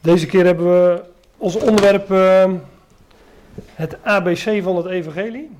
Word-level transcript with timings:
Deze 0.00 0.26
keer 0.26 0.44
hebben 0.44 0.66
we 0.66 1.04
als 1.38 1.56
onderwerp 1.56 2.10
uh, 2.10 2.52
het 3.74 4.04
ABC 4.04 4.62
van 4.62 4.76
het 4.76 4.86
Evangelie. 4.86 5.50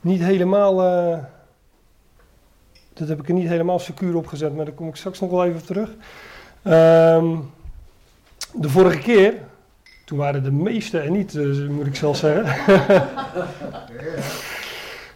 Niet 0.00 0.20
helemaal, 0.20 0.84
uh, 0.84 1.18
dat 2.92 3.08
heb 3.08 3.20
ik 3.20 3.28
er 3.28 3.34
niet 3.34 3.48
helemaal 3.48 3.78
secuur 3.78 4.16
op 4.16 4.26
gezet, 4.26 4.56
maar 4.56 4.64
daar 4.64 4.74
kom 4.74 4.88
ik 4.88 4.96
straks 4.96 5.20
nog 5.20 5.30
wel 5.30 5.44
even 5.44 5.60
op 5.60 5.66
terug. 5.66 5.90
Uh, 6.62 7.38
de 8.52 8.68
vorige 8.68 8.98
keer, 8.98 9.34
toen 10.04 10.18
waren 10.18 10.42
de 10.42 10.52
meeste 10.52 10.98
er 10.98 11.10
niet, 11.10 11.32
dus 11.32 11.68
moet 11.68 11.86
ik 11.86 11.96
zelf 11.96 12.16
zeggen. 12.16 12.44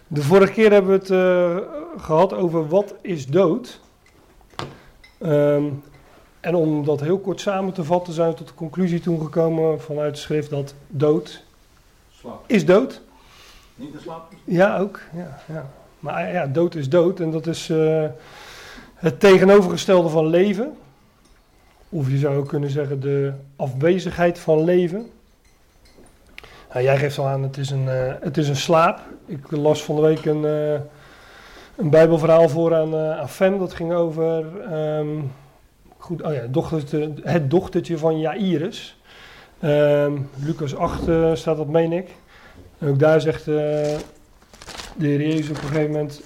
de 0.07 0.21
vorige 0.21 0.51
keer 0.51 0.71
hebben 0.71 0.91
we 0.91 0.97
het 0.97 1.09
uh, 1.09 1.57
gehad 1.97 2.33
over 2.33 2.67
wat 2.67 2.95
is 3.01 3.27
dood. 3.27 3.79
Um, 5.19 5.83
en 6.41 6.55
om 6.55 6.85
dat 6.85 6.99
heel 6.99 7.19
kort 7.19 7.39
samen 7.39 7.73
te 7.73 7.83
vatten, 7.83 8.13
zijn 8.13 8.29
we 8.29 8.35
tot 8.35 8.47
de 8.47 8.53
conclusie 8.53 8.99
toen 8.99 9.21
gekomen 9.21 9.81
vanuit 9.81 10.13
de 10.13 10.19
schrift 10.19 10.49
dat 10.49 10.73
dood 10.87 11.43
slaap. 12.11 12.43
is 12.47 12.65
dood. 12.65 13.01
Niet 13.75 13.93
de 13.93 13.99
slaap? 13.99 14.33
Ja, 14.43 14.77
ook. 14.77 14.99
Ja, 15.13 15.39
ja. 15.45 15.69
Maar 15.99 16.31
ja, 16.31 16.47
dood 16.47 16.75
is 16.75 16.89
dood 16.89 17.19
en 17.19 17.31
dat 17.31 17.47
is 17.47 17.69
uh, 17.69 18.05
het 18.95 19.19
tegenovergestelde 19.19 20.09
van 20.09 20.27
leven. 20.27 20.77
Of 21.89 22.09
je 22.09 22.17
zou 22.17 22.37
ook 22.37 22.47
kunnen 22.47 22.69
zeggen 22.69 22.99
de 22.99 23.33
afwezigheid 23.55 24.39
van 24.39 24.63
leven. 24.63 25.09
Nou, 26.73 26.83
jij 26.83 26.97
geeft 26.97 27.17
al 27.17 27.27
aan, 27.27 27.43
het 27.43 27.57
is 27.57 27.69
een, 27.69 27.83
uh, 27.83 28.13
het 28.21 28.37
is 28.37 28.47
een 28.47 28.55
slaap. 28.55 28.99
Ik 29.25 29.51
las 29.51 29.83
van 29.83 29.95
de 29.95 30.01
week 30.01 30.25
een, 30.25 30.43
uh, 30.43 30.79
een 31.75 31.89
bijbelverhaal 31.89 32.49
voor 32.49 32.75
aan, 32.75 32.95
aan 32.95 33.29
Fem. 33.29 33.59
Dat 33.59 33.73
ging 33.73 33.93
over... 33.93 34.45
Um, 34.97 35.31
Goed, 36.01 36.21
oh 36.21 36.33
ja, 36.33 36.41
het 37.23 37.49
dochtertje 37.49 37.97
van 37.97 38.19
Jairus. 38.19 38.99
Um, 39.63 40.29
Lucas 40.35 40.75
8 40.75 41.07
uh, 41.07 41.35
staat 41.35 41.57
dat, 41.57 41.67
meen 41.67 41.91
ik. 41.91 42.09
En 42.77 42.87
ook 42.87 42.99
daar 42.99 43.21
zegt 43.21 43.47
uh, 43.47 43.55
de 43.55 45.07
Heer 45.07 45.21
Jezus 45.21 45.49
op 45.49 45.55
een 45.55 45.61
gegeven 45.61 45.91
moment: 45.91 46.21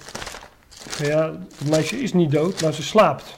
ja, 1.02 1.32
het 1.58 1.68
meisje 1.70 1.96
is 1.96 2.12
niet 2.12 2.30
dood, 2.30 2.62
maar 2.62 2.72
ze 2.72 2.82
slaapt. 2.82 3.34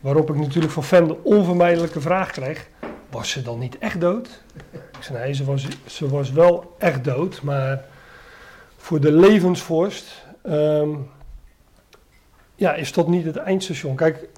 Waarop 0.00 0.30
ik 0.30 0.36
natuurlijk 0.36 0.72
van 0.72 0.84
Fem 0.84 1.08
de 1.08 1.22
onvermijdelijke 1.22 2.00
vraag 2.00 2.30
kreeg: 2.30 2.68
was 3.10 3.30
ze 3.30 3.42
dan 3.42 3.58
niet 3.58 3.78
echt 3.78 4.00
dood? 4.00 4.42
Ik 4.72 5.02
zei: 5.02 5.18
nee, 5.18 5.34
ze 5.86 6.08
was, 6.08 6.32
wel 6.32 6.74
echt 6.78 7.04
dood, 7.04 7.42
maar 7.42 7.84
voor 8.76 9.00
de 9.00 9.12
levensvorst. 9.12 10.24
Um, 10.46 11.10
ja, 12.54 12.74
is 12.74 12.92
dat 12.92 13.08
niet 13.08 13.24
het 13.24 13.36
eindstation? 13.36 13.96
Kijk, 13.96 14.28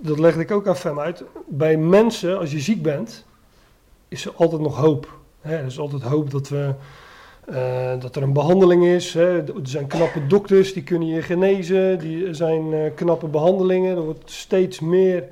dat 0.00 0.18
legde 0.18 0.40
ik 0.40 0.50
ook 0.50 0.68
aan 0.68 0.76
Fem 0.76 1.00
uit. 1.00 1.24
Bij 1.48 1.76
mensen, 1.76 2.38
als 2.38 2.52
je 2.52 2.60
ziek 2.60 2.82
bent, 2.82 3.24
is 4.08 4.24
er 4.24 4.32
altijd 4.36 4.60
nog 4.60 4.76
hoop. 4.76 5.18
Hè? 5.40 5.56
Er 5.56 5.66
is 5.66 5.78
altijd 5.78 6.02
hoop 6.02 6.30
dat, 6.30 6.48
we, 6.48 6.74
uh, 7.50 8.00
dat 8.00 8.16
er 8.16 8.22
een 8.22 8.32
behandeling 8.32 8.84
is. 8.84 9.14
Hè? 9.14 9.38
Er 9.38 9.52
zijn 9.62 9.86
knappe 9.86 10.26
dokters 10.26 10.72
die 10.72 10.82
kunnen 10.82 11.08
je 11.08 11.22
genezen. 11.22 11.98
Die, 11.98 12.26
er 12.26 12.34
zijn 12.34 12.72
uh, 12.72 12.80
knappe 12.94 13.26
behandelingen. 13.26 13.96
Er 13.96 14.02
wordt 14.02 14.30
steeds 14.30 14.80
meer 14.80 15.24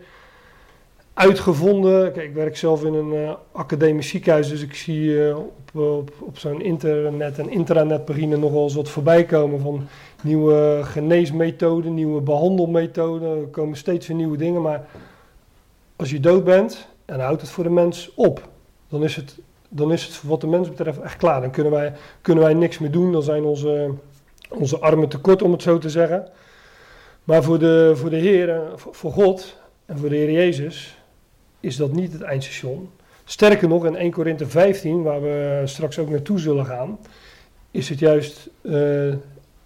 uitgevonden. 1.14 2.12
Kijk, 2.12 2.28
ik 2.28 2.34
werk 2.34 2.56
zelf 2.56 2.84
in 2.84 2.94
een 2.94 3.12
uh, 3.12 3.32
academisch 3.52 4.08
ziekenhuis, 4.08 4.48
dus 4.48 4.62
ik 4.62 4.74
zie 4.74 5.36
op, 5.36 5.74
op, 5.74 6.10
op 6.18 6.38
zo'n 6.38 6.62
internet- 6.62 7.38
en 7.38 7.50
intranetpagine 7.50 8.36
nog 8.36 8.52
wel 8.52 8.62
eens 8.62 8.74
wat 8.74 8.88
voorbij 8.88 9.24
komen 9.24 9.60
van 9.60 9.86
nieuwe 10.22 10.80
geneesmethoden, 10.82 11.94
nieuwe 11.94 12.20
behandelmethoden. 12.20 13.40
Er 13.40 13.46
komen 13.46 13.76
steeds 13.76 14.06
weer 14.06 14.16
nieuwe 14.16 14.36
dingen. 14.36 14.62
Maar 14.62 14.86
als 15.96 16.10
je 16.10 16.20
dood 16.20 16.44
bent 16.44 16.88
en 17.04 17.20
houdt 17.20 17.40
het 17.40 17.50
voor 17.50 17.64
de 17.64 17.70
mens 17.70 18.12
op, 18.14 18.48
dan 18.88 19.04
is 19.04 19.16
het, 19.16 19.38
dan 19.68 19.92
is 19.92 20.04
het 20.04 20.22
wat 20.22 20.40
de 20.40 20.46
mens 20.46 20.68
betreft 20.68 21.00
echt 21.00 21.16
klaar. 21.16 21.40
Dan 21.40 21.50
kunnen 21.50 21.72
wij, 21.72 21.92
kunnen 22.20 22.44
wij 22.44 22.54
niks 22.54 22.78
meer 22.78 22.90
doen. 22.90 23.12
Dan 23.12 23.22
zijn 23.22 23.44
onze, 23.44 23.90
onze 24.48 24.78
armen 24.78 25.08
tekort, 25.08 25.42
om 25.42 25.52
het 25.52 25.62
zo 25.62 25.78
te 25.78 25.90
zeggen. 25.90 26.28
Maar 27.24 27.42
voor 27.42 27.58
de, 27.58 27.92
voor 27.94 28.10
de 28.10 28.16
Heer, 28.16 28.62
voor 28.76 29.12
God 29.12 29.56
en 29.86 29.98
voor 29.98 30.08
de 30.08 30.16
Heer 30.16 30.30
Jezus 30.30 30.98
is 31.60 31.76
dat 31.76 31.92
niet 31.92 32.12
het 32.12 32.22
eindstation. 32.22 32.90
Sterker 33.24 33.68
nog, 33.68 33.86
in 33.86 33.96
1 33.96 34.10
Korinthe 34.10 34.46
15, 34.46 35.02
waar 35.02 35.22
we 35.22 35.62
straks 35.64 35.98
ook 35.98 36.10
naartoe 36.10 36.38
zullen 36.38 36.66
gaan, 36.66 36.98
is 37.70 37.88
het 37.88 37.98
juist 37.98 38.48
uh, 38.62 39.14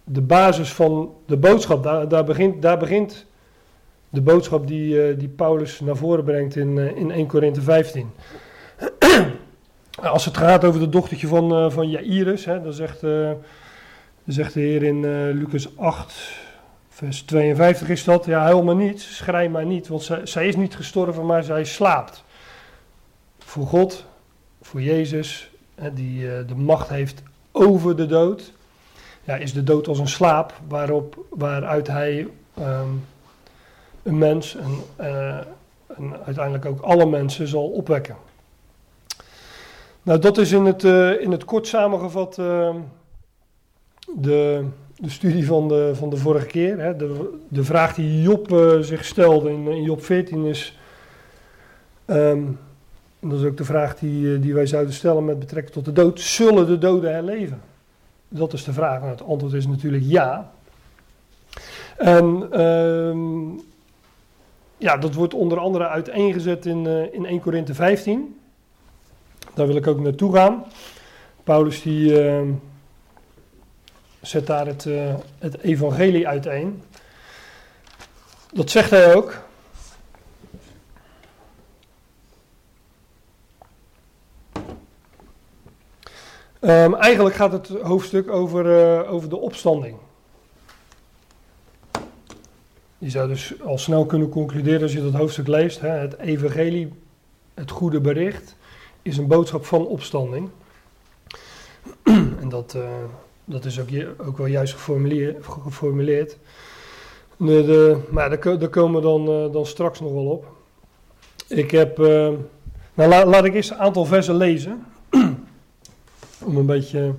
de 0.03 0.21
basis 0.21 0.73
van 0.73 1.13
de 1.25 1.37
boodschap. 1.37 1.83
Daar, 1.83 2.07
daar, 2.07 2.23
begint, 2.23 2.61
daar 2.61 2.77
begint 2.77 3.25
de 4.09 4.21
boodschap 4.21 4.67
die, 4.67 5.11
uh, 5.11 5.19
die 5.19 5.27
Paulus 5.27 5.79
naar 5.79 5.95
voren 5.95 6.23
brengt 6.23 6.55
in, 6.55 6.77
uh, 6.77 6.97
in 6.97 7.11
1 7.11 7.27
Korinthe 7.27 7.61
15. 7.61 8.11
Als 10.01 10.25
het 10.25 10.37
gaat 10.37 10.65
over 10.65 10.79
de 10.79 10.89
dochtertje 10.89 11.27
van, 11.27 11.71
van 11.71 11.89
Jairus, 11.89 12.45
hè, 12.45 12.61
dan, 12.61 12.73
zegt, 12.73 13.01
dan 13.01 13.37
zegt 14.25 14.53
de 14.53 14.59
Heer 14.59 14.83
in 14.83 15.01
Lucas 15.31 15.77
8, 15.77 16.13
vers 16.89 17.21
52 17.21 17.89
is 17.89 18.03
dat, 18.03 18.25
ja, 18.25 18.41
huil 18.41 18.63
maar 18.63 18.75
niet, 18.75 19.01
schrij 19.01 19.49
maar 19.49 19.65
niet, 19.65 19.87
want 19.87 20.03
zij, 20.03 20.25
zij 20.25 20.47
is 20.47 20.55
niet 20.55 20.75
gestorven, 20.75 21.25
maar 21.25 21.43
zij 21.43 21.63
slaapt. 21.63 22.23
Voor 23.39 23.67
God, 23.67 24.05
voor 24.61 24.81
Jezus, 24.81 25.51
hè, 25.75 25.93
die 25.93 26.45
de 26.45 26.55
macht 26.55 26.89
heeft 26.89 27.23
over 27.51 27.95
de 27.95 28.05
dood, 28.05 28.53
ja, 29.23 29.35
is 29.35 29.53
de 29.53 29.63
dood 29.63 29.87
als 29.87 29.99
een 29.99 30.07
slaap 30.07 30.53
waarop, 30.67 31.25
waaruit 31.29 31.87
hij 31.87 32.27
um, 32.59 33.05
een 34.03 34.17
mens 34.17 34.55
en, 34.55 34.71
uh, 34.99 35.37
en, 35.97 36.23
uiteindelijk 36.25 36.65
ook 36.65 36.81
alle 36.81 37.05
mensen 37.05 37.47
zal 37.47 37.67
opwekken. 37.67 38.15
Nou, 40.01 40.19
dat 40.19 40.37
is 40.37 40.51
in 40.51 40.65
het, 40.65 40.83
uh, 40.83 41.21
in 41.21 41.31
het 41.31 41.45
kort 41.45 41.67
samengevat 41.67 42.37
uh, 42.37 42.75
de, 44.15 44.65
de 44.95 45.09
studie 45.09 45.45
van 45.45 45.67
de, 45.67 45.91
van 45.93 46.09
de 46.09 46.17
vorige 46.17 46.45
keer. 46.45 46.79
Hè. 46.79 46.95
De, 46.95 47.39
de 47.47 47.63
vraag 47.63 47.95
die 47.95 48.21
Job 48.21 48.47
zich 48.81 49.05
stelde 49.05 49.51
in, 49.51 49.67
in, 49.67 49.83
Job 49.83 50.03
14 50.03 50.45
is. 50.45 50.77
En 52.05 52.59
dat 53.19 53.39
is 53.39 53.45
ook 53.45 53.57
de 53.57 53.63
vraag 53.63 53.95
die, 53.95 54.39
die 54.39 54.53
wij 54.53 54.65
zouden 54.65 54.93
stellen 54.93 55.25
met 55.25 55.39
betrekking 55.39 55.73
tot 55.73 55.85
de 55.85 55.91
dood. 55.91 56.19
Zullen 56.19 56.67
de 56.67 56.77
doden 56.77 57.13
herleven? 57.13 57.61
Dat 58.35 58.53
is 58.53 58.63
de 58.63 58.73
vraag. 58.73 58.99
Nou, 58.99 59.11
het 59.11 59.23
antwoord 59.23 59.53
is 59.53 59.67
natuurlijk 59.67 60.03
ja. 60.05 60.51
En 61.97 62.59
um, 62.61 63.61
ja, 64.77 64.97
dat 64.97 65.13
wordt 65.13 65.33
onder 65.33 65.57
andere 65.57 65.87
uiteengezet 65.87 66.65
in, 66.65 66.85
uh, 66.85 67.13
in 67.13 67.25
1 67.25 67.39
Korinthe 67.39 67.73
15. 67.73 68.39
Daar 69.53 69.67
wil 69.67 69.75
ik 69.75 69.87
ook 69.87 69.99
naartoe 69.99 70.33
gaan. 70.33 70.65
Paulus 71.43 71.81
die 71.81 72.23
uh, 72.23 72.41
zet 74.21 74.47
daar 74.47 74.65
het, 74.65 74.85
uh, 74.85 75.13
het 75.39 75.59
evangelie 75.59 76.27
uiteen. 76.27 76.83
Dat 78.53 78.69
zegt 78.69 78.89
hij 78.89 79.15
ook. 79.15 79.41
Um, 86.65 86.95
eigenlijk 86.95 87.35
gaat 87.35 87.51
het 87.51 87.67
hoofdstuk 87.67 88.31
over, 88.31 88.65
uh, 88.65 89.13
over 89.13 89.29
de 89.29 89.37
opstanding. 89.37 89.97
Je 92.97 93.09
zou 93.09 93.27
dus 93.27 93.61
al 93.61 93.77
snel 93.77 94.05
kunnen 94.05 94.29
concluderen 94.29 94.81
als 94.81 94.93
je 94.93 95.01
dat 95.01 95.13
hoofdstuk 95.13 95.47
leest. 95.47 95.79
Hè, 95.79 95.87
het 95.87 96.17
evangelie, 96.17 96.93
het 97.53 97.71
goede 97.71 98.01
bericht, 98.01 98.55
is 99.01 99.17
een 99.17 99.27
boodschap 99.27 99.65
van 99.65 99.85
opstanding. 99.85 100.49
en 102.41 102.49
dat, 102.49 102.73
uh, 102.77 102.83
dat 103.45 103.65
is 103.65 103.79
ook, 103.79 103.87
ook 104.27 104.37
wel 104.37 104.47
juist 104.47 104.73
geformuleerd. 105.47 106.37
De, 107.37 107.65
de, 107.65 107.97
maar 108.09 108.29
daar, 108.29 108.69
komen 108.69 109.01
we 109.01 109.07
dan, 109.07 109.29
uh, 109.29 109.53
dan 109.53 109.65
straks 109.65 109.99
nog 109.99 110.11
wel 110.11 110.25
op. 110.25 110.45
Ik 111.47 111.71
heb. 111.71 111.97
nou, 111.97 113.09
la, 113.09 113.25
laat 113.25 113.45
ik 113.45 113.53
eerst 113.53 113.71
een 113.71 113.77
aantal 113.77 114.05
versen 114.05 114.35
lezen 114.35 114.85
om 116.45 116.57
een 116.57 116.65
beetje 116.65 117.13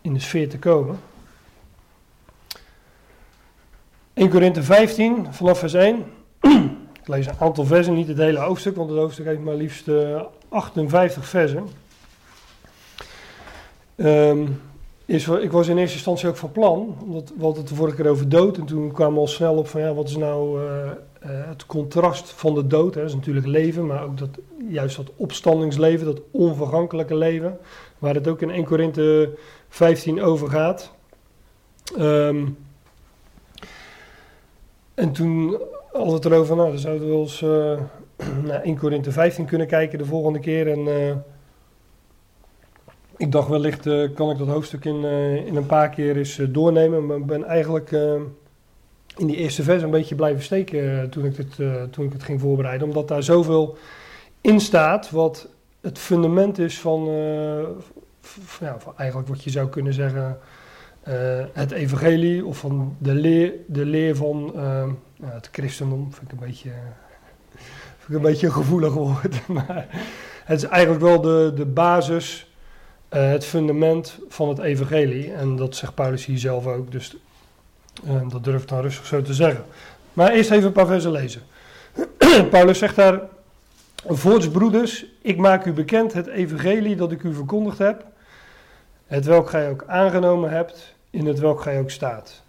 in 0.00 0.12
de 0.12 0.20
sfeer 0.20 0.48
te 0.48 0.58
komen. 0.58 0.98
1 4.14 4.30
Korinthe 4.30 4.62
15, 4.62 5.26
vanaf 5.30 5.58
vers 5.58 5.74
1. 5.74 6.04
Ik 7.00 7.08
lees 7.14 7.26
een 7.26 7.38
aantal 7.38 7.64
versen, 7.64 7.94
niet 7.94 8.08
het 8.08 8.16
hele 8.16 8.38
hoofdstuk, 8.38 8.76
want 8.76 8.90
het 8.90 8.98
hoofdstuk 8.98 9.26
heeft 9.26 9.40
maar 9.40 9.54
liefst 9.54 9.88
uh, 9.88 10.22
58 10.48 11.26
versen. 11.26 11.68
Um, 13.96 14.60
is, 15.04 15.28
ik 15.28 15.52
was 15.52 15.68
in 15.68 15.78
eerste 15.78 15.94
instantie 15.94 16.28
ook 16.28 16.36
van 16.36 16.52
plan, 16.52 16.96
omdat 17.02 17.32
we 17.38 17.46
het 17.46 17.68
de 17.68 17.74
vorige 17.74 17.96
keer 17.96 18.10
over 18.10 18.28
dood. 18.28 18.56
En 18.56 18.64
toen 18.64 18.92
kwamen 18.92 19.14
we 19.14 19.20
al 19.20 19.26
snel 19.26 19.56
op 19.56 19.68
van 19.68 19.80
ja, 19.80 19.94
wat 19.94 20.08
is 20.08 20.16
nou 20.16 20.60
uh, 20.60 20.66
uh, 20.66 20.90
het 21.22 21.66
contrast 21.66 22.30
van 22.30 22.54
de 22.54 22.66
dood? 22.66 22.94
Hè? 22.94 23.00
Dat 23.00 23.10
is 23.10 23.16
natuurlijk 23.16 23.46
leven, 23.46 23.86
maar 23.86 24.04
ook 24.04 24.18
dat, 24.18 24.28
juist 24.68 24.96
dat 24.96 25.10
opstandingsleven, 25.16 26.06
dat 26.06 26.20
onvergankelijke 26.30 27.16
leven. 27.16 27.58
Waar 27.98 28.14
het 28.14 28.28
ook 28.28 28.42
in 28.42 28.50
1 28.50 28.64
Korinthe 28.64 29.38
15 29.68 30.22
over 30.22 30.48
gaat. 30.50 30.92
Um, 31.98 32.56
en 34.94 35.12
toen 35.12 35.50
we 35.92 36.12
het 36.12 36.24
erover, 36.24 36.56
nou, 36.56 36.68
dan 36.68 36.78
zouden 36.78 37.08
we 37.08 37.14
eens 37.14 37.40
uh, 37.40 37.80
naar 38.48 38.62
1 38.62 38.78
Korinthe 38.78 39.12
15 39.12 39.44
kunnen 39.44 39.66
kijken 39.66 39.98
de 39.98 40.04
volgende 40.04 40.38
keer. 40.38 40.70
En 40.70 40.88
eh, 40.88 41.16
ik 43.16 43.32
dacht 43.32 43.48
wellicht 43.48 43.86
eh, 43.86 44.14
kan 44.14 44.30
ik 44.30 44.38
dat 44.38 44.48
hoofdstuk 44.48 44.84
in, 44.84 45.04
in 45.46 45.56
een 45.56 45.66
paar 45.66 45.88
keer 45.88 46.16
eens 46.16 46.40
doornemen. 46.48 47.06
Maar 47.06 47.16
ik 47.16 47.26
ben 47.26 47.44
eigenlijk 47.44 47.90
in 49.16 49.26
die 49.26 49.36
eerste 49.36 49.62
vers 49.62 49.82
een 49.82 49.90
beetje 49.90 50.14
blijven 50.14 50.42
steken 50.42 51.10
toen, 51.10 51.24
ik 51.24 51.36
het, 51.36 51.56
toen 51.92 52.04
ik 52.04 52.12
het 52.12 52.22
ging 52.22 52.40
voorbereiden. 52.40 52.86
Omdat 52.86 53.08
daar 53.08 53.22
zoveel 53.22 53.76
in 54.40 54.60
staat 54.60 55.10
wat 55.10 55.48
het 55.88 55.98
fundament 55.98 56.58
is 56.58 56.78
van, 56.80 57.08
eh, 57.08 57.62
ja, 58.60 58.78
van 58.78 58.92
eigenlijk 58.96 59.28
wat 59.28 59.44
je 59.44 59.50
zou 59.50 59.68
kunnen 59.68 59.92
zeggen 59.92 60.38
eh, 61.02 61.44
het 61.52 61.70
evangelie 61.70 62.44
of 62.44 62.58
van 62.58 62.96
de 62.98 63.14
leer, 63.14 63.52
de 63.66 63.84
leer 63.84 64.16
van 64.16 64.52
eh, 64.54 64.88
het 65.22 65.48
christendom. 65.52 66.12
Vind 66.12 66.32
ik 66.32 66.40
een 66.40 66.46
beetje, 66.46 66.70
vind 67.98 68.08
ik 68.08 68.14
een 68.14 68.22
beetje 68.22 68.50
gevoelig 68.50 68.92
woord. 68.92 69.48
Maar 69.56 69.86
het 70.44 70.62
is 70.62 70.68
eigenlijk 70.68 71.02
wel 71.02 71.20
de, 71.20 71.52
de 71.54 71.66
basis, 71.66 72.52
het 73.08 73.44
fundament 73.44 74.18
van 74.28 74.48
het 74.48 74.58
evangelie. 74.58 75.32
En 75.32 75.56
dat 75.56 75.76
zegt 75.76 75.94
Paulus 75.94 76.24
hier 76.24 76.38
zelf 76.38 76.66
ook. 76.66 76.92
Dus 76.92 77.16
dat 78.28 78.44
durf 78.44 78.62
ik 78.62 78.68
dan 78.68 78.80
rustig 78.80 79.06
zo 79.06 79.22
te 79.22 79.34
zeggen. 79.34 79.64
Maar 80.12 80.30
eerst 80.30 80.50
even 80.50 80.66
een 80.66 80.72
paar 80.72 80.86
versen 80.86 81.10
lezen. 81.10 81.42
Paulus 82.50 82.78
zegt 82.78 82.96
daar... 82.96 83.20
Voorts 84.06 84.48
broeders, 84.48 85.06
ik 85.22 85.36
maak 85.36 85.64
u 85.64 85.72
bekend 85.72 86.12
het 86.12 86.26
evangelie 86.26 86.96
dat 86.96 87.12
ik 87.12 87.22
u 87.22 87.34
verkondigd 87.34 87.78
heb, 87.78 88.04
het 89.06 89.24
welk 89.24 89.50
gij 89.50 89.70
ook 89.70 89.84
aangenomen 89.86 90.50
hebt, 90.50 90.94
in 91.10 91.26
het 91.26 91.38
welk 91.38 91.60
gij 91.60 91.78
ook 91.78 91.90
staat. 91.90 92.42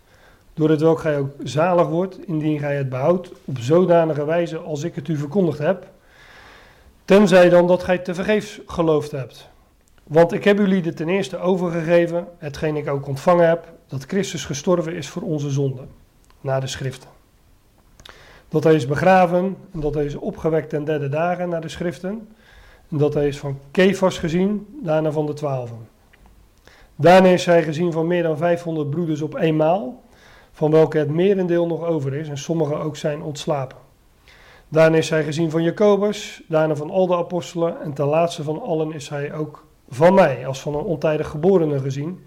Door 0.53 0.69
het 0.69 0.81
welk 0.81 0.99
gij 0.99 1.17
ook 1.17 1.31
zalig 1.43 1.87
wordt, 1.87 2.27
indien 2.27 2.59
gij 2.59 2.75
het 2.75 2.89
behoudt 2.89 3.31
op 3.45 3.59
zodanige 3.59 4.25
wijze 4.25 4.57
als 4.57 4.83
ik 4.83 4.95
het 4.95 5.07
u 5.07 5.17
verkondigd 5.17 5.57
heb, 5.57 5.87
tenzij 7.05 7.49
dan 7.49 7.67
dat 7.67 7.83
gij 7.83 7.97
te 7.97 8.13
vergeefs 8.13 8.59
geloofd 8.65 9.11
hebt. 9.11 9.49
Want 10.03 10.33
ik 10.33 10.43
heb 10.43 10.57
jullie 10.57 10.93
ten 10.93 11.09
eerste 11.09 11.37
overgegeven, 11.37 12.27
hetgeen 12.37 12.75
ik 12.75 12.89
ook 12.89 13.07
ontvangen 13.07 13.47
heb, 13.47 13.67
dat 13.87 14.03
Christus 14.03 14.45
gestorven 14.45 14.93
is 14.93 15.09
voor 15.09 15.21
onze 15.21 15.49
zonden, 15.49 15.89
na 16.41 16.59
de 16.59 16.67
schriften. 16.67 17.18
Dat 18.49 18.63
hij 18.63 18.73
is 18.73 18.87
begraven 18.87 19.57
en 19.71 19.79
dat 19.79 19.93
hij 19.93 20.05
is 20.05 20.15
opgewekt 20.15 20.69
ten 20.69 20.83
derde 20.83 21.09
dagen 21.09 21.49
naar 21.49 21.61
de 21.61 21.69
schriften. 21.69 22.27
En 22.89 22.97
dat 22.97 23.13
hij 23.13 23.27
is 23.27 23.39
van 23.39 23.59
Kefas 23.71 24.17
gezien, 24.17 24.67
daarna 24.83 25.11
van 25.11 25.25
de 25.25 25.33
twaalfen. 25.33 25.87
Daarna 26.95 27.27
is 27.27 27.45
hij 27.45 27.63
gezien 27.63 27.91
van 27.91 28.07
meer 28.07 28.23
dan 28.23 28.37
500 28.37 28.89
broeders 28.89 29.21
op 29.21 29.35
eenmaal, 29.35 30.03
van 30.51 30.71
welke 30.71 30.97
het 30.97 31.09
merendeel 31.09 31.67
nog 31.67 31.83
over 31.83 32.13
is 32.13 32.29
en 32.29 32.37
sommigen 32.37 32.79
ook 32.79 32.95
zijn 32.95 33.21
ontslapen. 33.21 33.77
Daarna 34.67 34.97
is 34.97 35.09
hij 35.09 35.23
gezien 35.23 35.49
van 35.49 35.63
Jacobus, 35.63 36.43
daarna 36.47 36.75
van 36.75 36.89
al 36.89 37.07
de 37.07 37.15
apostelen 37.15 37.81
en 37.81 37.93
ten 37.93 38.05
laatste 38.05 38.43
van 38.43 38.61
allen 38.61 38.93
is 38.93 39.09
hij 39.09 39.33
ook 39.33 39.65
van 39.89 40.13
mij, 40.13 40.47
als 40.47 40.61
van 40.61 40.75
een 40.75 40.83
ontijdig 40.83 41.27
geborene 41.27 41.79
gezien. 41.79 42.25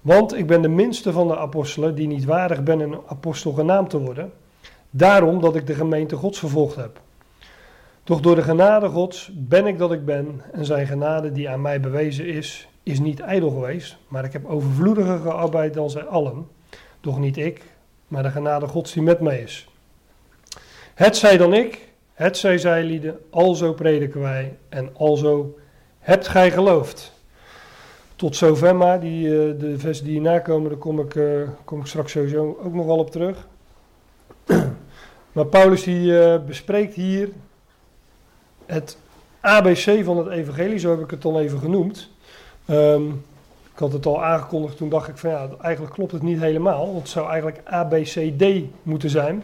Want 0.00 0.36
ik 0.36 0.46
ben 0.46 0.62
de 0.62 0.68
minste 0.68 1.12
van 1.12 1.28
de 1.28 1.36
apostelen 1.36 1.94
die 1.94 2.06
niet 2.06 2.24
waardig 2.24 2.62
ben 2.62 2.80
een 2.80 2.98
apostel 3.06 3.52
genaamd 3.52 3.90
te 3.90 3.98
worden, 3.98 4.32
daarom 4.90 5.40
dat 5.40 5.56
ik 5.56 5.66
de 5.66 5.74
gemeente 5.74 6.16
Gods 6.16 6.38
vervolgd 6.38 6.76
heb. 6.76 7.00
Doch 8.04 8.20
door 8.20 8.34
de 8.34 8.42
genade 8.42 8.88
Gods 8.88 9.30
ben 9.34 9.66
ik 9.66 9.78
dat 9.78 9.92
ik 9.92 10.04
ben 10.04 10.40
en 10.52 10.64
zijn 10.64 10.86
genade 10.86 11.32
die 11.32 11.48
aan 11.48 11.60
mij 11.60 11.80
bewezen 11.80 12.26
is, 12.26 12.68
is 12.82 13.00
niet 13.00 13.20
ijdel 13.20 13.50
geweest, 13.50 13.96
maar 14.08 14.24
ik 14.24 14.32
heb 14.32 14.46
overvloediger 14.46 15.18
gearbeid 15.18 15.74
dan 15.74 15.90
zij 15.90 16.04
allen. 16.04 16.46
Doch 17.00 17.18
niet 17.18 17.36
ik, 17.36 17.62
maar 18.08 18.22
de 18.22 18.30
genade 18.30 18.66
Gods 18.66 18.92
die 18.92 19.02
met 19.02 19.20
mij 19.20 19.38
is. 19.38 19.68
Het 20.94 21.16
zij 21.16 21.36
dan 21.36 21.54
ik, 21.54 21.88
het 22.14 22.36
zij 22.36 22.58
zij 22.58 22.84
lieden, 22.84 23.18
alzo 23.30 23.72
prediken 23.72 24.20
wij 24.20 24.56
en 24.68 24.90
alzo 24.96 25.58
hebt 25.98 26.28
gij 26.28 26.50
geloofd. 26.50 27.12
Tot 28.16 28.36
zover 28.36 28.76
maar, 28.76 29.00
die, 29.00 29.26
eh, 29.26 29.58
de 29.58 29.78
versen 29.78 30.04
die 30.04 30.12
hierna 30.12 30.38
komen, 30.38 30.70
daar 30.70 30.78
kom 30.78 31.00
ik, 31.00 31.14
eh, 31.14 31.48
kom 31.64 31.80
ik 31.80 31.86
straks 31.86 32.12
sowieso 32.12 32.58
ook 32.64 32.74
nog 32.74 32.86
wel 32.86 32.98
op 32.98 33.10
terug. 33.10 33.48
Maar 35.32 35.46
Paulus 35.46 35.82
die 35.82 36.22
eh, 36.22 36.40
bespreekt 36.46 36.94
hier 36.94 37.28
het 38.66 38.98
ABC 39.40 40.04
van 40.04 40.18
het 40.18 40.28
evangelie, 40.28 40.78
zo 40.78 40.90
heb 40.90 41.00
ik 41.00 41.10
het 41.10 41.22
dan 41.22 41.38
even 41.38 41.58
genoemd. 41.58 42.10
Ehm, 42.66 43.08
ik 43.72 43.78
had 43.78 43.92
het 43.92 44.06
al 44.06 44.24
aangekondigd, 44.24 44.76
toen 44.76 44.88
dacht 44.88 45.08
ik 45.08 45.16
van 45.16 45.30
ja, 45.30 45.48
eigenlijk 45.60 45.94
klopt 45.94 46.12
het 46.12 46.22
niet 46.22 46.40
helemaal. 46.40 46.86
Want 46.86 46.98
het 46.98 47.08
zou 47.08 47.28
eigenlijk 47.28 47.60
ABCD 47.64 48.44
moeten 48.82 49.10
zijn. 49.10 49.42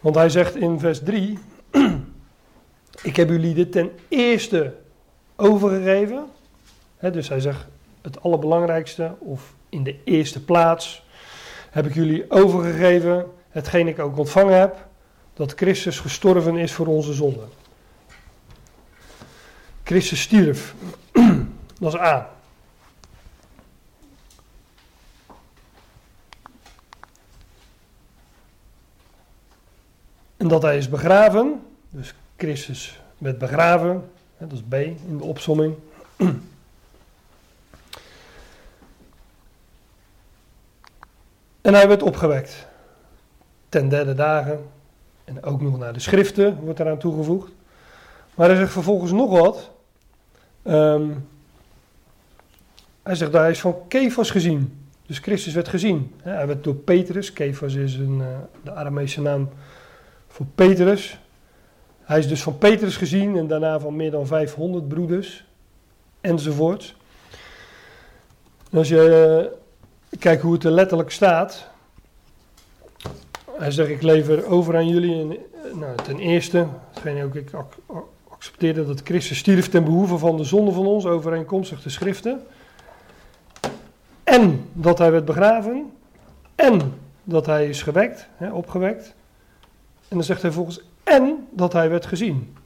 Want 0.00 0.14
hij 0.14 0.28
zegt 0.28 0.56
in 0.56 0.80
vers 0.80 0.98
3, 1.02 1.38
ik 3.02 3.16
heb 3.16 3.28
jullie 3.28 3.54
dit 3.54 3.72
ten 3.72 3.90
eerste 4.08 4.74
overgegeven. 5.36 6.24
Dus 7.12 7.28
hij 7.28 7.40
zegt 7.40 7.66
het 8.02 8.22
allerbelangrijkste 8.22 9.14
of 9.18 9.54
in 9.68 9.82
de 9.82 9.96
eerste 10.04 10.44
plaats 10.44 11.06
heb 11.70 11.86
ik 11.86 11.94
jullie 11.94 12.30
overgegeven 12.30 13.26
hetgeen 13.58 13.88
ik 13.88 13.98
ook 13.98 14.18
ontvangen 14.18 14.58
heb, 14.58 14.86
dat 15.34 15.52
Christus 15.52 16.00
gestorven 16.00 16.56
is 16.56 16.72
voor 16.72 16.86
onze 16.86 17.12
zonden. 17.12 17.48
Christus 19.84 20.20
stierf. 20.20 20.74
Dat 21.80 21.94
is 21.94 22.00
A. 22.00 22.30
En 30.36 30.48
dat 30.48 30.62
hij 30.62 30.76
is 30.76 30.88
begraven. 30.88 31.62
Dus 31.90 32.14
Christus 32.36 33.00
werd 33.18 33.38
begraven. 33.38 34.10
Dat 34.38 34.52
is 34.52 34.62
B 34.68 34.74
in 34.74 35.18
de 35.18 35.24
opsomming. 35.24 35.74
En 41.60 41.74
hij 41.74 41.88
werd 41.88 42.02
opgewekt. 42.02 42.67
Ten 43.68 43.88
derde 43.88 44.14
dagen. 44.14 44.60
En 45.24 45.42
ook 45.42 45.60
nog 45.60 45.78
naar 45.78 45.92
de 45.92 46.00
schriften 46.00 46.58
wordt 46.60 46.80
eraan 46.80 46.98
toegevoegd. 46.98 47.50
Maar 48.34 48.48
hij 48.48 48.56
zegt 48.56 48.72
vervolgens 48.72 49.12
nog 49.12 49.30
wat. 49.30 49.70
Ehm, 50.62 51.08
hij 53.02 53.14
zegt 53.14 53.32
hij 53.32 53.50
is 53.50 53.60
van 53.60 53.76
Kefas 53.88 54.30
gezien. 54.30 54.88
Dus 55.06 55.18
Christus 55.18 55.54
werd 55.54 55.68
gezien. 55.68 56.14
Hij 56.22 56.46
werd 56.46 56.64
door 56.64 56.74
Petrus. 56.74 57.32
Kefas 57.32 57.74
is 57.74 57.94
een, 57.94 58.20
eh, 58.20 58.26
de 58.62 58.72
Aramese 58.72 59.20
naam 59.20 59.48
voor 60.28 60.46
Petrus. 60.54 61.18
Hij 62.02 62.18
is 62.18 62.28
dus 62.28 62.42
van 62.42 62.58
Petrus 62.58 62.96
gezien 62.96 63.36
en 63.36 63.46
daarna 63.46 63.80
van 63.80 63.96
meer 63.96 64.10
dan 64.10 64.26
500 64.26 64.88
broeders. 64.88 65.44
Enzovoort. 66.20 66.94
En 68.70 68.78
als 68.78 68.88
je 68.88 69.50
eh, 70.10 70.18
kijkt 70.18 70.42
hoe 70.42 70.52
het 70.52 70.64
er 70.64 70.70
letterlijk 70.70 71.10
staat. 71.10 71.68
Hij 73.58 73.70
zegt, 73.70 73.88
ik 73.90 74.02
lever 74.02 74.46
over 74.46 74.76
aan 74.76 74.88
jullie. 74.88 75.40
Nou, 75.74 75.96
ten 75.96 76.18
eerste, 76.18 76.66
hetgeen 76.92 77.24
ook 77.24 77.34
ik 77.34 77.52
ac- 77.54 77.78
ac- 77.86 78.08
accepteerde 78.28 78.86
dat 78.86 79.00
Christus 79.04 79.38
stierf 79.38 79.68
ten 79.68 79.84
behoeve 79.84 80.18
van 80.18 80.36
de 80.36 80.44
zonde 80.44 80.72
van 80.72 80.86
ons, 80.86 81.06
overeenkomstig 81.06 81.82
de 81.82 81.90
schriften. 81.90 82.40
En 84.24 84.68
dat 84.72 84.98
hij 84.98 85.10
werd 85.10 85.24
begraven. 85.24 85.92
En 86.54 86.80
dat 87.24 87.46
hij 87.46 87.68
is 87.68 87.82
gewekt, 87.82 88.28
hè, 88.36 88.52
opgewekt. 88.52 89.14
En 90.08 90.16
dan 90.16 90.24
zegt 90.24 90.42
hij 90.42 90.50
volgens, 90.50 90.80
en 91.04 91.46
dat 91.50 91.72
hij 91.72 91.90
werd 91.90 92.06
gezien. 92.06 92.56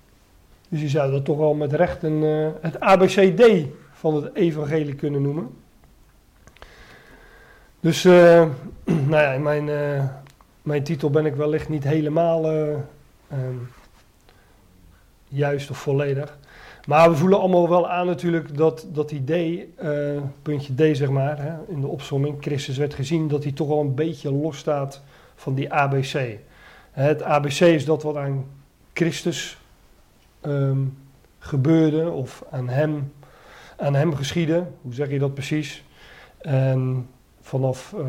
Dus 0.68 0.80
je 0.80 0.88
zou 0.88 1.11
dat 1.11 1.25
toch 1.25 1.38
wel 1.38 1.54
met 1.54 1.72
recht 1.72 2.02
een, 2.02 2.22
eh, 2.22 2.49
het 2.61 2.80
ABCD 2.80 3.66
van 3.92 4.14
het 4.14 4.34
evangelie 4.34 4.94
kunnen 4.94 5.22
noemen. 5.22 5.50
Dus, 7.80 8.04
eh, 8.04 8.46
nou 8.84 9.22
ja, 9.22 9.32
in 9.32 9.42
mijn, 9.42 9.68
eh, 9.68 10.04
mijn 10.62 10.83
titel 10.83 11.11
ben 11.11 11.26
ik 11.26 11.35
wellicht 11.35 11.69
niet 11.69 11.85
helemaal 11.85 12.45
eh, 12.45 12.73
ehm, 13.28 13.57
juist 15.28 15.71
of 15.71 15.78
volledig. 15.78 16.38
Maar 16.87 17.11
we 17.11 17.16
voelen 17.16 17.38
allemaal 17.38 17.69
wel 17.69 17.88
aan 17.90 18.07
natuurlijk 18.07 18.57
dat, 18.57 18.87
dat 18.92 19.09
D, 19.09 19.31
eh, 19.31 20.23
puntje 20.42 20.75
D 20.75 20.97
zeg 20.97 21.11
maar, 21.11 21.42
hè, 21.42 21.52
in 21.69 21.81
de 21.81 21.87
opsomming, 21.87 22.37
Christus 22.40 22.76
werd 22.76 22.95
gezien, 22.95 23.28
dat 23.28 23.42
hij 23.42 23.52
toch 23.52 23.69
wel 23.69 23.81
een 23.81 23.95
beetje 23.95 24.33
los 24.33 24.59
staat 24.59 25.02
van 25.35 25.54
die 25.54 25.73
ABC. 25.73 26.38
Het 26.90 27.23
ABC 27.23 27.61
is 27.61 27.85
dat 27.85 28.02
wat 28.02 28.16
aan 28.16 28.47
Christus 28.92 29.59
ehm, 30.40 30.78
gebeurde 31.38 32.11
of 32.11 32.45
aan 32.50 32.69
hem, 32.69 33.12
aan 33.76 33.95
hem 33.95 34.14
geschiedde. 34.14 34.66
Hoe 34.81 34.95
zeg 34.95 35.11
je 35.11 35.19
dat 35.19 35.35
precies? 35.35 35.85
En 36.38 37.09
vanaf, 37.40 37.95
eh, 37.99 38.07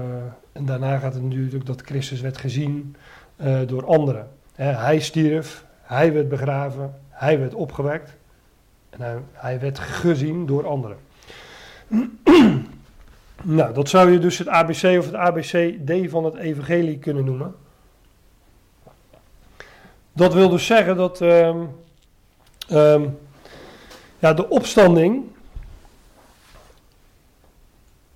en 0.53 0.65
daarna 0.65 0.98
gaat 0.98 1.13
het 1.13 1.24
natuurlijk 1.24 1.65
dat 1.65 1.81
Christus 1.81 2.22
werd 2.22 2.38
gezien 2.38 2.95
eh, 3.36 3.60
door 3.65 3.86
anderen. 3.86 4.29
Hij 4.55 5.00
stierf, 5.00 5.65
hij 5.81 6.13
werd 6.13 6.29
begraven, 6.29 6.93
hij 7.10 7.39
werd 7.39 7.53
opgewekt. 7.53 8.15
En 8.89 9.01
hij, 9.01 9.17
hij 9.31 9.60
werd 9.60 9.79
gezien 9.79 10.45
door 10.45 10.67
anderen. 10.67 10.98
nou, 13.41 13.74
dat 13.74 13.89
zou 13.89 14.12
je 14.12 14.19
dus 14.19 14.38
het 14.38 14.48
ABC 14.48 14.83
of 14.83 15.05
het 15.05 15.13
ABCD 15.13 16.10
van 16.10 16.25
het 16.25 16.36
evangelie 16.36 16.98
kunnen 16.98 17.25
noemen. 17.25 17.55
Dat 20.13 20.33
wil 20.33 20.50
dus 20.50 20.65
zeggen 20.65 20.95
dat 20.95 21.22
ehm, 21.22 21.65
ehm, 22.67 23.10
ja, 24.19 24.33
de 24.33 24.50
opstanding, 24.50 25.24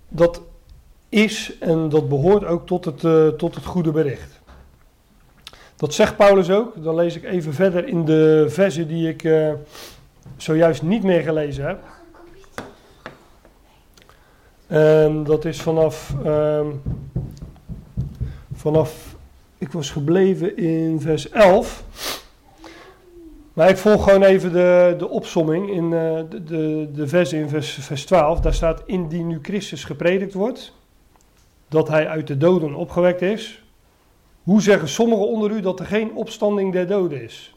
dat 0.08 0.42
is 1.10 1.58
en 1.60 1.90
dat 1.90 2.10
behoort 2.10 2.46
ook 2.46 2.68
tot 2.68 2.86
het, 2.86 3.04
eh, 3.04 3.28
tot 3.28 3.56
het 3.56 3.66
goede 3.66 3.92
bericht. 3.92 4.40
Dat 5.76 5.94
zegt 5.94 6.18
Paulus 6.18 6.50
ook. 6.50 6.84
Dan 6.84 6.96
lees 6.96 7.16
ik 7.16 7.24
even 7.24 7.54
verder 7.54 7.88
in 7.88 8.06
de 8.06 8.46
versen 8.50 8.88
die 8.88 9.10
ik 9.10 9.24
uh, 9.24 9.52
zojuist 10.38 10.82
niet 10.82 11.04
meer 11.04 11.22
gelezen 11.22 11.66
heb. 11.66 11.80
En 14.68 15.24
dat 15.24 15.46
is 15.46 15.62
vanaf, 15.62 16.14
um, 16.26 16.82
vanaf, 18.54 19.16
ik 19.58 19.72
was 19.72 19.90
gebleven 19.90 20.58
in 20.58 21.02
vers 21.02 21.30
11. 21.30 21.84
Maar 23.54 23.70
ik 23.70 23.78
volg 23.78 24.04
gewoon 24.04 24.24
even 24.24 24.52
de, 24.52 24.96
de 24.98 25.10
opsomming 25.10 25.70
in 25.72 25.84
uh, 25.84 26.20
de, 26.30 26.44
de, 26.44 26.90
de 26.94 27.08
versen 27.08 27.40
in 27.40 27.50
vers, 27.50 27.72
vers 27.74 28.06
12. 28.06 28.40
Daar 28.40 28.54
staat, 28.54 28.84
indien 28.86 29.28
nu 29.28 29.40
Christus 29.42 29.84
gepredikt 29.84 30.34
wordt, 30.34 30.74
dat 31.68 31.88
hij 31.88 32.08
uit 32.08 32.28
de 32.28 32.38
doden 32.38 32.76
opgewekt 32.76 33.22
is. 33.22 33.64
Hoe 34.44 34.62
zeggen 34.62 34.88
sommigen 34.88 35.28
onder 35.28 35.52
u 35.52 35.62
dat 35.62 35.80
er 35.80 35.86
geen 35.86 36.16
opstanding 36.16 36.74
der 36.74 36.88
doden 36.88 37.24
is? 37.24 37.56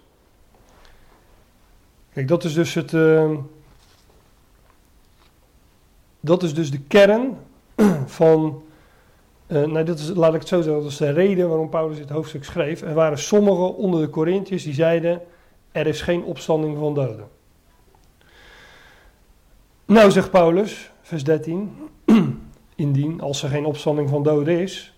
Kijk, 2.12 2.28
dat 2.28 2.44
is 2.44 2.54
dus 2.54 2.74
het. 2.74 2.92
Uh, 2.92 3.30
dat 6.20 6.42
is 6.42 6.54
dus 6.54 6.70
de 6.70 6.80
kern 6.80 7.36
van. 8.06 8.62
Uh, 9.46 9.66
nou, 9.66 9.84
dit 9.84 9.98
is, 9.98 10.08
laat 10.14 10.34
ik 10.34 10.40
het 10.40 10.48
zo 10.48 10.60
zeggen, 10.62 10.82
dat 10.82 10.90
is 10.90 10.96
de 10.96 11.10
reden 11.10 11.48
waarom 11.48 11.68
Paulus 11.68 11.96
dit 11.96 12.10
hoofdstuk 12.10 12.44
schreef. 12.44 12.82
Er 12.82 12.94
waren 12.94 13.18
sommigen 13.18 13.76
onder 13.76 14.00
de 14.00 14.10
Corinthiërs 14.10 14.62
die 14.62 14.74
zeiden: 14.74 15.22
Er 15.72 15.86
is 15.86 16.00
geen 16.00 16.22
opstanding 16.22 16.78
van 16.78 16.94
doden. 16.94 17.28
Nou, 19.84 20.10
zegt 20.10 20.30
Paulus, 20.30 20.90
vers 21.02 21.24
13. 21.24 21.76
Indien, 22.80 23.20
als 23.20 23.42
er 23.42 23.48
geen 23.48 23.64
opstanding 23.64 24.08
van 24.08 24.22
doden 24.22 24.58
is, 24.58 24.94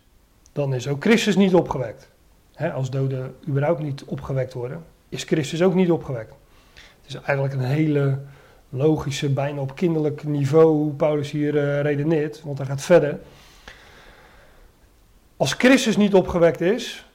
dan 0.53 0.75
is 0.75 0.89
ook 0.89 1.03
Christus 1.03 1.37
niet 1.37 1.55
opgewekt. 1.55 2.11
als 2.75 2.91
doden 2.91 3.35
überhaupt 3.49 3.81
niet 3.81 4.05
opgewekt 4.05 4.53
worden, 4.53 4.85
is 5.09 5.25
Christus 5.25 5.63
ook 5.63 5.75
niet 5.75 5.91
opgewekt. 5.91 6.35
Het 6.75 7.07
is 7.07 7.15
eigenlijk 7.15 7.53
een 7.55 7.61
hele 7.61 8.19
logische, 8.69 9.29
bijna 9.29 9.61
op 9.61 9.75
kinderlijk 9.75 10.25
niveau 10.25 10.67
hoe 10.67 10.93
Paulus 10.93 11.31
hier 11.31 11.55
uh, 11.55 11.81
redeneert, 11.81 12.43
want 12.43 12.59
hij 12.59 12.67
gaat 12.67 12.83
verder. 12.83 13.21
Als 15.37 15.53
Christus 15.53 15.97
niet 15.97 16.15
opgewekt 16.15 16.61
is, 16.61 17.07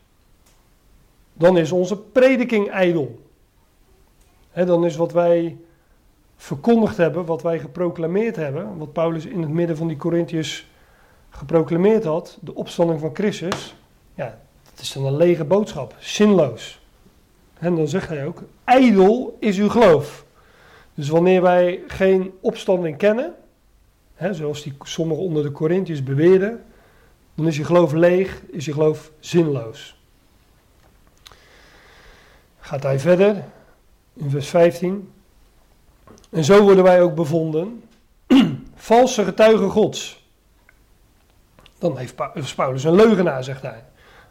dan 1.34 1.58
is 1.58 1.72
onze 1.72 1.98
prediking 1.98 2.70
ijdel. 2.70 3.20
dan 4.54 4.86
is 4.86 4.96
wat 4.96 5.12
wij 5.12 5.58
verkondigd 6.38 6.98
hebben, 6.98 7.26
wat 7.26 7.42
wij 7.42 7.60
geproclameerd 7.60 8.36
hebben, 8.36 8.78
wat 8.78 8.94
Paulus 8.94 9.26
in 9.26 9.42
het 9.42 9.50
midden 9.50 9.78
van 9.78 9.88
die 9.88 9.98
Corinthiërs 9.98 10.68
geproclameerd 11.30 12.04
had, 12.04 12.38
de 12.42 12.56
opstanding 12.56 13.00
van 13.00 13.10
Christus, 13.14 13.76
ja, 14.16 14.40
het 14.72 14.82
is 14.82 14.92
dan 14.92 15.06
een 15.06 15.18
lege 15.18 15.46
boodschap, 15.46 15.96
zinloos. 16.00 16.82
En 17.60 17.76
dan 17.76 17.88
zegt 17.88 18.10
hij 18.10 18.26
ook, 18.26 18.44
ijdel 18.64 19.38
is 19.40 19.58
uw 19.58 19.70
geloof. 19.70 20.26
Dus 20.94 21.10
wanneer 21.10 21.42
wij 21.42 21.84
geen 21.88 22.34
opstanding 22.42 22.98
kennen, 22.98 23.36
hè, 24.14 24.34
zoals 24.34 24.64
die 24.64 24.74
sommigen 24.84 25.24
onder 25.24 25.44
de 25.44 25.52
Corinthiërs 25.52 26.04
beweerden, 26.04 26.64
dan 27.36 27.48
is 27.48 27.58
je 27.58 27.64
geloof 27.64 27.94
leeg, 27.94 28.42
is 28.52 28.66
je 28.66 28.74
geloof 28.74 29.12
zinloos. 29.20 30.02
Gaat 32.60 32.84
hij 32.84 33.00
verder 33.00 33.44
in 34.14 34.30
vers 34.30 34.48
15. 34.48 35.12
En 36.30 36.44
zo 36.44 36.62
worden 36.62 36.84
wij 36.84 37.02
ook 37.02 37.16
bevonden, 37.16 37.84
valse 38.76 39.24
getuigen 39.24 39.70
Gods. 39.70 40.26
Dan 41.80 41.98
heeft 41.98 42.56
Paulus 42.56 42.84
een 42.84 42.96
leugenaar, 42.96 43.44
zegt 43.44 43.62
hij. 43.62 43.84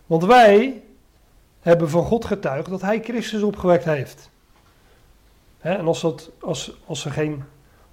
Want 0.07 0.25
wij 0.25 0.83
hebben 1.61 1.91
van 1.91 2.05
God 2.05 2.25
getuigd 2.25 2.71
dat 2.71 2.81
hij 2.81 3.01
Christus 3.01 3.43
opgewekt 3.43 3.85
heeft. 3.85 4.31
en 5.59 5.87
als, 5.87 6.01
dat, 6.01 6.31
als, 6.41 6.73
als 6.87 7.05
er 7.05 7.11
geen 7.11 7.45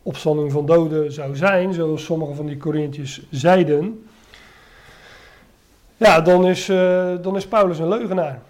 opstanding 0.04 0.52
van 0.52 0.66
doden 0.66 1.12
zou 1.12 1.36
zijn, 1.36 1.74
zoals 1.74 2.04
sommige 2.04 2.34
van 2.34 2.46
die 2.46 2.58
Corinthiërs 2.58 3.22
zeiden, 3.30 4.06
ja, 5.98 6.22
dan 6.22 6.48
is, 6.48 6.70
uh, 6.70 7.14
dan 7.22 7.36
is 7.36 7.48
Paulus 7.48 7.80
een 7.80 7.88
leugenaar. 7.88 8.42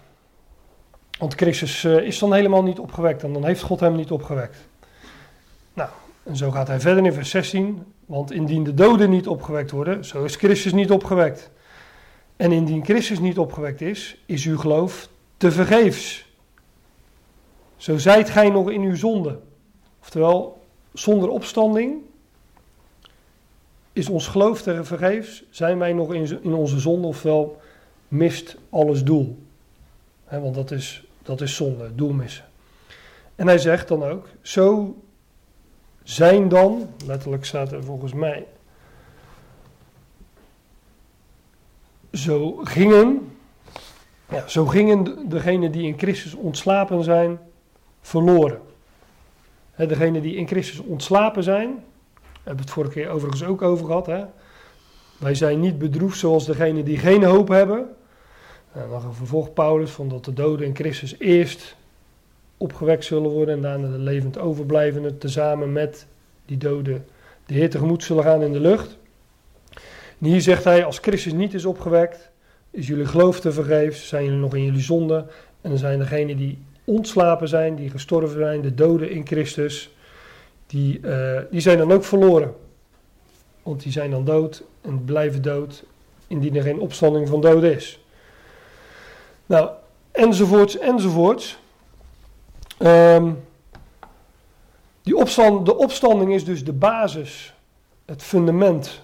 Want 1.18 1.34
Christus 1.34 1.84
uh, 1.84 1.98
is 1.98 2.18
dan 2.18 2.32
helemaal 2.32 2.62
niet 2.62 2.78
opgewekt 2.78 3.22
en 3.22 3.32
dan 3.32 3.44
heeft 3.44 3.62
God 3.62 3.80
hem 3.80 3.96
niet 3.96 4.10
opgewekt. 4.10 4.56
Nou, 5.74 5.88
en 6.22 6.36
zo 6.36 6.50
gaat 6.50 6.68
hij 6.68 6.80
verder 6.80 7.04
in 7.04 7.12
vers 7.12 7.30
16. 7.30 7.84
Want 8.06 8.32
indien 8.32 8.64
de 8.64 8.74
doden 8.74 9.10
niet 9.10 9.26
opgewekt 9.26 9.70
worden, 9.70 10.04
zo 10.04 10.24
is 10.24 10.36
Christus 10.36 10.72
niet 10.72 10.90
opgewekt. 10.90 11.50
En 12.36 12.52
indien 12.52 12.84
Christus 12.84 13.18
niet 13.18 13.38
opgewekt 13.38 13.80
is, 13.80 14.22
is 14.26 14.46
uw 14.46 14.58
geloof 14.58 15.08
te 15.36 15.50
vergeefs. 15.50 16.32
Zo 17.76 17.98
zijt 17.98 18.30
gij 18.30 18.48
nog 18.48 18.70
in 18.70 18.80
uw 18.80 18.96
zonde. 18.96 19.38
Oftewel, 20.00 20.62
zonder 20.92 21.28
opstanding 21.28 22.02
is 23.92 24.08
ons 24.08 24.26
geloof 24.26 24.62
te 24.62 24.84
vergeefs, 24.84 25.44
zijn 25.50 25.78
wij 25.78 25.92
nog 25.92 26.14
in, 26.14 26.54
onze 26.54 26.78
zonde, 26.78 27.06
ofwel 27.06 27.60
mist 28.08 28.56
alles 28.70 29.04
doel. 29.04 29.38
want 30.28 30.54
dat 30.54 30.70
is, 30.70 31.04
dat 31.22 31.40
is 31.40 31.56
zonde, 31.56 31.94
doel 31.94 32.12
missen. 32.12 32.44
En 33.34 33.46
hij 33.46 33.58
zegt 33.58 33.88
dan 33.88 34.04
ook, 34.04 34.28
zo 34.42 34.96
zijn 36.04 36.48
dan, 36.48 36.88
letterlijk 37.06 37.44
staat 37.44 37.72
er 37.72 37.84
volgens 37.84 38.12
mij, 38.12 38.46
zo 42.12 42.60
gingen, 42.62 43.36
ja, 44.28 44.48
zo 44.48 44.66
gingen 44.66 45.28
degenen 45.28 45.72
die 45.72 45.86
in 45.86 45.98
Christus 45.98 46.34
ontslapen 46.34 47.04
zijn, 47.04 47.38
verloren. 48.00 48.60
Degenen 49.76 50.22
die 50.22 50.36
in 50.36 50.46
Christus 50.46 50.78
ontslapen 50.78 51.42
zijn, 51.42 51.84
hebben 52.34 52.56
we 52.56 52.60
het 52.60 52.70
vorige 52.70 52.92
keer 52.92 53.08
overigens 53.08 53.44
ook 53.44 53.62
over 53.62 53.86
gehad. 53.86 54.06
Hè? 54.06 54.24
Wij 55.18 55.34
zijn 55.34 55.60
niet 55.60 55.78
bedroefd 55.78 56.18
zoals 56.18 56.46
degenen 56.46 56.84
die 56.84 56.98
geen 56.98 57.24
hoop 57.24 57.48
hebben. 57.48 57.88
En 58.72 58.88
dan 58.90 59.14
vervolgt 59.14 59.54
Paulus 59.54 59.90
van 59.90 60.08
dat 60.08 60.24
de 60.24 60.32
doden 60.32 60.66
in 60.66 60.74
Christus 60.74 61.18
eerst 61.18 61.76
opgewekt 62.56 63.04
zullen 63.04 63.30
worden 63.30 63.54
en 63.54 63.60
daarna 63.60 63.88
de 63.88 63.98
levend 63.98 64.38
overblijvenden 64.38 65.18
tezamen 65.18 65.72
met 65.72 66.06
die 66.46 66.56
doden 66.56 67.04
de 67.46 67.54
Heer 67.54 67.70
tegemoet 67.70 68.04
zullen 68.04 68.24
gaan 68.24 68.42
in 68.42 68.52
de 68.52 68.60
lucht. 68.60 68.96
Hier 70.18 70.40
zegt 70.40 70.64
hij, 70.64 70.84
als 70.84 70.98
Christus 70.98 71.32
niet 71.32 71.54
is 71.54 71.64
opgewekt, 71.64 72.30
is 72.70 72.86
jullie 72.86 73.06
geloof 73.06 73.40
te 73.40 73.52
vergeefs, 73.52 74.08
zijn 74.08 74.24
jullie 74.24 74.38
nog 74.38 74.54
in 74.54 74.64
jullie 74.64 74.80
zonde. 74.80 75.26
En 75.60 75.70
dan 75.70 75.78
zijn 75.78 75.98
degenen 75.98 76.36
die 76.36 76.58
ontslapen 76.84 77.48
zijn, 77.48 77.74
die 77.74 77.90
gestorven 77.90 78.38
zijn, 78.38 78.60
de 78.60 78.74
doden 78.74 79.10
in 79.10 79.26
Christus, 79.26 79.90
die, 80.66 81.00
uh, 81.02 81.40
die 81.50 81.60
zijn 81.60 81.78
dan 81.78 81.92
ook 81.92 82.04
verloren. 82.04 82.54
Want 83.62 83.82
die 83.82 83.92
zijn 83.92 84.10
dan 84.10 84.24
dood 84.24 84.62
en 84.80 85.04
blijven 85.04 85.42
dood 85.42 85.84
indien 86.26 86.56
er 86.56 86.62
geen 86.62 86.80
opstanding 86.80 87.28
van 87.28 87.40
doden 87.40 87.74
is. 87.74 88.00
Nou, 89.46 89.70
enzovoorts, 90.12 90.78
enzovoorts. 90.78 91.58
Um, 92.78 93.42
die 95.02 95.16
opstand, 95.16 95.66
de 95.66 95.76
opstanding 95.76 96.32
is 96.32 96.44
dus 96.44 96.64
de 96.64 96.72
basis, 96.72 97.54
het 98.04 98.22
fundament, 98.22 99.02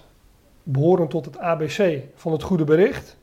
behorend 0.63 1.09
tot 1.09 1.25
het 1.25 1.37
ABC 1.37 1.99
van 2.15 2.31
het 2.31 2.43
goede 2.43 2.63
bericht. 2.63 3.17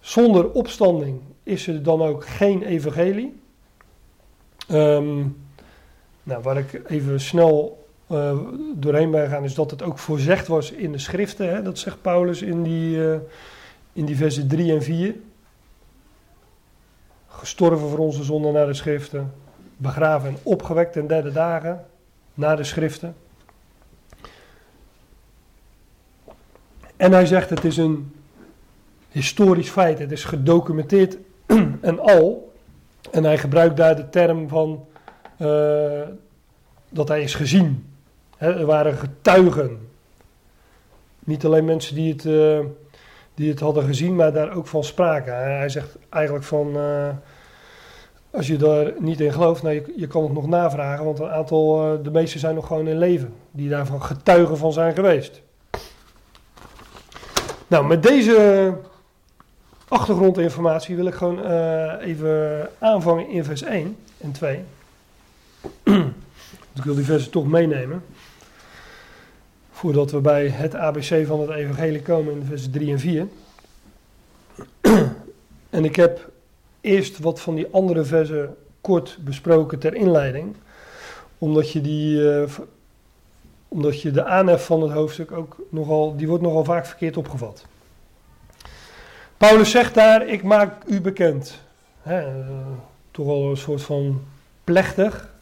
Zonder 0.00 0.50
opstanding 0.50 1.20
is 1.42 1.66
er 1.66 1.82
dan 1.82 2.02
ook 2.02 2.26
geen 2.26 2.62
evangelie. 2.62 3.40
Um, 4.70 5.36
nou, 6.22 6.42
waar 6.42 6.58
ik 6.58 6.82
even 6.86 7.20
snel 7.20 7.86
uh, 8.10 8.38
doorheen 8.74 9.10
ben 9.10 9.28
gaan, 9.28 9.44
is 9.44 9.54
dat 9.54 9.70
het 9.70 9.82
ook 9.82 9.98
voorzegd 9.98 10.46
was 10.46 10.70
in 10.70 10.92
de 10.92 10.98
schriften. 10.98 11.48
Hè? 11.48 11.62
Dat 11.62 11.78
zegt 11.78 12.02
Paulus 12.02 12.42
in 12.42 12.62
die, 12.62 12.96
uh, 12.96 13.16
in 13.92 14.04
die 14.04 14.16
versen 14.16 14.48
3 14.48 14.72
en 14.72 14.82
4. 14.82 15.14
Gestorven 17.26 17.88
voor 17.88 17.98
onze 17.98 18.22
zonde 18.22 18.50
naar 18.50 18.66
de 18.66 18.74
schriften 18.74 19.42
begraven 19.76 20.28
en 20.28 20.36
opgewekt 20.42 20.92
ten 20.92 21.06
derde 21.06 21.32
dagen, 21.32 21.84
na 22.34 22.56
de 22.56 22.64
schriften. 22.64 23.14
En 26.96 27.12
hij 27.12 27.26
zegt 27.26 27.50
het 27.50 27.64
is 27.64 27.76
een 27.76 28.14
historisch 29.10 29.70
feit, 29.70 29.98
het 29.98 30.12
is 30.12 30.24
gedocumenteerd 30.24 31.16
en 31.80 31.98
al. 31.98 32.52
En 33.10 33.24
hij 33.24 33.38
gebruikt 33.38 33.76
daar 33.76 33.96
de 33.96 34.10
term 34.10 34.48
van 34.48 34.86
uh, 35.38 36.00
dat 36.88 37.08
hij 37.08 37.22
is 37.22 37.34
gezien. 37.34 37.94
er 38.36 38.66
waren 38.66 38.94
getuigen. 38.96 39.88
Niet 41.18 41.44
alleen 41.44 41.64
mensen 41.64 41.94
die 41.94 42.12
het, 42.12 42.24
uh, 42.24 42.60
die 43.34 43.50
het 43.50 43.60
hadden 43.60 43.84
gezien, 43.84 44.14
maar 44.14 44.32
daar 44.32 44.56
ook 44.56 44.66
van 44.66 44.84
spraken. 44.84 45.36
Hij 45.36 45.68
zegt 45.68 45.96
eigenlijk 46.08 46.44
van. 46.44 46.76
Uh, 46.76 47.08
als 48.34 48.46
je 48.46 48.56
daar 48.56 48.92
niet 48.98 49.20
in 49.20 49.32
gelooft, 49.32 49.62
nou, 49.62 49.74
je, 49.74 49.92
je 49.96 50.06
kan 50.06 50.22
het 50.22 50.32
nog 50.32 50.46
navragen, 50.46 51.04
want 51.04 51.18
een 51.18 51.30
aantal, 51.30 51.92
eh, 51.92 52.04
de 52.04 52.10
meeste 52.10 52.38
zijn 52.38 52.54
nog 52.54 52.66
gewoon 52.66 52.88
in 52.88 52.98
leven, 52.98 53.34
die 53.50 53.68
daarvan 53.68 54.02
getuigen 54.02 54.56
van 54.56 54.72
zijn 54.72 54.94
geweest. 54.94 55.42
Nou, 57.66 57.86
met 57.86 58.02
deze 58.02 58.74
achtergrondinformatie 59.88 60.96
wil 60.96 61.06
ik 61.06 61.14
gewoon 61.14 61.44
eh, 61.44 62.06
even 62.06 62.68
aanvangen 62.78 63.28
in 63.28 63.44
vers 63.44 63.62
1 63.62 63.96
en 64.18 64.32
2. 64.32 64.64
ik 66.74 66.84
wil 66.84 66.94
die 66.94 67.04
versen 67.04 67.30
toch 67.30 67.46
meenemen. 67.46 68.04
Voordat 69.70 70.10
we 70.10 70.20
bij 70.20 70.48
het 70.48 70.74
ABC 70.74 71.26
van 71.26 71.40
het 71.40 71.50
evangelie 71.50 72.02
komen 72.02 72.34
in 72.34 72.44
vers 72.44 72.70
3 72.70 72.92
en 72.92 72.98
4. 72.98 73.26
en 75.70 75.84
ik 75.84 75.96
heb 75.96 76.32
eerst 76.84 77.18
wat 77.18 77.40
van 77.40 77.54
die 77.54 77.66
andere 77.70 78.04
versen 78.04 78.56
kort 78.80 79.18
besproken 79.20 79.78
ter 79.78 79.94
inleiding. 79.94 80.56
Omdat 81.38 81.72
je, 81.72 81.80
die, 81.80 82.18
uh, 82.18 82.42
omdat 83.68 84.00
je 84.00 84.10
de 84.10 84.24
aanhef 84.24 84.64
van 84.64 84.82
het 84.82 84.92
hoofdstuk 84.92 85.32
ook 85.32 85.56
nogal, 85.68 86.16
die 86.16 86.28
wordt 86.28 86.42
nogal 86.42 86.64
vaak 86.64 86.86
verkeerd 86.86 87.16
opgevat. 87.16 87.66
Paulus 89.36 89.70
zegt 89.70 89.94
daar, 89.94 90.28
ik 90.28 90.42
maak 90.42 90.84
u 90.86 91.00
bekend. 91.00 91.60
Hè, 92.02 92.38
uh, 92.38 92.46
toch 93.10 93.26
wel 93.26 93.50
een 93.50 93.56
soort 93.56 93.82
van 93.82 94.22
plechtig. 94.64 95.32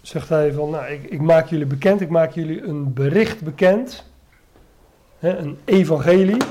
Zegt 0.00 0.28
hij 0.28 0.52
van, 0.52 0.70
nou, 0.70 0.86
ik, 0.86 1.02
ik, 1.02 1.20
maak 1.20 1.48
jullie 1.48 1.66
bekend, 1.66 2.00
ik 2.00 2.08
maak 2.10 2.32
jullie 2.32 2.62
een 2.62 2.92
bericht 2.92 3.40
bekend. 3.40 4.04
Hè, 5.18 5.36
een 5.36 5.58
evangelie, 5.64 6.42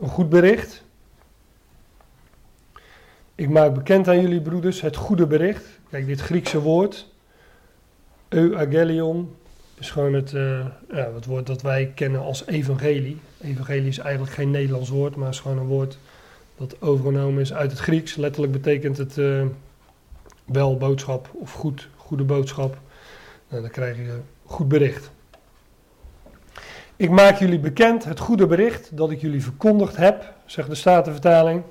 een 0.00 0.08
goed 0.08 0.28
bericht. 0.28 0.84
Ik 3.36 3.48
maak 3.48 3.74
bekend 3.74 4.08
aan 4.08 4.20
jullie 4.20 4.40
broeders 4.40 4.80
het 4.80 4.96
goede 4.96 5.26
bericht. 5.26 5.64
Kijk, 5.90 6.06
dit 6.06 6.20
Griekse 6.20 6.60
woord, 6.60 7.08
euagelion, 8.28 9.34
is 9.78 9.90
gewoon 9.90 10.12
het, 10.12 10.32
uh, 10.32 10.66
ja, 10.90 11.12
het 11.14 11.26
woord 11.26 11.46
dat 11.46 11.62
wij 11.62 11.92
kennen 11.94 12.20
als 12.20 12.46
evangelie. 12.46 13.20
Evangelie 13.40 13.88
is 13.88 13.98
eigenlijk 13.98 14.34
geen 14.34 14.50
Nederlands 14.50 14.88
woord, 14.88 15.16
maar 15.16 15.28
is 15.28 15.40
gewoon 15.40 15.58
een 15.58 15.66
woord 15.66 15.98
dat 16.56 16.82
overgenomen 16.82 17.40
is 17.40 17.52
uit 17.52 17.70
het 17.70 17.80
Grieks. 17.80 18.16
Letterlijk 18.16 18.52
betekent 18.52 18.96
het 18.96 19.16
uh, 19.16 19.44
wel 20.44 20.76
boodschap 20.76 21.30
of 21.32 21.52
goed, 21.52 21.88
goede 21.96 22.24
boodschap. 22.24 22.78
Nou, 23.48 23.62
dan 23.62 23.70
krijg 23.70 23.96
je 23.96 24.18
goed 24.44 24.68
bericht. 24.68 25.10
Ik 26.96 27.10
maak 27.10 27.38
jullie 27.38 27.60
bekend 27.60 28.04
het 28.04 28.18
goede 28.18 28.46
bericht 28.46 28.96
dat 28.96 29.10
ik 29.10 29.20
jullie 29.20 29.42
verkondigd 29.42 29.96
heb, 29.96 30.34
zegt 30.46 30.68
de 30.68 30.74
Statenvertaling. 30.74 31.62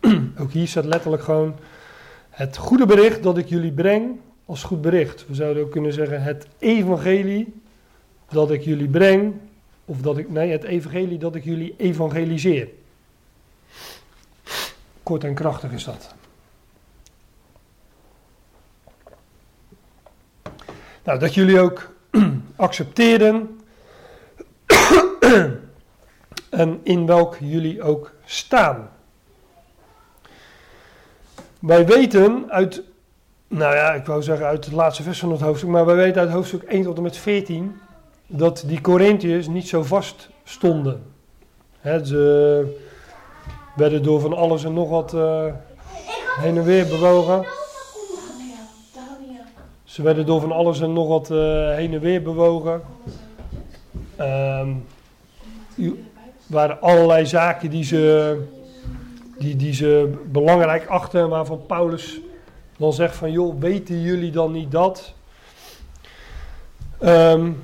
Ook 0.40 0.52
hier 0.52 0.68
staat 0.68 0.84
letterlijk 0.84 1.22
gewoon 1.22 1.56
het 2.30 2.56
goede 2.56 2.86
bericht 2.86 3.22
dat 3.22 3.38
ik 3.38 3.48
jullie 3.48 3.72
breng 3.72 4.20
als 4.44 4.62
goed 4.62 4.80
bericht. 4.80 5.26
We 5.26 5.34
zouden 5.34 5.62
ook 5.62 5.70
kunnen 5.70 5.92
zeggen 5.92 6.22
het 6.22 6.46
evangelie 6.58 7.54
dat 8.28 8.50
ik 8.50 8.62
jullie 8.62 8.88
breng, 8.88 9.34
of 9.84 10.00
dat 10.00 10.18
ik, 10.18 10.30
nee, 10.30 10.50
het 10.50 10.64
evangelie 10.64 11.18
dat 11.18 11.34
ik 11.34 11.44
jullie 11.44 11.74
evangeliseer. 11.76 12.68
Kort 15.02 15.24
en 15.24 15.34
krachtig 15.34 15.72
is 15.72 15.84
dat. 15.84 16.14
Nou, 21.04 21.18
dat 21.18 21.34
jullie 21.34 21.60
ook 21.60 21.90
accepteerden 22.56 23.60
en 26.50 26.80
in 26.82 27.06
welk 27.06 27.36
jullie 27.40 27.82
ook 27.82 28.12
staan. 28.24 28.90
Wij 31.58 31.86
weten 31.86 32.50
uit, 32.50 32.82
nou 33.48 33.74
ja, 33.74 33.92
ik 33.92 34.06
wou 34.06 34.22
zeggen 34.22 34.46
uit 34.46 34.64
het 34.64 34.74
laatste 34.74 35.02
vers 35.02 35.18
van 35.18 35.30
het 35.30 35.40
hoofdstuk, 35.40 35.70
maar 35.70 35.86
wij 35.86 35.96
weten 35.96 36.20
uit 36.20 36.30
hoofdstuk 36.30 36.62
1 36.62 36.82
tot 36.82 36.96
en 36.96 37.02
met 37.02 37.16
14 37.16 37.80
dat 38.26 38.64
die 38.66 38.80
Corinthiërs 38.80 39.48
niet 39.48 39.68
zo 39.68 39.82
vast 39.82 40.28
stonden. 40.44 41.02
Ze 41.82 42.76
werden 43.76 44.02
door 44.02 44.20
van 44.20 44.32
alles 44.32 44.64
en 44.64 44.72
nog 44.72 44.88
wat 44.88 45.12
uh, 45.12 45.44
heen 46.40 46.56
en 46.56 46.64
weer 46.64 46.86
bewogen. 46.86 47.46
Ze 49.84 50.02
werden 50.02 50.26
door 50.26 50.40
van 50.40 50.52
alles 50.52 50.80
en 50.80 50.92
nog 50.92 51.08
wat 51.08 51.30
uh, 51.30 51.74
heen 51.74 51.94
en 51.94 52.00
weer 52.00 52.22
bewogen. 52.22 52.82
Um, 54.20 54.84
waren 56.48 56.80
allerlei 56.80 57.26
zaken 57.26 57.70
die 57.70 57.84
ze, 57.84 58.36
die, 59.38 59.56
die 59.56 59.74
ze 59.74 60.14
belangrijk 60.26 60.86
achten, 60.86 61.28
waarvan 61.28 61.66
Paulus 61.66 62.20
dan 62.78 62.92
zegt 62.92 63.16
van 63.16 63.30
joh, 63.30 63.60
weten 63.60 64.00
jullie 64.00 64.30
dan 64.30 64.52
niet 64.52 64.72
dat? 64.72 65.14
Um, 67.00 67.62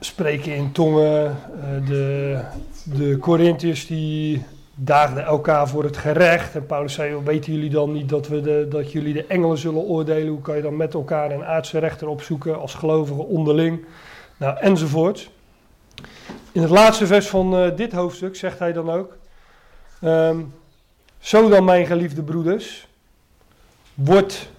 spreken 0.00 0.54
in 0.54 0.72
tongen, 0.72 1.36
uh, 1.56 1.86
de, 1.86 2.40
de 2.84 3.18
Corinthiërs 3.18 3.86
die 3.86 4.44
daagden 4.74 5.24
elkaar 5.24 5.68
voor 5.68 5.84
het 5.84 5.96
gerecht. 5.96 6.54
En 6.54 6.66
Paulus 6.66 6.94
zei, 6.94 7.16
weten 7.24 7.52
jullie 7.52 7.70
dan 7.70 7.92
niet 7.92 8.08
dat, 8.08 8.28
we 8.28 8.40
de, 8.40 8.66
dat 8.70 8.92
jullie 8.92 9.12
de 9.12 9.26
engelen 9.26 9.58
zullen 9.58 9.82
oordelen? 9.82 10.28
Hoe 10.28 10.40
kan 10.40 10.56
je 10.56 10.62
dan 10.62 10.76
met 10.76 10.94
elkaar 10.94 11.30
een 11.30 11.44
aardse 11.44 11.78
rechter 11.78 12.08
opzoeken 12.08 12.60
als 12.60 12.74
gelovigen 12.74 13.26
onderling? 13.26 13.84
Nou, 14.36 14.58
enzovoort. 14.58 15.30
In 16.54 16.62
het 16.62 16.70
laatste 16.70 17.06
vers 17.06 17.28
van 17.28 17.64
uh, 17.64 17.76
dit 17.76 17.92
hoofdstuk 17.92 18.36
zegt 18.36 18.58
hij 18.58 18.72
dan 18.72 18.90
ook: 18.90 19.16
um, 20.02 20.54
Zo 21.18 21.48
dan, 21.48 21.64
mijn 21.64 21.86
geliefde 21.86 22.22
broeders, 22.22 22.88
wordt, 23.94 24.50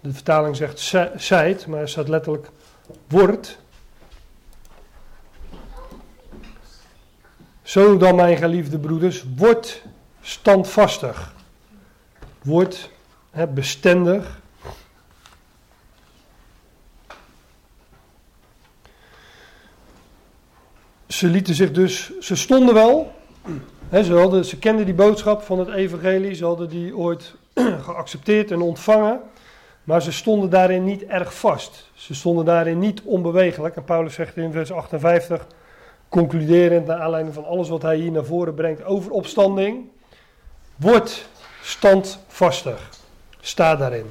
de 0.00 0.12
vertaling 0.12 0.56
zegt 0.56 0.94
zijt, 1.16 1.66
maar 1.66 1.80
er 1.80 1.88
staat 1.88 2.08
letterlijk 2.08 2.50
wordt. 3.08 3.58
Zo 7.62 7.96
dan, 7.96 8.14
mijn 8.14 8.36
geliefde 8.36 8.78
broeders, 8.78 9.24
wordt 9.36 9.82
standvastig, 10.20 11.34
wordt 12.42 12.90
bestendig. 13.54 14.40
Ze 21.06 21.26
lieten 21.26 21.54
zich 21.54 21.72
dus, 21.72 22.18
ze 22.18 22.36
stonden 22.36 22.74
wel, 22.74 23.12
ze, 23.90 24.14
hadden, 24.14 24.44
ze 24.44 24.58
kenden 24.58 24.84
die 24.84 24.94
boodschap 24.94 25.42
van 25.42 25.58
het 25.58 25.68
evangelie, 25.68 26.34
ze 26.34 26.44
hadden 26.44 26.68
die 26.68 26.96
ooit 26.96 27.34
geaccepteerd 27.86 28.50
en 28.50 28.60
ontvangen, 28.60 29.20
maar 29.84 30.02
ze 30.02 30.12
stonden 30.12 30.50
daarin 30.50 30.84
niet 30.84 31.04
erg 31.04 31.34
vast. 31.34 31.90
Ze 31.94 32.14
stonden 32.14 32.44
daarin 32.44 32.78
niet 32.78 33.02
onbewegelijk. 33.02 33.76
En 33.76 33.84
Paulus 33.84 34.14
zegt 34.14 34.36
in 34.36 34.52
vers 34.52 34.72
58, 34.72 35.46
concluderend 36.08 36.86
naar 36.86 37.00
aanleiding 37.00 37.34
van 37.34 37.44
alles 37.44 37.68
wat 37.68 37.82
hij 37.82 37.96
hier 37.96 38.10
naar 38.10 38.24
voren 38.24 38.54
brengt 38.54 38.84
over 38.84 39.10
opstanding, 39.10 39.88
wordt 40.76 41.28
standvastig. 41.62 42.88
Sta 43.40 43.76
daarin. 43.76 44.06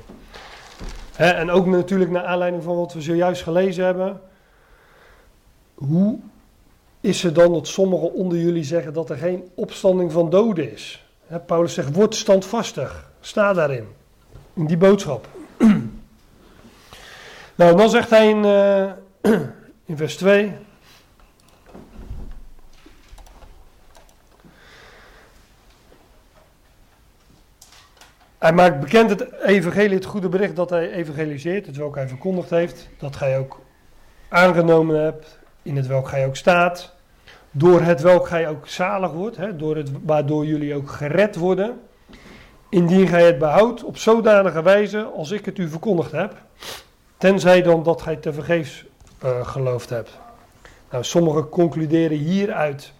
En 1.15 1.51
ook 1.51 1.65
natuurlijk 1.65 2.11
naar 2.11 2.25
aanleiding 2.25 2.63
van 2.63 2.75
wat 2.75 2.93
we 2.93 3.01
zojuist 3.01 3.43
gelezen 3.43 3.85
hebben. 3.85 4.21
Hoe 5.73 6.19
is 7.05 7.23
er 7.23 7.33
dan 7.33 7.53
dat 7.53 7.67
sommigen 7.67 8.13
onder 8.13 8.37
jullie 8.37 8.63
zeggen 8.63 8.93
dat 8.93 9.09
er 9.09 9.17
geen 9.17 9.49
opstanding 9.55 10.11
van 10.11 10.29
doden 10.29 10.71
is? 10.71 11.05
Paulus 11.45 11.73
zegt, 11.73 11.95
word 11.95 12.15
standvastig. 12.15 13.11
Sta 13.19 13.53
daarin. 13.53 13.87
In 14.53 14.65
die 14.65 14.77
boodschap. 14.77 15.27
nou, 17.55 17.77
dan 17.77 17.89
zegt 17.89 18.09
hij 18.09 18.29
in, 18.29 18.43
uh, 18.43 18.91
in 19.91 19.97
vers 19.97 20.15
2. 20.15 20.53
Hij 28.37 28.53
maakt 28.53 28.79
bekend 28.79 29.09
het 29.09 29.31
evangelie, 29.43 29.95
het 29.95 30.05
goede 30.05 30.29
bericht 30.29 30.55
dat 30.55 30.69
hij 30.69 30.91
evangeliseert, 30.91 31.65
het 31.65 31.77
welk 31.77 31.95
hij 31.95 32.07
verkondigd 32.07 32.49
heeft, 32.49 32.89
dat 32.99 33.15
gij 33.15 33.37
ook 33.39 33.61
aangenomen 34.29 35.03
hebt, 35.03 35.39
in 35.61 35.75
het 35.75 35.87
welk 35.87 36.07
gij 36.07 36.25
ook 36.25 36.35
staat, 36.35 36.94
door 37.57 37.81
het 37.81 38.01
welk 38.01 38.27
gij 38.27 38.49
ook 38.49 38.67
zalig 38.67 39.11
wordt, 39.11 39.37
hè, 39.37 39.55
door 39.55 39.75
het, 39.75 39.91
waardoor 40.03 40.45
jullie 40.45 40.75
ook 40.75 40.89
gered 40.89 41.35
worden, 41.35 41.79
indien 42.69 43.07
gij 43.07 43.25
het 43.25 43.37
behoudt 43.37 43.83
op 43.83 43.97
zodanige 43.97 44.61
wijze 44.61 45.03
als 45.03 45.31
ik 45.31 45.45
het 45.45 45.57
u 45.57 45.69
verkondigd 45.69 46.11
heb, 46.11 46.33
tenzij 47.17 47.61
dan 47.61 47.83
dat 47.83 48.01
gij 48.01 48.15
tevergeefs 48.15 48.85
uh, 49.23 49.47
geloofd 49.47 49.89
hebt. 49.89 50.19
Nou, 50.91 51.03
sommigen 51.03 51.49
concluderen 51.49 52.17
hieruit 52.17 52.93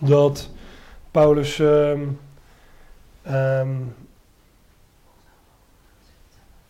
dat 0.00 0.50
Paulus 1.10 1.58
um, 1.58 2.20
um, 3.30 3.94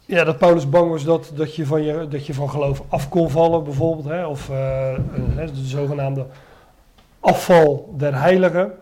ja, 0.04 0.24
dat 0.24 0.38
Paulus 0.38 0.68
bang 0.68 0.90
was 0.90 1.04
dat, 1.04 1.32
dat, 1.34 1.56
je, 1.56 1.66
van 1.66 1.82
je, 1.82 2.08
dat 2.08 2.26
je 2.26 2.34
van 2.34 2.50
geloof 2.50 2.82
af 2.88 3.08
kon 3.08 3.30
vallen, 3.30 3.64
bijvoorbeeld. 3.64 4.06
Hè, 4.06 4.26
of 4.26 4.48
uh, 4.48 4.92
uh, 5.36 5.46
de 5.46 5.64
zogenaamde 5.64 6.26
afval 7.24 7.94
der 7.96 8.20
heiligen. 8.20 8.72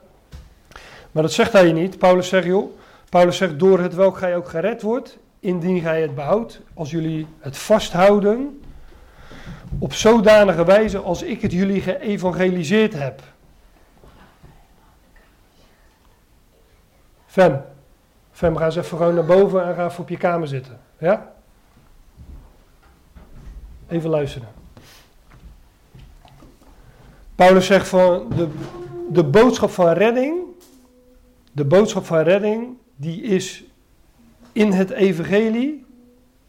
Maar 1.13 1.23
dat 1.23 1.33
zegt 1.33 1.53
hij 1.53 1.73
niet. 1.73 1.99
Paulus 1.99 2.29
zegt, 2.29 2.47
joh, 2.47 2.79
Paulus 3.09 3.37
zegt, 3.37 3.59
door 3.59 3.81
het 3.81 3.95
welk 3.95 4.19
gij 4.19 4.37
ook 4.37 4.49
gered 4.49 4.83
wordt, 4.83 5.19
indien 5.41 5.81
gij 5.81 6.03
het 6.03 6.15
behoudt, 6.15 6.61
als 6.75 6.91
jullie 6.91 7.27
het 7.39 7.59
vasthouden, 7.59 8.63
op 9.79 9.93
zodanige 9.93 10.65
wijze 10.65 10.99
als 10.99 11.23
ik 11.23 11.43
het 11.43 11.53
jullie 11.53 11.81
geëvangeliseerd 11.81 12.93
heb. 12.93 13.21
Fem, 17.27 17.63
Fem, 18.33 18.57
ga 18.57 18.65
eens 18.65 18.77
even 18.77 18.97
gewoon 18.97 19.15
naar 19.15 19.25
boven 19.25 19.67
en 19.67 19.75
ga 19.75 19.87
even 19.87 20.01
op 20.03 20.09
je 20.09 20.17
kamer 20.17 20.49
zitten. 20.49 20.81
Ja? 20.99 21.33
Even 23.89 24.11
luisteren. 24.11 24.62
Paulus 27.43 27.67
zegt 27.67 27.89
van 27.89 28.27
de, 28.37 28.49
de 29.11 29.25
boodschap 29.25 29.71
van 29.71 29.89
redding, 29.89 30.37
de 31.53 31.65
boodschap 31.65 32.05
van 32.05 32.19
redding, 32.19 32.77
die 32.97 33.23
is 33.23 33.65
in 34.53 34.73
het 34.73 34.91
evangelie 34.91 35.85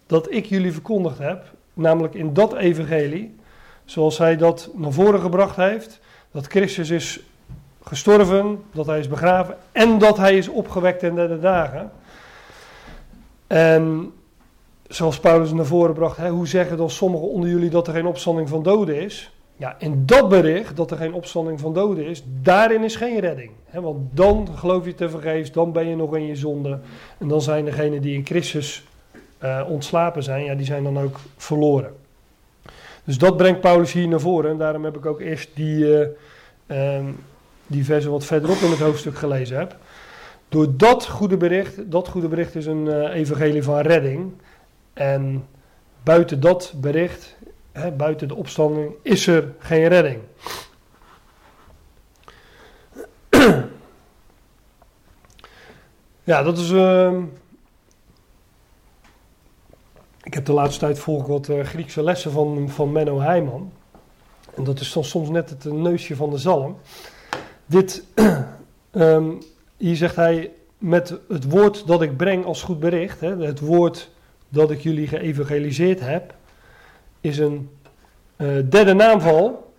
dat 0.05 0.31
ik 0.31 0.45
jullie 0.45 0.71
verkondigd 0.71 1.17
heb, 1.17 1.43
namelijk 1.73 2.13
in 2.13 2.33
dat 2.33 2.53
evangelie, 2.55 3.35
zoals 3.85 4.17
hij 4.17 4.37
dat 4.37 4.69
naar 4.73 4.91
voren 4.91 5.19
gebracht 5.19 5.55
heeft, 5.55 5.99
dat 6.31 6.45
Christus 6.45 6.89
is 6.89 7.19
gestorven, 7.83 8.63
dat 8.71 8.85
hij 8.85 8.99
is 8.99 9.07
begraven 9.07 9.57
en 9.71 9.97
dat 9.97 10.17
hij 10.17 10.37
is 10.37 10.47
opgewekt 10.47 11.03
in 11.03 11.15
de 11.15 11.39
dagen. 11.39 11.91
En 13.47 14.13
zoals 14.87 15.19
Paulus 15.19 15.51
naar 15.51 15.65
voren 15.65 15.93
bracht, 15.93 16.17
hè, 16.17 16.29
hoe 16.29 16.47
zeggen 16.47 16.77
dan 16.77 16.89
sommigen 16.89 17.29
onder 17.29 17.49
jullie 17.49 17.69
dat 17.69 17.87
er 17.87 17.93
geen 17.93 18.05
opstanding 18.05 18.49
van 18.49 18.63
doden 18.63 19.01
is? 19.01 19.31
Ja, 19.57 19.75
in 19.79 20.05
dat 20.05 20.29
bericht 20.29 20.75
dat 20.75 20.91
er 20.91 20.97
geen 20.97 21.13
opstanding 21.13 21.59
van 21.59 21.73
doden 21.73 22.05
is, 22.05 22.23
daarin 22.41 22.83
is 22.83 22.95
geen 22.95 23.19
redding. 23.19 23.51
Want 23.71 23.97
dan 24.11 24.47
geloof 24.55 24.85
je 24.85 24.95
te 24.95 25.09
vergeefs, 25.09 25.51
dan 25.51 25.71
ben 25.71 25.87
je 25.87 25.95
nog 25.95 26.15
in 26.15 26.25
je 26.25 26.35
zonde. 26.35 26.79
En 27.17 27.27
dan 27.27 27.41
zijn 27.41 27.65
degenen 27.65 28.01
die 28.01 28.17
in 28.17 28.25
Christus 28.25 28.83
uh, 29.43 29.65
ontslapen 29.69 30.23
zijn, 30.23 30.43
ja, 30.43 30.55
die 30.55 30.65
zijn 30.65 30.83
dan 30.83 30.99
ook 30.99 31.19
verloren. 31.37 31.93
Dus 33.03 33.17
dat 33.17 33.37
brengt 33.37 33.61
Paulus 33.61 33.91
hier 33.91 34.07
naar 34.07 34.19
voren. 34.19 34.51
En 34.51 34.57
daarom 34.57 34.83
heb 34.83 34.97
ik 34.97 35.05
ook 35.05 35.19
eerst 35.19 35.49
die, 35.53 36.07
uh, 36.67 36.95
um, 36.95 37.15
die 37.67 37.85
versen 37.85 38.11
wat 38.11 38.25
verderop 38.25 38.57
in 38.57 38.69
het 38.69 38.79
hoofdstuk 38.79 39.17
gelezen 39.17 39.57
heb. 39.57 39.77
Door 40.49 40.77
dat 40.77 41.05
goede 41.07 41.37
bericht, 41.37 41.91
dat 41.91 42.07
goede 42.07 42.27
bericht 42.27 42.55
is 42.55 42.65
een 42.65 42.85
uh, 42.85 43.15
evangelie 43.15 43.63
van 43.63 43.79
redding. 43.79 44.31
En 44.93 45.45
buiten 46.03 46.39
dat 46.39 46.73
bericht, 46.77 47.35
buiten 47.97 48.27
de 48.27 48.35
opstanding, 48.35 48.93
is 49.01 49.27
er 49.27 49.53
geen 49.59 49.87
redding. 49.87 50.21
ja, 56.23 56.43
dat 56.43 56.57
is. 56.57 56.69
Uh, 56.69 57.17
ik 60.23 60.33
heb 60.33 60.45
de 60.45 60.53
laatste 60.53 60.79
tijd 60.79 60.99
volg 60.99 61.27
wat 61.27 61.47
uh, 61.47 61.63
Griekse 61.63 62.03
lessen 62.03 62.31
van, 62.31 62.69
van 62.69 62.91
Menno 62.91 63.19
Heijman. 63.19 63.71
En 64.55 64.63
dat 64.63 64.79
is 64.79 64.93
dan 64.93 65.03
soms 65.03 65.29
net 65.29 65.49
het 65.49 65.63
neusje 65.63 66.15
van 66.15 66.29
de 66.29 66.37
zalm. 66.37 66.77
Dit, 67.65 68.03
um, 68.91 69.37
hier 69.77 69.95
zegt 69.95 70.15
hij, 70.15 70.51
met 70.77 71.19
het 71.27 71.49
woord 71.49 71.87
dat 71.87 72.01
ik 72.01 72.17
breng 72.17 72.45
als 72.45 72.61
goed 72.61 72.79
bericht, 72.79 73.19
hè, 73.19 73.37
het 73.37 73.59
woord 73.59 74.09
dat 74.49 74.71
ik 74.71 74.81
jullie 74.81 75.07
geëvangeliseerd 75.07 75.99
heb, 75.99 76.33
is 77.23 77.37
een 77.37 77.69
uh, 78.37 78.63
derde 78.69 78.93
naamval. 78.93 79.73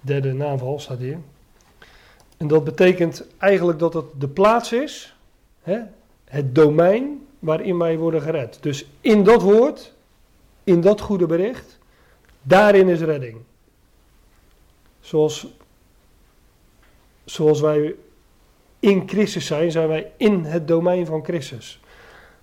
Derde 0.00 0.32
naamval 0.32 0.78
staat 0.78 0.98
hier. 0.98 1.18
En 2.36 2.46
dat 2.46 2.64
betekent 2.64 3.26
eigenlijk 3.38 3.78
dat 3.78 3.94
het 3.94 4.04
de 4.18 4.28
plaats 4.28 4.72
is, 4.72 5.16
hè, 5.62 5.80
het 6.24 6.54
domein 6.54 7.26
waarin 7.38 7.78
wij 7.78 7.98
worden 7.98 8.22
gered. 8.22 8.58
Dus 8.60 8.86
in 9.00 9.24
dat 9.24 9.42
woord, 9.42 9.92
in 10.64 10.80
dat 10.80 11.00
goede 11.00 11.26
bericht, 11.26 11.78
daarin 12.42 12.88
is 12.88 13.00
redding. 13.00 13.38
Zoals, 15.00 15.46
zoals 17.24 17.60
wij 17.60 17.94
in 18.80 19.08
Christus 19.08 19.46
zijn, 19.46 19.70
zijn 19.70 19.88
wij 19.88 20.12
in 20.16 20.44
het 20.44 20.68
domein 20.68 21.06
van 21.06 21.24
Christus. 21.24 21.80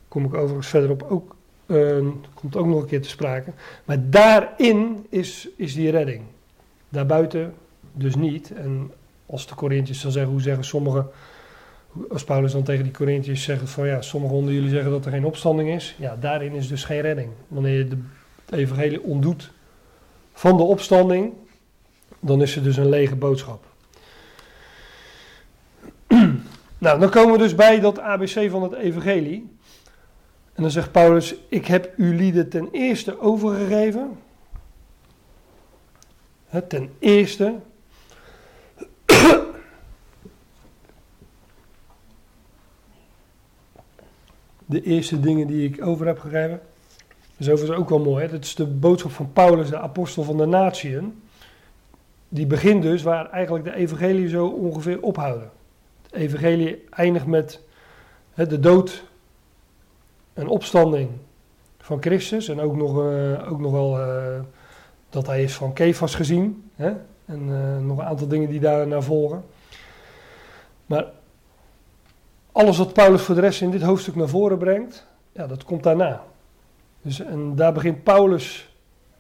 Kom 0.08 0.25
ik 0.25 0.34
overigens 0.34 0.67
verderop 0.67 1.04
ook, 1.10 1.35
uh, 1.65 2.08
komt 2.34 2.56
ook 2.56 2.65
nog 2.65 2.82
een 2.82 2.88
keer 2.88 3.01
te 3.01 3.10
sprake. 3.10 3.51
Maar 3.86 4.10
daarin 4.10 5.06
is, 5.10 5.47
is 5.56 5.73
die 5.73 5.89
redding. 5.89 6.21
Daarbuiten 6.89 7.54
dus 7.93 8.15
niet. 8.15 8.54
En 8.54 8.91
als 9.25 9.47
de 9.47 9.56
Corinthiërs 9.56 10.01
dan 10.01 10.12
zeggen, 10.12 10.32
hoe 10.32 10.41
zeggen 10.41 10.63
sommigen, 10.63 11.08
als 12.10 12.23
Paulus 12.23 12.51
dan 12.51 12.63
tegen 12.63 12.84
die 12.84 12.93
Corinthiërs 12.93 13.43
zegt 13.43 13.69
van 13.69 13.88
ja, 13.88 14.01
sommigen 14.01 14.36
onder 14.36 14.54
jullie 14.54 14.69
zeggen 14.69 14.91
dat 14.91 15.06
er 15.06 15.12
geen 15.12 15.25
opstanding 15.25 15.69
is. 15.69 15.95
Ja, 15.99 16.17
daarin 16.19 16.54
is 16.54 16.67
dus 16.67 16.84
geen 16.84 17.01
redding. 17.01 17.30
Wanneer 17.47 17.78
je 17.78 17.88
de, 17.88 17.97
het 18.45 18.56
evangelie 18.56 19.04
ontdoet 19.04 19.51
van 20.34 20.58
de 20.58 20.63
opstanding, 20.63 21.34
dan 22.19 22.41
is 22.41 22.56
er 22.56 22.63
dus 22.63 22.78
een 22.78 22.89
lege 22.89 23.15
boodschap. 23.15 23.63
nou, 26.78 26.99
dan 26.99 27.10
komen 27.10 27.32
we 27.32 27.38
dus 27.38 27.56
bij 27.56 27.80
dat 27.80 27.99
ABC 27.99 28.49
van 28.49 28.63
het 28.63 28.73
evangelie. 28.73 29.55
En 30.56 30.62
dan 30.62 30.72
zegt 30.72 30.91
Paulus, 30.91 31.36
ik 31.50 31.65
heb 31.65 31.94
u 31.98 32.15
lieden 32.15 32.50
ten 32.50 32.70
eerste 32.72 33.20
overgegeven. 33.20 34.18
ten 36.68 36.89
eerste. 37.00 37.56
De 44.65 44.82
eerste 44.84 45.20
dingen 45.20 45.48
die 45.48 45.70
ik 45.70 45.86
over 45.86 46.08
heb 46.08 46.20
gegeven. 46.20 46.60
Dat 47.38 47.48
is 47.48 47.50
overigens 47.50 47.80
ook 47.80 47.89
wel 47.89 48.00
mooi. 48.00 48.26
Hè? 48.26 48.32
Dat 48.32 48.44
is 48.44 48.56
de 48.56 48.65
boodschap 48.65 49.12
van 49.12 49.34
Paulus, 49.34 49.70
de 49.70 49.80
apostel 49.80 50.24
van 50.24 50.38
de 50.38 50.46
natieën. 50.46 51.24
Die 52.30 52.46
begint 52.46 52.82
dus 52.82 53.04
waar 53.04 53.30
eigenlijk 53.30 53.65
de 53.65 53.76
evangelie 53.76 54.28
zo 54.28 54.48
ongeveer 54.48 55.02
ophouden. 55.02 55.52
Het 56.02 56.13
evangelie 56.13 56.84
eindigt 56.89 57.26
met 57.26 57.60
de 58.36 58.60
dood 58.60 59.04
een 60.36 60.48
opstanding 60.48 61.10
van 61.80 62.02
Christus. 62.02 62.50
En 62.50 62.60
ook 62.60 62.76
nog, 62.76 62.98
uh, 62.98 63.52
ook 63.52 63.60
nog 63.60 63.71
wel 63.71 64.00
uh, 64.00 64.39
dat 65.10 65.28
hij 65.28 65.43
is 65.43 65.54
van 65.54 65.74
Kefas 65.74 66.15
gezien. 66.15 66.69
Hè? 66.76 66.93
En 67.26 67.48
uh, 67.50 67.78
nog 67.78 67.98
een 67.98 68.06
aantal 68.06 68.28
dingen 68.28 68.50
die 68.50 68.60
daarna 68.60 69.02
volgen. 69.02 69.43
Maar 70.86 71.06
alles 72.52 72.78
wat 72.78 72.93
Paulus 72.93 73.21
voor 73.21 73.36
de 73.36 73.41
rest 73.41 73.62
in 73.62 73.71
dit 73.71 73.82
hoofdstuk 73.82 74.15
naar 74.15 74.28
voren 74.28 74.58
brengt, 74.58 75.06
ja, 75.32 75.48
dat 75.48 75.63
komt 75.63 75.84
daarna. 75.84 76.24
Dus, 77.02 77.19
en 77.19 77.56
daar 77.56 77.74
begint 77.74 78.04
Paulus, 78.04 78.76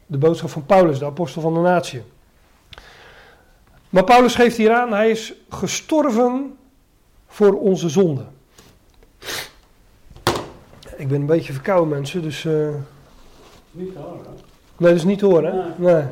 de 0.05 0.17
boodschap 0.17 0.49
van 0.49 0.65
Paulus, 0.65 0.99
de 0.99 1.05
apostel 1.05 1.41
van 1.41 1.53
de 1.53 1.59
natie. 1.59 2.03
Maar 3.89 4.03
Paulus 4.03 4.35
geeft 4.35 4.57
hier 4.57 4.73
aan, 4.73 4.93
hij 4.93 5.09
is 5.09 5.33
gestorven 5.49 6.57
voor 7.27 7.59
onze 7.59 7.89
zonden. 7.89 8.34
Ik 10.97 11.07
ben 11.07 11.19
een 11.19 11.25
beetje 11.25 11.53
verkouden, 11.53 11.89
mensen, 11.89 12.21
dus. 12.21 12.43
Uh... 12.43 12.69
Niet 13.71 13.93
te 13.93 13.99
horen. 13.99 14.25
Nee, 14.77 14.93
is 14.93 15.03
niet 15.03 15.19
te 15.19 15.25
horen, 15.25 15.53
hè? 15.53 15.69
Nee. 15.77 16.03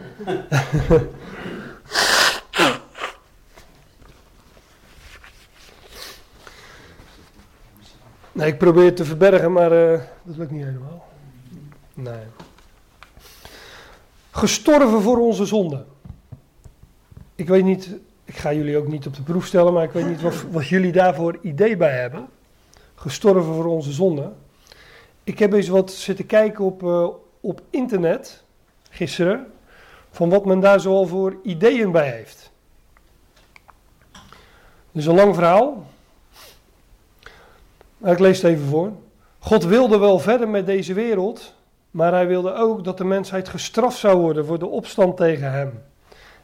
nee, 8.31 8.47
ik 8.51 8.57
probeer 8.57 8.85
het 8.85 8.95
te 8.95 9.05
verbergen, 9.05 9.51
maar 9.51 9.71
uh, 9.71 9.99
dat 10.23 10.37
lukt 10.37 10.51
niet 10.51 10.63
helemaal. 10.63 11.05
Nee. 11.93 12.23
Gestorven 14.31 15.01
voor 15.01 15.17
onze 15.19 15.45
zonde. 15.45 15.85
Ik 17.35 17.47
weet 17.47 17.63
niet, 17.63 17.89
ik 18.25 18.37
ga 18.37 18.53
jullie 18.53 18.77
ook 18.77 18.87
niet 18.87 19.07
op 19.07 19.15
de 19.15 19.21
proef 19.21 19.45
stellen, 19.45 19.73
maar 19.73 19.83
ik 19.83 19.91
weet 19.91 20.07
niet 20.07 20.21
wat, 20.21 20.43
wat 20.51 20.67
jullie 20.67 20.91
daarvoor 20.91 21.37
idee 21.41 21.77
bij 21.77 21.99
hebben. 21.99 22.27
Gestorven 22.95 23.53
voor 23.53 23.65
onze 23.65 23.91
zonde. 23.91 24.31
Ik 25.23 25.39
heb 25.39 25.53
eens 25.53 25.67
wat 25.67 25.91
zitten 25.91 26.25
kijken 26.25 26.65
op, 26.65 26.83
uh, 26.83 27.07
op 27.41 27.61
internet 27.69 28.43
gisteren. 28.89 29.51
Van 30.09 30.29
wat 30.29 30.45
men 30.45 30.59
daar 30.59 30.79
zoal 30.79 31.07
voor 31.07 31.37
ideeën 31.43 31.91
bij 31.91 32.09
heeft. 32.09 32.51
Dus 34.91 35.05
een 35.05 35.15
lang 35.15 35.35
verhaal. 35.35 35.83
Maar 37.97 38.11
ik 38.11 38.19
lees 38.19 38.41
het 38.41 38.51
even 38.51 38.65
voor. 38.65 38.91
God 39.39 39.63
wilde 39.63 39.97
wel 39.97 40.19
verder 40.19 40.47
met 40.47 40.65
deze 40.65 40.93
wereld. 40.93 41.53
Maar 41.91 42.11
hij 42.11 42.27
wilde 42.27 42.53
ook 42.53 42.83
dat 42.83 42.97
de 42.97 43.03
mensheid 43.03 43.49
gestraft 43.49 43.97
zou 43.97 44.17
worden 44.17 44.45
voor 44.45 44.59
de 44.59 44.67
opstand 44.67 45.17
tegen 45.17 45.51
hem. 45.51 45.83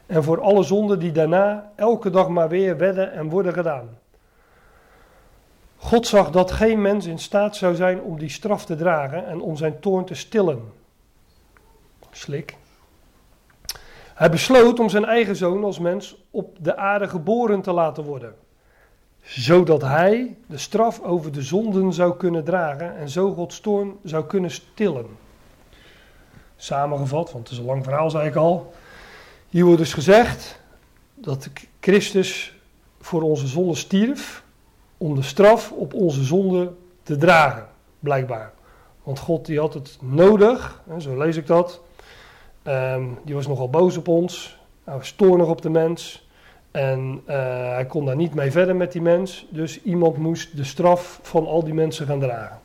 En 0.06 0.24
voor 0.24 0.40
alle 0.40 0.62
zonden 0.62 0.98
die 0.98 1.12
daarna 1.12 1.72
elke 1.76 2.10
dag 2.10 2.28
maar 2.28 2.48
weer 2.48 2.76
werden 2.76 3.12
en 3.12 3.28
worden 3.28 3.52
gedaan. 3.52 3.98
God 5.82 6.06
zag 6.06 6.30
dat 6.30 6.52
geen 6.52 6.82
mens 6.82 7.06
in 7.06 7.18
staat 7.18 7.56
zou 7.56 7.74
zijn 7.74 8.02
om 8.02 8.18
die 8.18 8.28
straf 8.28 8.64
te 8.64 8.76
dragen 8.76 9.26
en 9.26 9.40
om 9.40 9.56
zijn 9.56 9.80
toorn 9.80 10.04
te 10.04 10.14
stillen. 10.14 10.72
Slik. 12.10 12.56
Hij 14.14 14.30
besloot 14.30 14.78
om 14.78 14.88
zijn 14.88 15.04
eigen 15.04 15.36
zoon 15.36 15.64
als 15.64 15.78
mens 15.78 16.16
op 16.30 16.56
de 16.60 16.76
aarde 16.76 17.08
geboren 17.08 17.62
te 17.62 17.72
laten 17.72 18.04
worden. 18.04 18.34
zodat 19.22 19.82
hij 19.82 20.36
de 20.46 20.58
straf 20.58 21.02
over 21.02 21.32
de 21.32 21.42
zonden 21.42 21.92
zou 21.92 22.16
kunnen 22.16 22.44
dragen 22.44 22.96
en 22.96 23.08
zo 23.08 23.32
Gods 23.32 23.60
toorn 23.60 23.96
zou 24.04 24.24
kunnen 24.24 24.50
stillen. 24.50 25.06
Samengevat, 26.56 27.32
want 27.32 27.44
het 27.44 27.52
is 27.52 27.58
een 27.58 27.64
lang 27.64 27.84
verhaal, 27.84 28.10
zei 28.10 28.28
ik 28.28 28.34
al. 28.34 28.74
Hier 29.48 29.64
wordt 29.64 29.78
dus 29.78 29.92
gezegd 29.92 30.60
dat 31.14 31.48
Christus 31.80 32.54
voor 33.00 33.22
onze 33.22 33.46
zonde 33.46 33.74
stierf 33.74 34.42
om 35.00 35.14
de 35.14 35.22
straf 35.22 35.72
op 35.72 35.94
onze 35.94 36.24
zonde 36.24 36.72
te 37.02 37.16
dragen, 37.16 37.66
blijkbaar. 37.98 38.52
Want 39.02 39.18
God 39.18 39.46
die 39.46 39.58
had 39.58 39.74
het 39.74 39.98
nodig, 40.00 40.82
zo 40.98 41.16
lees 41.16 41.36
ik 41.36 41.46
dat. 41.46 41.80
Ehm, 42.62 43.04
die 43.24 43.34
was 43.34 43.46
nogal 43.46 43.70
boos 43.70 43.96
op 43.96 44.08
ons, 44.08 44.58
hij 44.84 44.96
was 44.96 45.12
toornig 45.12 45.46
op 45.46 45.62
de 45.62 45.70
mens. 45.70 46.28
En 46.70 47.22
uh, 47.28 47.34
hij 47.72 47.86
kon 47.86 48.04
daar 48.04 48.16
niet 48.16 48.34
mee 48.34 48.50
verder 48.50 48.76
met 48.76 48.92
die 48.92 49.02
mens. 49.02 49.46
Dus 49.50 49.82
iemand 49.82 50.16
moest 50.16 50.56
de 50.56 50.64
straf 50.64 51.20
van 51.22 51.46
al 51.46 51.64
die 51.64 51.74
mensen 51.74 52.06
gaan 52.06 52.20
dragen. 52.20 52.58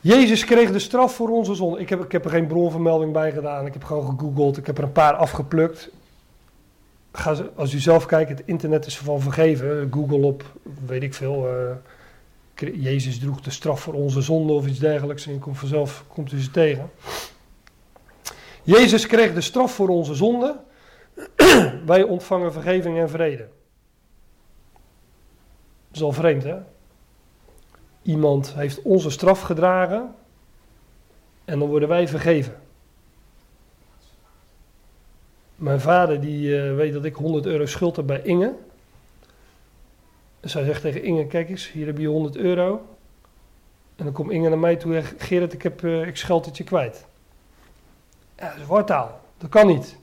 Jezus 0.00 0.44
kreeg 0.44 0.72
de 0.72 0.78
straf 0.78 1.14
voor 1.14 1.28
onze 1.28 1.54
zonde. 1.54 1.78
Ik 1.80 1.88
heb, 1.88 2.04
ik 2.04 2.12
heb 2.12 2.24
er 2.24 2.30
geen 2.30 2.46
bronvermelding 2.46 3.12
bij 3.12 3.32
gedaan. 3.32 3.66
Ik 3.66 3.72
heb 3.72 3.84
gewoon 3.84 4.04
gegoogeld. 4.04 4.56
Ik 4.56 4.66
heb 4.66 4.78
er 4.78 4.84
een 4.84 4.92
paar 4.92 5.14
afgeplukt. 5.14 5.90
Ga, 7.16 7.36
als 7.54 7.72
u 7.72 7.78
zelf 7.78 8.06
kijkt, 8.06 8.30
het 8.30 8.42
internet 8.44 8.86
is 8.86 8.98
ervan 8.98 9.20
vergeven. 9.20 9.88
Google 9.92 10.26
op, 10.26 10.44
weet 10.86 11.02
ik 11.02 11.14
veel. 11.14 11.48
Uh, 11.48 12.74
Jezus 12.82 13.18
droeg 13.18 13.40
de 13.40 13.50
straf 13.50 13.80
voor 13.80 13.94
onze 13.94 14.20
zonde 14.20 14.52
of 14.52 14.66
iets 14.66 14.78
dergelijks. 14.78 15.26
En 15.26 15.38
komt 15.38 15.58
vanzelf 15.58 16.04
komt 16.08 16.32
u 16.32 16.40
ze 16.40 16.50
tegen. 16.50 16.90
Jezus 18.62 19.06
kreeg 19.06 19.34
de 19.34 19.40
straf 19.40 19.74
voor 19.74 19.88
onze 19.88 20.14
zonde. 20.14 20.60
Wij 21.86 22.02
ontvangen 22.02 22.52
vergeving 22.52 22.98
en 22.98 23.10
vrede. 23.10 23.48
Dat 25.88 25.96
is 25.96 26.02
al 26.02 26.12
vreemd, 26.12 26.42
hè? 26.42 26.56
Iemand 28.02 28.54
heeft 28.54 28.82
onze 28.82 29.10
straf 29.10 29.40
gedragen 29.40 30.14
en 31.44 31.58
dan 31.58 31.68
worden 31.68 31.88
wij 31.88 32.08
vergeven. 32.08 32.60
Mijn 35.56 35.80
vader 35.80 36.20
die 36.20 36.48
uh, 36.48 36.76
weet 36.76 36.92
dat 36.92 37.04
ik 37.04 37.14
100 37.14 37.46
euro 37.46 37.66
schuld 37.66 37.96
heb 37.96 38.06
bij 38.06 38.20
Inge. 38.22 38.54
Dus 40.40 40.52
hij 40.52 40.64
zegt 40.64 40.80
tegen 40.80 41.02
Inge, 41.02 41.26
kijk 41.26 41.48
eens, 41.48 41.72
hier 41.72 41.86
heb 41.86 41.98
je 41.98 42.06
100 42.06 42.36
euro. 42.36 42.86
En 43.96 44.04
dan 44.04 44.12
komt 44.12 44.30
Inge 44.30 44.48
naar 44.48 44.58
mij 44.58 44.76
toe 44.76 44.94
en 44.94 45.02
zegt, 45.02 45.22
Gerrit, 45.22 45.52
ik, 45.52 45.62
heb, 45.62 45.82
uh, 45.82 46.06
ik 46.06 46.16
scheld 46.16 46.46
het 46.46 46.56
je 46.56 46.64
kwijt. 46.64 47.06
Ja, 48.38 48.48
dat 48.48 48.58
is 48.60 48.66
wartaal. 48.66 49.20
Dat 49.38 49.50
kan 49.50 49.66
niet 49.66 49.96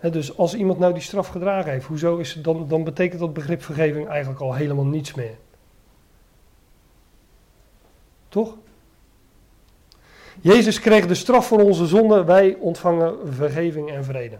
dus 0.00 0.36
als 0.36 0.54
iemand 0.54 0.78
nou 0.78 0.92
die 0.92 1.02
straf 1.02 1.28
gedragen 1.28 1.70
heeft, 1.72 1.86
hoezo 1.86 2.16
is 2.16 2.32
dan, 2.32 2.68
dan 2.68 2.84
betekent 2.84 3.20
dat 3.20 3.32
begrip 3.32 3.62
vergeving 3.62 4.08
eigenlijk 4.08 4.40
al 4.40 4.54
helemaal 4.54 4.84
niets 4.84 5.14
meer. 5.14 5.36
Toch? 8.28 8.56
Jezus 10.46 10.80
kreeg 10.80 11.06
de 11.06 11.14
straf 11.14 11.46
voor 11.46 11.60
onze 11.60 11.86
zonde, 11.86 12.24
wij 12.24 12.56
ontvangen 12.60 13.14
vergeving 13.24 13.90
en 13.90 14.04
vrede. 14.04 14.36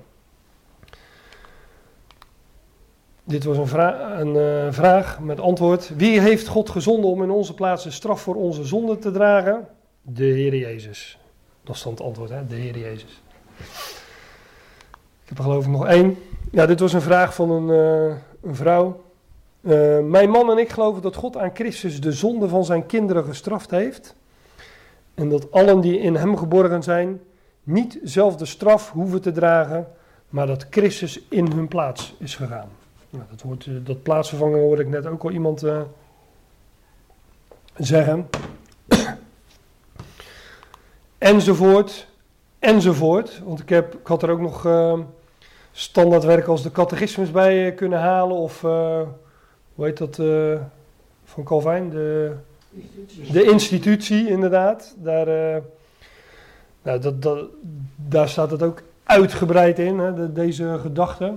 Dit 3.25 3.45
was 3.45 3.57
een, 3.57 4.21
een 4.21 4.35
uh, 4.67 4.73
vraag 4.73 5.21
met 5.21 5.41
antwoord. 5.41 5.93
Wie 5.97 6.21
heeft 6.21 6.47
God 6.47 6.71
gezonden 6.71 7.11
om 7.11 7.23
in 7.23 7.31
onze 7.31 7.55
plaats 7.55 7.85
de 7.85 7.91
straf 7.91 8.21
voor 8.21 8.35
onze 8.35 8.65
zonde 8.65 8.99
te 8.99 9.11
dragen? 9.11 9.69
De 10.03 10.25
Heer 10.25 10.57
Jezus. 10.57 11.19
Dat 11.65 11.81
dan 11.83 11.93
het 11.93 12.03
antwoord, 12.03 12.31
hè? 12.31 12.47
de 12.47 12.55
Heer 12.55 12.79
Jezus. 12.79 13.23
Ik 15.23 15.29
heb 15.29 15.39
er 15.39 15.45
geloof 15.45 15.65
ik 15.65 15.71
nog 15.71 15.87
één. 15.87 16.19
Ja, 16.53 16.67
dit 16.67 16.81
was 16.81 16.93
een 16.93 17.01
vraag 17.01 17.35
van 17.35 17.51
een, 17.51 17.69
uh, 17.69 18.17
een 18.43 18.57
vrouw. 18.57 19.05
Uh, 19.61 19.99
mijn 19.99 20.31
man 20.31 20.51
en 20.51 20.59
ik 20.59 20.71
geloven 20.71 21.03
dat 21.03 21.17
God 21.17 21.37
aan 21.37 21.51
Christus 21.55 22.01
de 22.01 22.13
zonde 22.13 22.49
van 22.49 22.65
zijn 22.65 22.87
kinderen 22.87 23.25
gestraft 23.25 23.71
heeft. 23.71 24.16
En 25.17 25.29
dat 25.29 25.53
allen 25.53 25.81
die 25.81 25.99
in 25.99 26.15
hem 26.15 26.37
geborgen 26.37 26.83
zijn, 26.83 27.21
niet 27.63 27.99
zelf 28.03 28.37
de 28.37 28.45
straf 28.45 28.91
hoeven 28.91 29.21
te 29.21 29.33
dragen, 29.33 29.87
maar 30.29 30.47
dat 30.47 30.67
Christus 30.71 31.21
in 31.29 31.53
hun 31.53 31.69
plaats 31.69 32.15
is 32.19 32.35
gegaan. 32.35 32.69
Nou, 33.11 33.25
dat, 33.31 33.43
wordt, 33.43 33.87
dat 33.87 34.03
plaatsvervangen 34.03 34.61
hoorde 34.61 34.83
ik 34.83 34.89
net 34.89 35.07
ook 35.07 35.23
al 35.23 35.31
iemand 35.31 35.65
uh, 35.65 35.81
zeggen. 37.77 38.29
enzovoort, 41.19 42.07
enzovoort. 42.59 43.41
Want 43.45 43.61
ik, 43.61 43.69
heb, 43.69 43.95
ik 43.95 44.07
had 44.07 44.23
er 44.23 44.31
ook 44.31 44.41
nog 44.41 44.65
standaardwerk 45.77 46.47
als 46.47 46.63
de 46.63 46.71
catechismus 46.71 47.31
bij 47.31 47.67
eh, 47.67 47.77
kunnen 47.77 47.99
halen. 47.99 48.37
Of 48.37 48.63
uh, 48.63 49.01
hoe 49.75 49.85
heet 49.85 49.97
dat 49.97 50.19
uh, 50.19 50.61
van 51.25 51.45
Calvijn? 51.45 51.91
De, 51.91 52.33
de 53.33 53.45
institutie, 53.45 54.29
inderdaad. 54.29 54.95
Daar, 54.97 55.29
uh, 55.29 55.63
nou, 56.83 57.01
dat, 57.01 57.23
dat, 57.23 57.47
daar 57.97 58.29
staat 58.29 58.51
het 58.51 58.63
ook 58.63 58.83
uitgebreid 59.05 59.79
in, 59.79 59.99
hè, 59.99 60.15
de, 60.15 60.33
deze 60.33 60.79
gedachte. 60.81 61.33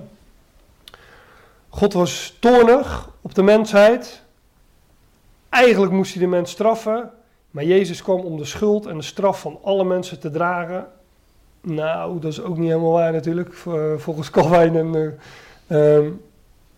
God 1.69 1.93
was 1.93 2.37
toornig 2.39 3.09
op 3.21 3.35
de 3.35 3.43
mensheid. 3.43 4.21
Eigenlijk 5.49 5.91
moest 5.91 6.13
hij 6.13 6.21
de 6.21 6.27
mens 6.29 6.51
straffen. 6.51 7.11
Maar 7.51 7.63
Jezus 7.63 8.03
kwam 8.03 8.19
om 8.19 8.37
de 8.37 8.45
schuld 8.45 8.85
en 8.85 8.97
de 8.97 9.03
straf 9.03 9.41
van 9.41 9.59
alle 9.61 9.83
mensen 9.83 10.19
te 10.19 10.31
dragen 10.31 10.87
nou, 11.61 12.19
dat 12.19 12.31
is 12.31 12.41
ook 12.41 12.57
niet 12.57 12.69
helemaal 12.69 12.91
waar 12.91 13.11
natuurlijk, 13.11 13.53
volgens 13.97 14.29
Calvijn. 14.29 14.75
En, 14.75 15.17
uh, 15.67 15.95
um, 15.95 16.21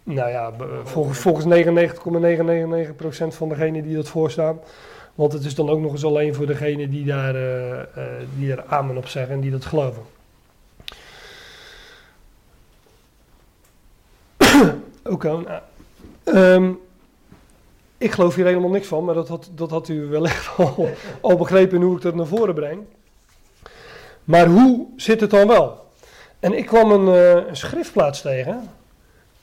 nou 0.04 0.30
ja, 0.30 0.54
volgens, 0.84 1.20
volgens 1.20 1.46
99,999% 1.46 3.28
van 3.28 3.50
degenen 3.50 3.84
die 3.84 3.96
dat 3.96 4.08
voorstaan. 4.08 4.60
Want 5.16 5.34
het 5.34 5.46
is 5.46 5.56
dan 5.56 5.70
ook 5.70 5.80
nog 5.80 5.92
eens 5.92 6.06
alleen 6.06 6.36
voor 6.36 6.46
degenen 6.46 6.90
die 6.90 7.06
daar, 7.06 7.36
uh, 7.36 7.80
die 8.38 8.52
er 8.52 8.64
amen 8.68 8.98
op 8.98 9.08
zeggen 9.08 9.34
en 9.34 9.42
die 9.42 9.52
dat 9.52 9.66
geloven. 9.66 10.02
Oké, 15.04 15.28
nou, 15.28 15.62
um, 16.26 16.80
ik 17.98 18.12
geloof 18.12 18.36
hier 18.36 18.46
helemaal 18.46 18.70
niks 18.70 18.88
van, 18.88 19.06
maar 19.06 19.16
dat 19.16 19.28
had, 19.28 19.50
dat 19.56 19.70
had 19.70 19.88
u 19.88 20.06
wellicht 20.06 20.50
al, 20.58 20.90
al 21.22 21.38
begrepen 21.38 21.82
hoe 21.82 21.96
ik 21.96 22.02
dat 22.02 22.16
naar 22.16 22.26
voren 22.26 22.54
breng. 22.54 22.82
Maar 24.24 24.48
hoe 24.48 24.86
zit 24.96 25.22
het 25.22 25.30
dan 25.30 25.48
wel? 25.48 25.86
En 26.40 26.58
ik 26.58 26.66
kwam 26.66 26.92
een, 26.92 27.16
uh, 27.16 27.48
een 27.48 27.58
schriftplaats 27.58 28.22
tegen. 28.22 28.70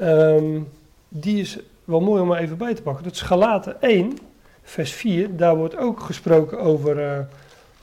Um, 0.00 0.72
die 1.08 1.40
is 1.40 1.58
wel 1.84 2.00
mooi 2.00 2.22
om 2.22 2.32
er 2.32 2.38
even 2.38 2.58
bij 2.58 2.74
te 2.74 2.82
pakken. 2.82 3.04
Dat 3.04 3.12
is 3.12 3.20
Galaten 3.20 3.82
1, 3.82 4.18
vers 4.62 4.92
4. 4.92 5.36
Daar 5.36 5.56
wordt 5.56 5.76
ook 5.76 6.00
gesproken 6.00 6.58
over 6.58 7.18
uh, 7.18 7.24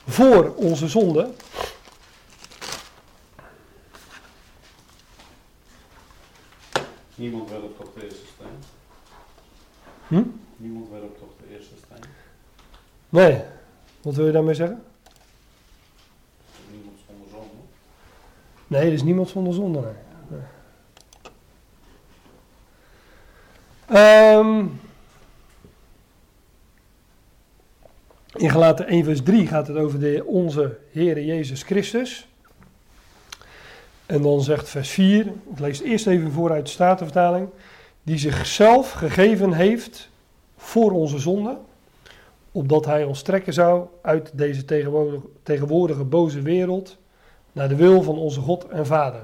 voor 0.06 0.54
onze 0.54 0.88
zonde. 0.88 1.30
Niemand 7.14 7.50
werpt 7.50 7.76
toch 7.76 7.92
de 7.94 8.02
eerste 8.02 8.26
steen? 8.34 8.46
Hm? 10.06 10.22
Niemand 10.56 10.88
werpt 10.90 11.18
toch 11.18 11.28
de 11.40 11.54
eerste 11.54 11.74
steen? 11.84 12.10
Nee. 13.08 13.42
Wat 14.02 14.14
wil 14.14 14.26
je 14.26 14.32
daarmee 14.32 14.54
zeggen? 14.54 14.84
Nee, 18.66 18.86
er 18.86 18.92
is 18.92 19.02
niemand 19.02 19.28
zonder 19.28 19.54
zonde. 19.54 19.80
Nee. 19.80 20.05
Um, 23.94 24.80
in 28.32 28.50
Galaten 28.50 28.86
1 28.86 29.04
vers 29.04 29.22
3 29.22 29.46
gaat 29.46 29.66
het 29.66 29.76
over 29.76 30.00
de, 30.00 30.22
onze 30.24 30.78
Heere 30.92 31.24
Jezus 31.24 31.62
Christus. 31.62 32.28
En 34.06 34.22
dan 34.22 34.42
zegt 34.42 34.68
vers 34.68 34.90
4, 34.90 35.26
ik 35.26 35.58
lees 35.58 35.80
eerst 35.80 36.06
even 36.06 36.32
vooruit 36.32 36.64
de 36.64 36.70
Statenvertaling, 36.70 37.48
die 38.02 38.18
zichzelf 38.18 38.92
gegeven 38.92 39.52
heeft 39.52 40.08
voor 40.56 40.92
onze 40.92 41.18
zonde, 41.18 41.58
opdat 42.52 42.84
hij 42.84 43.04
ons 43.04 43.22
trekken 43.22 43.52
zou 43.52 43.86
uit 44.02 44.30
deze 44.34 44.64
tegenwoordige 45.42 46.04
boze 46.04 46.42
wereld 46.42 46.96
naar 47.52 47.68
de 47.68 47.76
wil 47.76 48.02
van 48.02 48.16
onze 48.18 48.40
God 48.40 48.68
en 48.68 48.86
Vader. 48.86 49.22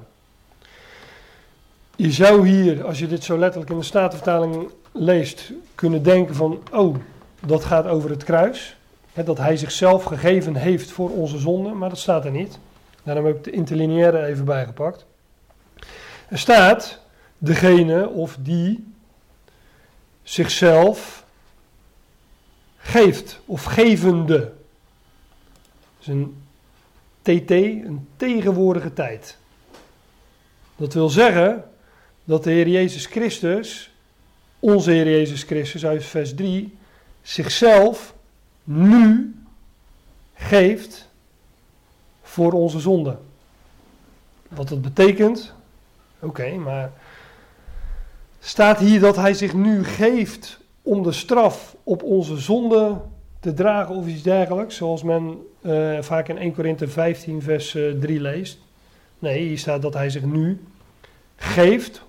Je 2.02 2.12
zou 2.12 2.48
hier, 2.48 2.84
als 2.84 2.98
je 2.98 3.06
dit 3.06 3.24
zo 3.24 3.38
letterlijk 3.38 3.70
in 3.70 3.78
de 3.78 3.84
Statenvertaling 3.84 4.70
leest, 4.92 5.52
kunnen 5.74 6.02
denken 6.02 6.34
van, 6.34 6.62
oh, 6.72 6.96
dat 7.40 7.64
gaat 7.64 7.86
over 7.86 8.10
het 8.10 8.24
kruis. 8.24 8.76
dat 9.24 9.38
hij 9.38 9.56
zichzelf 9.56 10.04
gegeven 10.04 10.56
heeft 10.56 10.90
voor 10.90 11.10
onze 11.10 11.38
zonde, 11.38 11.70
maar 11.72 11.88
dat 11.88 11.98
staat 11.98 12.24
er 12.24 12.30
niet. 12.30 12.58
Daarom 13.02 13.26
heb 13.26 13.36
ik 13.36 13.44
de 13.44 13.50
interlineaire 13.50 14.24
even 14.24 14.44
bijgepakt. 14.44 15.06
Er 16.28 16.38
staat 16.38 17.00
degene 17.38 18.08
of 18.08 18.36
die 18.40 18.92
zichzelf 20.22 21.24
geeft 22.76 23.40
of 23.44 23.64
gevende. 23.64 24.38
Dat 24.38 24.54
is 26.00 26.06
een 26.06 26.42
TT, 27.22 27.50
een 27.50 28.08
tegenwoordige 28.16 28.92
tijd. 28.92 29.38
Dat 30.76 30.94
wil 30.94 31.08
zeggen 31.08 31.64
dat 32.32 32.44
de 32.44 32.50
Heer 32.50 32.68
Jezus 32.68 33.06
Christus, 33.06 33.90
onze 34.58 34.90
Heer 34.90 35.10
Jezus 35.10 35.42
Christus 35.42 35.86
uit 35.86 36.04
vers 36.04 36.34
3, 36.34 36.76
zichzelf 37.22 38.14
nu 38.64 39.34
geeft 40.34 41.08
voor 42.22 42.52
onze 42.52 42.80
zonde. 42.80 43.16
Wat 44.48 44.68
dat 44.68 44.82
betekent, 44.82 45.54
oké, 46.20 46.54
maar 46.54 46.92
staat 48.40 48.78
hier 48.78 49.00
dat 49.00 49.16
hij 49.16 49.34
zich 49.34 49.54
nu 49.54 49.84
geeft 49.84 50.60
om 50.82 51.02
de 51.02 51.12
straf 51.12 51.76
op 51.82 52.02
onze 52.02 52.36
zonde 52.36 53.00
te 53.40 53.54
dragen 53.54 53.94
of 53.94 54.06
iets 54.06 54.22
dergelijks, 54.22 54.76
zoals 54.76 55.02
men 55.02 55.46
uh, 55.62 56.02
vaak 56.02 56.28
in 56.28 56.38
1 56.38 56.54
Korinthe 56.54 56.88
15 56.88 57.42
vers 57.42 57.74
uh, 57.74 57.90
eh, 57.90 57.98
3 57.98 58.20
leest. 58.20 58.58
Nee, 59.18 59.46
hier 59.46 59.58
staat 59.58 59.82
dat 59.82 59.94
hij 59.94 60.10
zich 60.10 60.24
nu 60.24 60.60
geeft, 61.36 62.02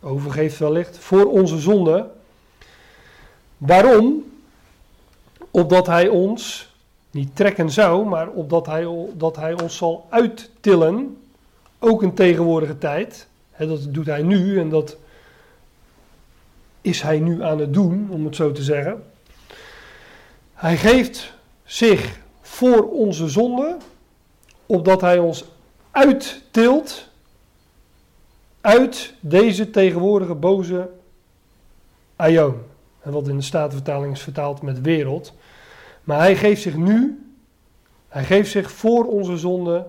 overgeeft 0.00 0.58
wellicht, 0.58 0.98
voor 0.98 1.24
onze 1.24 1.58
zonde. 1.58 2.06
Waarom? 3.56 4.32
Opdat 5.50 5.86
hij 5.86 6.08
ons 6.08 6.72
niet 7.10 7.36
trekken 7.36 7.70
zou, 7.70 8.06
maar 8.06 8.28
opdat 8.28 8.66
hij, 8.66 8.88
dat 9.12 9.36
hij 9.36 9.62
ons 9.62 9.76
zal 9.76 10.06
uittillen, 10.10 11.16
ook 11.78 12.02
in 12.02 12.14
tegenwoordige 12.14 12.78
tijd. 12.78 13.28
Dat 13.58 13.94
doet 13.94 14.06
hij 14.06 14.22
nu 14.22 14.58
en 14.58 14.68
dat 14.68 14.96
is 16.80 17.02
hij 17.02 17.18
nu 17.18 17.42
aan 17.42 17.58
het 17.58 17.74
doen, 17.74 18.08
om 18.10 18.24
het 18.24 18.36
zo 18.36 18.52
te 18.52 18.62
zeggen. 18.62 19.04
Hij 20.54 20.76
geeft 20.76 21.32
zich 21.64 22.18
voor 22.40 22.90
onze 22.90 23.28
zonde, 23.28 23.76
opdat 24.66 25.00
hij 25.00 25.18
ons 25.18 25.44
uittilt 25.90 27.08
uit 28.60 29.14
deze 29.20 29.70
tegenwoordige 29.70 30.34
boze 30.34 30.88
aion. 32.16 32.54
En 33.00 33.12
wat 33.12 33.28
in 33.28 33.36
de 33.36 33.42
Statenvertaling 33.42 34.12
is 34.12 34.20
vertaald 34.20 34.62
met 34.62 34.80
wereld. 34.80 35.32
Maar 36.04 36.18
hij 36.18 36.36
geeft 36.36 36.62
zich 36.62 36.76
nu, 36.76 37.24
hij 38.08 38.24
geeft 38.24 38.50
zich 38.50 38.70
voor 38.70 39.04
onze 39.04 39.36
zonde, 39.36 39.86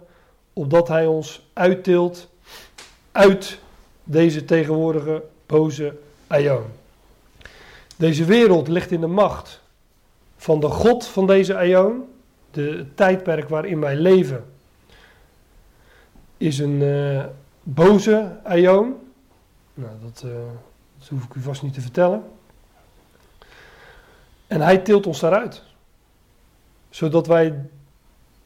opdat 0.53 0.87
hij 0.87 1.05
ons 1.05 1.49
uittilt 1.53 2.29
uit 3.11 3.59
deze 4.03 4.45
tegenwoordige 4.45 5.23
boze 5.45 5.97
aion. 6.27 6.63
Deze 7.97 8.25
wereld 8.25 8.67
ligt 8.67 8.91
in 8.91 9.01
de 9.01 9.07
macht 9.07 9.61
van 10.37 10.59
de 10.59 10.67
God 10.67 11.05
van 11.05 11.27
deze 11.27 11.55
aion. 11.55 12.03
De 12.51 12.85
tijdperk 12.95 13.49
waarin 13.49 13.79
wij 13.79 13.95
leven 13.95 14.45
is 16.37 16.59
een 16.59 16.81
uh, 16.81 17.23
boze 17.63 18.39
aion. 18.43 18.95
Nou, 19.73 19.91
dat, 20.01 20.23
uh, 20.25 20.31
dat 20.97 21.07
hoef 21.07 21.23
ik 21.23 21.33
u 21.33 21.41
vast 21.41 21.61
niet 21.61 21.73
te 21.73 21.81
vertellen. 21.81 22.23
En 24.47 24.61
hij 24.61 24.77
tilt 24.77 25.07
ons 25.07 25.19
daaruit. 25.19 25.63
Zodat 26.89 27.27
wij 27.27 27.69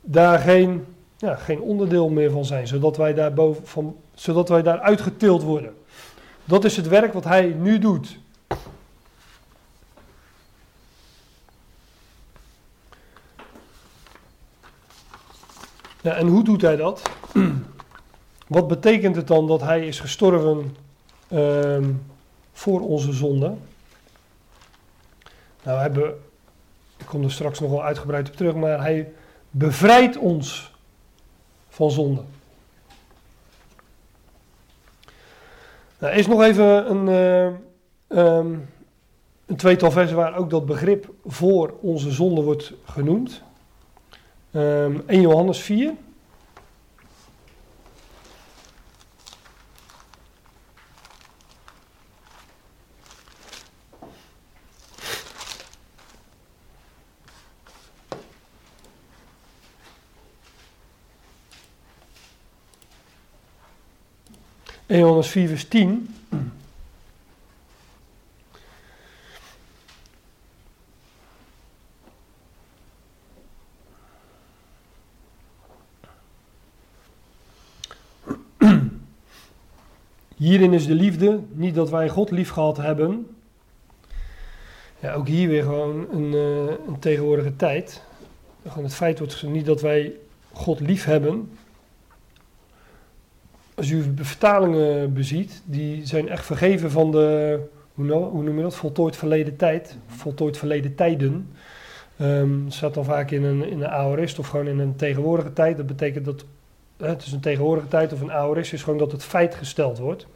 daar 0.02 0.40
geen, 0.40 0.86
ja, 1.18 1.36
geen 1.36 1.60
onderdeel 1.62 2.10
meer 2.10 2.32
van 2.32 2.46
zijn. 2.46 2.68
Zodat 2.68 2.98
wij 2.98 3.14
daar, 3.14 3.34
boven 3.34 3.68
van, 3.68 3.96
zodat 4.14 4.50
wij 4.50 4.62
daar 4.62 4.80
uitgetild 4.80 5.44
worden. 5.44 5.76
Dat 6.44 6.64
is 6.64 6.78
het 6.78 6.88
werk 6.88 7.14
wat 7.14 7.24
hij 7.24 7.46
nu 7.46 7.80
doet. 7.80 8.20
Ja, 16.02 16.16
en 16.16 16.28
hoe 16.28 16.44
doet 16.44 16.62
hij 16.62 16.76
dat? 16.76 17.02
Wat 18.48 18.68
betekent 18.68 19.16
het 19.16 19.28
dan 19.28 19.48
dat 19.48 19.62
hij 19.62 19.88
is 19.88 20.00
gestorven 20.00 20.76
uh, 21.32 21.88
voor 22.52 22.82
onze 22.82 23.14
zonde? 23.14 23.54
Nou, 25.64 25.78
we 25.78 25.82
hebben, 25.82 26.10
ik 26.98 27.06
kom 27.06 27.24
er 27.24 27.32
straks 27.32 27.60
nog 27.60 27.70
wel 27.70 27.84
uitgebreid 27.84 28.30
op 28.30 28.36
terug, 28.36 28.56
maar 28.56 28.82
hij 28.82 29.12
bevrijdt 29.50 30.18
ons 30.18 30.74
van 31.70 31.92
zonde. 31.92 32.22
Nou, 36.00 36.14
er 36.14 36.20
is 36.20 36.28
nog 36.28 36.42
even 36.42 36.90
een, 36.92 37.08
uh, 38.10 38.26
um, 38.38 38.70
een 39.46 39.56
tweetal 39.56 39.92
versen 39.92 40.16
waar 40.16 40.38
ook 40.38 40.50
dat 40.50 40.66
begrip 40.66 41.14
voor 41.26 41.74
onze 41.82 42.12
zonde 42.12 42.42
wordt 42.42 42.74
genoemd. 42.86 43.42
Um, 44.52 44.62
ehm, 44.62 45.00
1 45.06 45.22
Johannes 45.22 45.60
4. 45.60 45.94
En 64.96 65.02
Johannes 65.02 65.28
4 65.28 65.48
vers 65.48 65.68
10. 65.68 66.16
Hierin 80.36 80.74
is 80.74 80.86
de 80.86 80.94
liefde, 80.94 81.40
niet 81.52 81.76
dat 81.76 81.90
wij 81.90 82.10
God 82.10 82.32
lief 82.32 82.50
gehad 82.50 82.78
hebben. 82.78 83.36
Ja, 85.00 85.14
ook 85.14 85.28
hier 85.28 85.48
weer 85.48 85.64
gewoon 85.64 86.08
een, 86.12 86.34
uh, 86.34 86.68
een 86.88 87.00
tegenwoordige 87.00 87.56
tijd. 87.56 88.02
Gewoon 88.68 88.84
het 88.84 88.96
feit 88.96 89.20
wordt 89.20 89.44
niet 89.44 89.66
dat 89.66 89.82
wij 89.82 90.14
God 90.52 90.80
lief 90.80 91.06
hebben. 91.06 91.50
Als 93.76 93.90
u 93.90 94.14
vertalingen 94.16 95.14
beziet, 95.14 95.62
die 95.66 96.06
zijn 96.06 96.30
echt 96.30 96.46
vergeven 96.46 96.92
van 96.92 97.12
de, 97.12 97.60
hoe, 97.94 98.44
noem 98.44 98.58
je 98.58 98.62
dat, 98.62 98.76
voltooid 98.76 99.16
verleden 99.16 99.56
tijd, 99.56 99.98
voltooid 100.08 100.58
verleden 100.58 100.96
tijden. 100.96 101.50
Um, 102.22 102.66
staat 102.68 102.94
dan 102.94 103.06
vaak 103.06 103.32
in 103.32 103.44
een, 103.44 103.70
in 103.70 103.82
een 103.82 103.90
aorist 103.90 104.40
of 104.40 104.48
gewoon 104.48 104.68
in 104.68 104.80
een 104.80 104.96
tegenwoordige 104.96 105.54
tijd. 105.54 105.78
Dat 105.78 105.88
betekent 105.88 106.26
dat 106.26 106.46
het 106.98 107.22
is 107.22 107.32
een 107.32 107.40
tegenwoordige 107.40 107.88
tijd 107.88 108.14
of 108.14 108.22
een 108.22 108.32
aorist, 108.32 108.74
is 108.74 108.84
gewoon 108.84 109.00
dat 109.00 109.12
het 109.12 109.24
feit 109.24 109.56
gesteld 109.56 109.98
wordt. 109.98 110.28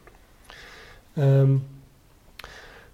Um, 1.18 1.68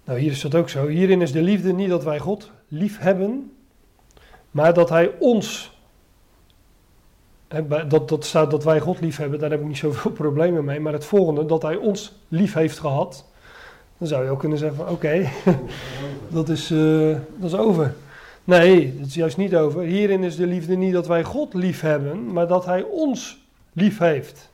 nou, 0.04 0.18
hier 0.18 0.30
is 0.30 0.40
dat 0.40 0.54
ook 0.54 0.68
zo. 0.68 0.86
Hierin 0.86 1.22
is 1.22 1.32
de 1.32 1.42
liefde 1.42 1.72
niet 1.72 1.88
dat 1.88 2.04
wij 2.04 2.18
God 2.18 2.50
lief 2.68 2.98
hebben, 2.98 3.52
maar 4.50 4.74
dat 4.74 4.88
Hij 4.88 5.10
ons. 5.18 5.75
Dat, 7.88 8.08
dat 8.08 8.24
staat 8.24 8.50
dat 8.50 8.64
wij 8.64 8.80
God 8.80 9.00
lief 9.00 9.16
hebben, 9.16 9.38
daar 9.38 9.50
heb 9.50 9.60
ik 9.60 9.66
niet 9.66 9.76
zoveel 9.76 10.10
problemen 10.22 10.64
mee. 10.64 10.80
Maar 10.80 10.92
het 10.92 11.04
volgende, 11.04 11.46
dat 11.46 11.62
Hij 11.62 11.76
ons 11.76 12.12
lief 12.28 12.54
heeft 12.54 12.78
gehad. 12.78 13.24
Dan 13.98 14.08
zou 14.08 14.24
je 14.24 14.30
ook 14.30 14.38
kunnen 14.38 14.58
zeggen: 14.58 14.76
van 14.76 14.88
oké, 14.88 15.28
dat, 16.28 16.48
is, 16.48 16.70
uh, 16.70 17.16
dat 17.36 17.52
is 17.52 17.58
over. 17.58 17.94
Nee, 18.44 18.96
het 18.98 19.06
is 19.06 19.14
juist 19.14 19.36
niet 19.36 19.56
over. 19.56 19.82
Hierin 19.82 20.24
is 20.24 20.36
de 20.36 20.46
liefde 20.46 20.76
niet 20.76 20.92
dat 20.92 21.06
wij 21.06 21.24
God 21.24 21.54
lief 21.54 21.80
hebben, 21.80 22.32
maar 22.32 22.46
dat 22.46 22.64
Hij 22.64 22.82
ons 22.82 23.38
lief 23.72 23.98
heeft. 23.98 24.50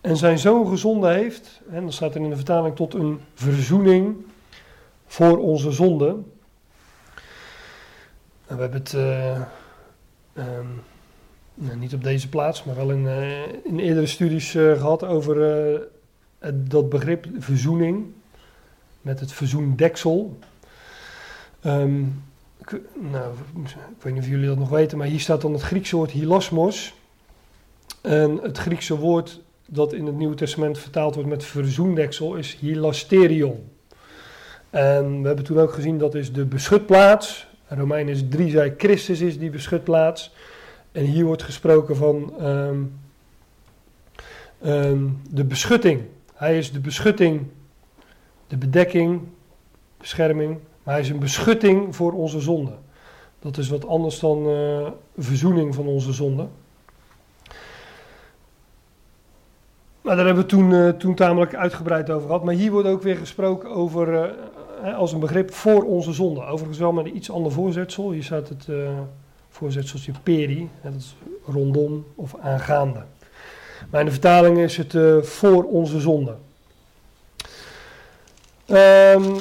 En 0.00 0.16
zijn 0.16 0.38
zoon 0.38 0.68
gezonden 0.68 1.12
heeft, 1.12 1.60
en 1.70 1.80
dan 1.80 1.92
staat 1.92 2.14
er 2.14 2.20
in 2.20 2.30
de 2.30 2.36
vertaling 2.36 2.76
tot 2.76 2.94
een 2.94 3.20
verzoening 3.34 4.16
voor 5.06 5.38
onze 5.38 5.70
zonde. 5.70 6.16
We 8.48 8.60
hebben 8.60 8.80
het 8.80 8.92
uh, 8.92 9.40
um, 10.34 10.82
nou, 11.54 11.76
niet 11.76 11.94
op 11.94 12.02
deze 12.02 12.28
plaats, 12.28 12.64
maar 12.64 12.76
wel 12.76 12.90
in, 12.90 13.02
uh, 13.02 13.46
in 13.64 13.78
eerdere 13.78 14.06
studies 14.06 14.54
uh, 14.54 14.72
gehad 14.72 15.04
over 15.04 15.88
dat 16.54 16.88
begrip 16.88 17.26
verzoening. 17.38 18.06
Met 19.00 19.20
het 19.20 19.32
verzoendeksel. 19.32 20.38
Um, 21.66 22.22
ik, 22.60 22.80
nou, 22.94 23.32
ik 23.66 24.02
weet 24.02 24.12
niet 24.12 24.22
of 24.22 24.28
jullie 24.28 24.46
dat 24.46 24.58
nog 24.58 24.68
weten, 24.68 24.98
maar 24.98 25.06
hier 25.06 25.20
staat 25.20 25.40
dan 25.40 25.52
het 25.52 25.62
Griekse 25.62 25.96
woord 25.96 26.10
hilasmos. 26.10 26.94
En 28.00 28.38
het 28.42 28.58
Griekse 28.58 28.98
woord 28.98 29.40
dat 29.66 29.92
in 29.92 30.06
het 30.06 30.16
Nieuwe 30.16 30.34
Testament 30.34 30.78
vertaald 30.78 31.14
wordt 31.14 31.30
met 31.30 31.44
verzoendeksel 31.44 32.34
is 32.34 32.56
hilasterion. 32.60 33.68
En 34.70 35.20
we 35.20 35.26
hebben 35.26 35.44
toen 35.44 35.58
ook 35.58 35.72
gezien 35.72 35.98
dat 35.98 36.14
is 36.14 36.32
de 36.32 36.44
beschutplaats. 36.44 37.47
Romeinen 37.68 38.28
3 38.28 38.50
zei 38.50 38.74
Christus 38.76 39.20
is 39.20 39.38
die 39.38 39.50
beschutplaats. 39.50 40.34
En 40.92 41.04
hier 41.04 41.24
wordt 41.24 41.42
gesproken 41.42 41.96
van 41.96 42.32
um, 42.46 42.98
um, 44.64 45.20
de 45.30 45.44
beschutting. 45.44 46.02
Hij 46.34 46.58
is 46.58 46.72
de 46.72 46.80
beschutting, 46.80 47.46
de 48.46 48.56
bedekking, 48.56 49.20
bescherming 49.96 50.58
maar 50.88 50.96
hij 50.96 51.06
is 51.06 51.12
een 51.12 51.18
beschutting 51.18 51.96
voor 51.96 52.12
onze 52.12 52.40
zonde. 52.40 52.72
Dat 53.38 53.58
is 53.58 53.68
wat 53.68 53.86
anders 53.86 54.18
dan 54.18 54.48
uh, 54.48 54.88
verzoening 55.18 55.74
van 55.74 55.86
onze 55.86 56.12
zonde. 56.12 56.46
Maar 60.00 60.16
daar 60.16 60.26
hebben 60.26 60.42
we 60.42 60.48
toen, 60.48 60.70
uh, 60.70 60.88
toen 60.88 61.14
tamelijk 61.14 61.54
uitgebreid 61.54 62.10
over 62.10 62.26
gehad. 62.26 62.44
Maar 62.44 62.54
hier 62.54 62.70
wordt 62.70 62.88
ook 62.88 63.02
weer 63.02 63.16
gesproken 63.16 63.70
over, 63.70 64.12
uh, 64.12 64.30
als 64.96 65.12
een 65.12 65.20
begrip 65.20 65.54
voor 65.54 65.84
onze 65.84 66.12
zonde. 66.12 66.44
Overigens 66.44 66.78
wel 66.78 66.92
met 66.92 67.04
een 67.04 67.16
iets 67.16 67.30
ander 67.30 67.52
voorzetsel. 67.52 68.10
Hier 68.10 68.22
staat 68.22 68.48
het 68.48 68.66
uh, 68.70 68.88
voorzetseltje 69.48 70.12
peri, 70.22 70.68
dat 70.82 70.94
is 70.94 71.16
rondom 71.46 72.06
of 72.14 72.34
aangaande. 72.40 73.02
Maar 73.90 74.00
in 74.00 74.06
de 74.06 74.12
vertaling 74.12 74.58
is 74.58 74.76
het 74.76 74.96
voor 75.26 75.64
onze 75.64 76.00
zonde. 76.00 76.34
Um, 78.70 79.36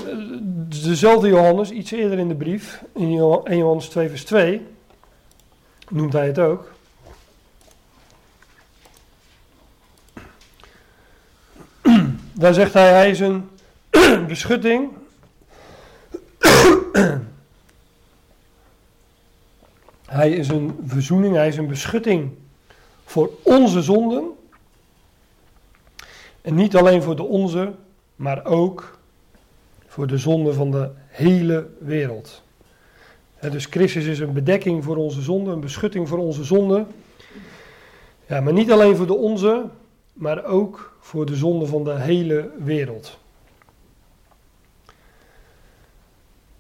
dezelfde 0.70 1.28
Johannes, 1.28 1.72
iets 1.72 1.92
eerder 1.92 2.18
in 2.18 2.28
de 2.28 2.36
brief, 2.36 2.84
in 2.94 3.20
1 3.44 3.58
Johannes 3.58 3.88
2 3.88 4.10
vers 4.10 4.26
2, 4.26 4.66
noemt 5.90 6.14
hij 6.14 6.28
het 6.28 6.40
ook. 6.40 6.72
Daar 12.34 12.54
zegt 12.54 12.74
hij, 12.74 12.92
hij 12.92 13.10
is 13.10 13.20
een 13.20 13.50
beschutting. 14.28 14.90
hij 20.20 20.32
is 20.32 20.48
een 20.48 20.80
verzoening, 20.86 21.36
hij 21.36 21.48
is 21.48 21.58
een 21.58 21.68
beschutting 21.68 22.32
voor 23.06 23.30
onze 23.44 23.82
zonden. 23.82 24.32
En 26.42 26.56
niet 26.56 26.76
alleen 26.76 27.02
voor 27.04 27.16
de 27.16 27.24
onze, 27.24 27.74
maar 28.16 28.46
ook 28.46 28.98
voor 29.88 30.08
de 30.08 30.18
zonden 30.18 30.54
van 30.54 30.72
de 30.72 30.90
hele 31.08 31.68
wereld. 31.80 32.44
dus 33.52 33.66
Christus 33.66 34.06
is 34.06 34.20
een 34.20 34.34
bedekking 34.34 34.84
voor 34.84 34.98
onze 34.98 35.22
zonden, 35.22 35.54
een 35.54 35.60
beschutting 35.60 36.08
voor 36.08 36.18
onze 36.18 36.44
zonden. 36.44 36.88
Ja, 38.28 38.42
maar 38.42 38.54
niet 38.54 38.72
alleen 38.72 38.96
voor 38.96 39.08
de 39.08 39.16
onze, 39.16 39.66
maar 40.14 40.46
ook 40.46 40.98
voor 41.00 41.26
de 41.26 41.36
zonde 41.36 41.66
van 41.66 41.84
de 41.84 41.96
hele 42.00 42.50
wereld. 42.58 43.18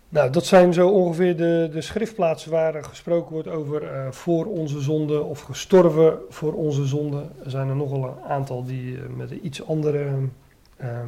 Nou, 0.10 0.30
dat 0.30 0.46
zijn 0.46 0.74
zo 0.74 0.90
ongeveer 0.90 1.38
de, 1.38 1.70
de 1.72 1.82
schriftplaatsen 1.82 2.52
waar 2.52 2.84
gesproken 2.84 3.34
wordt 3.34 3.48
over 3.48 3.84
uh, 3.84 4.12
voor 4.12 4.46
onze 4.46 4.82
zonde 4.82 5.22
of 5.22 5.42
gestorven 5.42 6.18
voor 6.30 6.54
onze 6.54 6.86
zonde. 6.86 7.26
Er 7.44 7.50
zijn 7.50 7.70
er 7.70 7.76
nogal 7.76 8.04
een 8.04 8.30
aantal 8.30 8.66
die 8.66 8.92
uh, 8.92 9.00
met 9.16 9.32
een 9.32 9.46
iets 9.46 9.68
andere, 9.68 10.08
uh, 10.82 11.00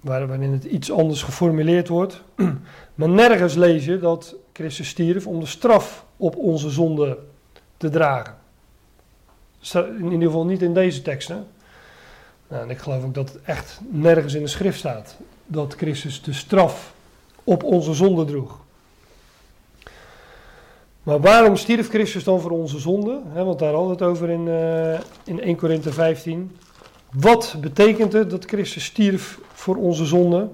waarin 0.00 0.52
het 0.52 0.64
iets 0.64 0.92
anders 0.92 1.22
geformuleerd 1.22 1.88
wordt. 1.88 2.22
maar 2.94 3.08
nergens 3.08 3.54
lees 3.54 3.84
je 3.84 3.98
dat 3.98 4.34
Christus 4.52 4.88
stierf 4.88 5.26
om 5.26 5.40
de 5.40 5.46
straf 5.46 6.06
op 6.16 6.36
onze 6.36 6.70
zonde 6.70 7.18
te 7.76 7.88
dragen. 7.88 8.34
In 9.74 10.04
ieder 10.04 10.22
geval 10.22 10.46
niet 10.46 10.62
in 10.62 10.74
deze 10.74 11.02
teksten. 11.02 11.46
Nou, 12.48 12.62
en 12.62 12.70
ik 12.70 12.78
geloof 12.78 13.04
ook 13.04 13.14
dat 13.14 13.32
het 13.32 13.42
echt 13.42 13.80
nergens 13.90 14.34
in 14.34 14.42
de 14.42 14.48
schrift 14.48 14.78
staat 14.78 15.16
dat 15.46 15.74
Christus 15.74 16.22
de 16.22 16.32
straf 16.32 16.94
op 17.44 17.62
onze 17.62 17.94
zonde 17.94 18.24
droeg. 18.24 18.60
Maar 21.02 21.20
waarom 21.20 21.56
stierf 21.56 21.88
Christus 21.88 22.24
dan 22.24 22.40
voor 22.40 22.50
onze 22.50 22.78
zonde? 22.78 23.20
want 23.34 23.58
daar 23.58 23.72
hadden 23.72 23.96
we 23.96 24.04
het 24.04 24.12
over 24.12 24.28
in, 24.28 24.46
uh, 24.46 25.00
in 25.24 25.40
1 25.40 25.56
Korinthe 25.56 25.92
15. 25.92 26.56
Wat 27.12 27.56
betekent 27.60 28.12
het 28.12 28.30
dat 28.30 28.44
Christus 28.44 28.84
stierf 28.84 29.38
voor 29.52 29.76
onze 29.76 30.04
zonde? 30.04 30.48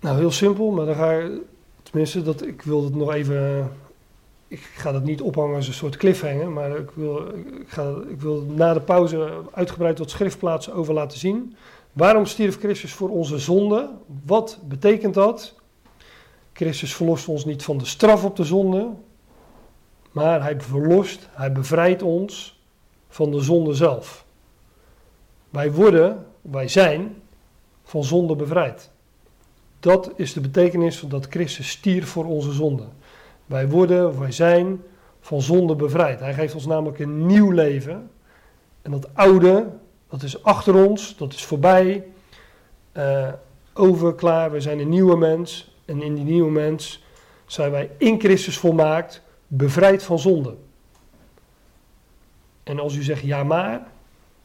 Nou, 0.00 0.18
heel 0.18 0.30
simpel, 0.30 0.70
maar 0.70 0.86
dan 0.86 0.94
ga 0.94 1.12
ik, 1.12 1.30
tenminste, 1.82 2.22
dat, 2.22 2.46
ik 2.46 2.62
wil 2.62 2.84
het 2.84 2.94
nog 2.94 3.12
even 3.12 3.70
ik 4.48 4.60
ga 4.60 4.92
dat 4.92 5.04
niet 5.04 5.20
ophangen 5.20 5.56
als 5.56 5.66
een 5.66 5.74
soort 5.74 5.96
cliffhanger, 5.96 6.50
maar 6.50 6.76
ik 6.76 6.90
wil, 6.90 7.28
ik, 7.60 7.68
ga, 7.68 7.94
ik 8.08 8.20
wil 8.20 8.42
na 8.42 8.74
de 8.74 8.80
pauze 8.80 9.42
uitgebreid 9.52 9.98
wat 9.98 10.10
schriftplaatsen 10.10 10.74
over 10.74 10.94
laten 10.94 11.18
zien. 11.18 11.56
Waarom 11.92 12.26
stierf 12.26 12.58
Christus 12.58 12.92
voor 12.92 13.10
onze 13.10 13.38
zonde? 13.38 13.90
Wat 14.24 14.58
betekent 14.68 15.14
dat? 15.14 15.54
Christus 16.52 16.94
verlost 16.94 17.28
ons 17.28 17.44
niet 17.44 17.62
van 17.62 17.78
de 17.78 17.84
straf 17.84 18.24
op 18.24 18.36
de 18.36 18.44
zonde, 18.44 18.88
maar 20.12 20.42
hij 20.42 20.60
verlost, 20.60 21.28
hij 21.32 21.52
bevrijdt 21.52 22.02
ons 22.02 22.60
van 23.08 23.30
de 23.30 23.40
zonde 23.40 23.74
zelf. 23.74 24.24
Wij 25.50 25.72
worden, 25.72 26.26
wij 26.40 26.68
zijn 26.68 27.22
van 27.82 28.04
zonde 28.04 28.36
bevrijd. 28.36 28.90
Dat 29.80 30.12
is 30.16 30.32
de 30.32 30.40
betekenis 30.40 30.98
van 30.98 31.08
dat 31.08 31.26
Christus 31.30 31.68
stierf 31.68 32.08
voor 32.08 32.24
onze 32.24 32.52
zonde. 32.52 32.84
Wij 33.46 33.68
worden, 33.68 34.18
wij 34.18 34.32
zijn 34.32 34.82
van 35.20 35.42
zonde 35.42 35.76
bevrijd. 35.76 36.20
Hij 36.20 36.34
geeft 36.34 36.54
ons 36.54 36.66
namelijk 36.66 36.98
een 36.98 37.26
nieuw 37.26 37.50
leven. 37.50 38.10
En 38.82 38.90
dat 38.90 39.14
oude, 39.14 39.68
dat 40.08 40.22
is 40.22 40.42
achter 40.42 40.74
ons, 40.74 41.16
dat 41.16 41.32
is 41.32 41.44
voorbij. 41.44 42.04
Uh, 42.92 43.28
over, 43.74 44.14
klaar, 44.14 44.50
we 44.50 44.60
zijn 44.60 44.78
een 44.78 44.88
nieuwe 44.88 45.16
mens. 45.16 45.74
En 45.84 46.02
in 46.02 46.14
die 46.14 46.24
nieuwe 46.24 46.50
mens 46.50 47.04
zijn 47.46 47.70
wij 47.70 47.90
in 47.98 48.20
Christus 48.20 48.58
volmaakt, 48.58 49.22
bevrijd 49.46 50.02
van 50.02 50.18
zonde. 50.18 50.54
En 52.62 52.78
als 52.78 52.94
u 52.94 53.02
zegt 53.02 53.22
ja 53.22 53.44
maar, 53.44 53.86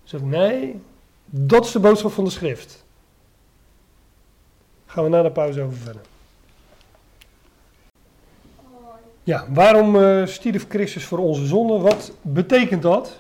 zeg 0.04 0.20
ik 0.20 0.26
nee, 0.26 0.82
dat 1.26 1.66
is 1.66 1.72
de 1.72 1.80
boodschap 1.80 2.12
van 2.12 2.24
de 2.24 2.30
schrift. 2.30 2.86
Gaan 4.86 5.04
we 5.04 5.10
na 5.10 5.22
de 5.22 5.32
pauze 5.32 5.62
over 5.62 5.78
verder. 5.78 6.02
Ja, 9.24 9.46
waarom 9.50 9.96
uh, 9.96 10.26
stierf 10.26 10.66
Christus 10.70 11.06
voor 11.06 11.18
onze 11.18 11.46
zonde? 11.46 11.78
Wat 11.78 12.12
betekent 12.22 12.82
dat? 12.82 13.20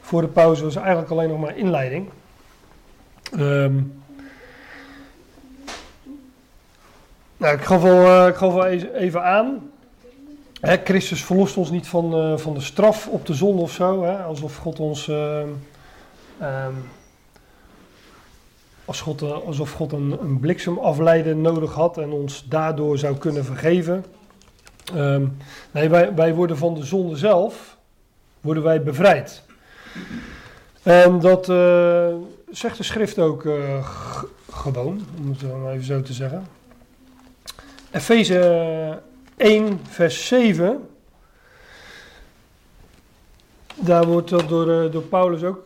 Voor 0.00 0.20
de 0.20 0.28
pauze 0.28 0.64
was 0.64 0.76
eigenlijk 0.76 1.10
alleen 1.10 1.28
nog 1.28 1.40
maar 1.40 1.56
inleiding. 1.56 2.08
Um, 3.38 4.02
nou, 7.36 7.54
ik 7.54 7.62
gaf 7.62 7.82
wel, 7.82 8.22
uh, 8.22 8.28
ik 8.28 8.34
gaf 8.34 8.52
wel 8.52 8.66
even 8.66 9.24
aan. 9.24 9.70
Christus 10.60 11.24
verlost 11.24 11.56
ons 11.56 11.70
niet 11.70 11.88
van, 11.88 12.32
uh, 12.32 12.38
van 12.38 12.54
de 12.54 12.60
straf 12.60 13.06
op 13.06 13.26
de 13.26 13.34
zonde 13.34 13.62
of 13.62 13.72
zo. 13.72 14.02
Hè, 14.02 14.22
alsof 14.22 14.56
God 14.56 14.80
ons. 14.80 15.08
Um, 15.08 15.58
als 18.84 19.00
God, 19.00 19.22
alsof 19.22 19.72
God 19.72 19.92
een, 19.92 20.16
een 20.20 20.40
bliksemafleider 20.40 21.36
nodig 21.36 21.74
had 21.74 21.98
en 21.98 22.10
ons 22.10 22.44
daardoor 22.48 22.98
zou 22.98 23.16
kunnen 23.16 23.44
vergeven. 23.44 24.04
Um, 24.94 25.36
nee, 25.70 25.88
wij, 25.88 26.14
wij 26.14 26.34
worden 26.34 26.56
van 26.56 26.74
de 26.74 26.84
zonde 26.84 27.16
zelf, 27.16 27.76
worden 28.40 28.62
wij 28.62 28.82
bevrijd. 28.82 29.42
En 30.82 31.20
dat 31.20 31.48
uh, 31.48 32.14
zegt 32.50 32.76
de 32.76 32.82
schrift 32.82 33.18
ook 33.18 33.44
uh, 33.44 33.88
gewoon, 34.50 35.06
om 35.18 35.28
het 35.28 35.42
even 35.72 35.84
zo 35.84 36.02
te 36.02 36.12
zeggen. 36.12 36.46
Efeze 37.90 39.02
1, 39.36 39.80
vers 39.88 40.26
7. 40.26 40.88
Daar 43.74 44.06
wordt 44.06 44.28
dat 44.28 44.48
door, 44.48 44.84
uh, 44.84 44.92
door 44.92 45.02
Paulus 45.02 45.42
ook 45.42 45.62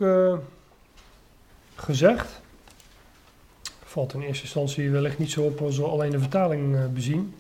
gezegd. 1.75 2.41
Valt 3.85 4.15
in 4.15 4.21
eerste 4.21 4.43
instantie 4.43 4.91
wellicht 4.91 5.19
niet 5.19 5.31
zo 5.31 5.43
op 5.43 5.61
als 5.61 5.77
we 5.77 5.85
alleen 5.85 6.11
de 6.11 6.19
vertaling 6.19 6.93
bezien. 6.93 7.35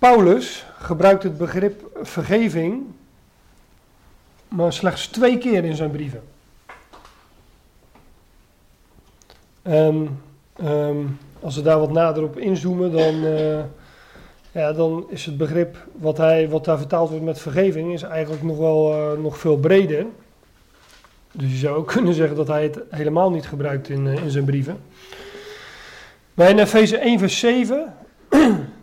Paulus 0.00 0.66
gebruikt 0.78 1.22
het 1.22 1.38
begrip 1.38 1.98
vergeving 2.02 2.82
maar 4.48 4.72
slechts 4.72 5.06
twee 5.06 5.38
keer 5.38 5.64
in 5.64 5.76
zijn 5.76 5.90
brieven. 5.90 6.22
En 9.62 10.20
ehm, 10.56 10.96
als 11.40 11.56
we 11.56 11.62
daar 11.62 11.78
wat 11.78 11.92
nader 11.92 12.22
op 12.22 12.38
inzoomen, 12.38 12.92
dan, 12.92 13.14
uh, 13.14 13.60
ja, 14.52 14.72
dan 14.72 15.06
is 15.08 15.26
het 15.26 15.36
begrip 15.36 15.76
wat, 15.92 16.16
hij, 16.16 16.48
wat 16.48 16.64
daar 16.64 16.78
vertaald 16.78 17.10
wordt 17.10 17.24
met 17.24 17.38
vergeving, 17.38 17.92
is 17.92 18.02
eigenlijk 18.02 18.42
nog 18.42 18.58
wel 18.58 18.92
uh, 18.92 19.22
nog 19.22 19.38
veel 19.38 19.56
breder. 19.56 20.06
Dus 21.32 21.50
je 21.50 21.56
zou 21.56 21.76
ook 21.76 21.88
kunnen 21.96 22.14
zeggen 22.14 22.36
dat 22.36 22.48
hij 22.48 22.62
het 22.62 22.80
helemaal 22.90 23.30
niet 23.30 23.46
gebruikt 23.46 23.88
in, 23.88 24.06
uh, 24.06 24.22
in 24.22 24.30
zijn 24.30 24.44
brieven. 24.44 24.80
Maar 26.34 26.50
in 26.50 26.58
Efeze 26.58 26.96
1 26.96 27.18
vers 27.18 27.38
7 27.38 27.94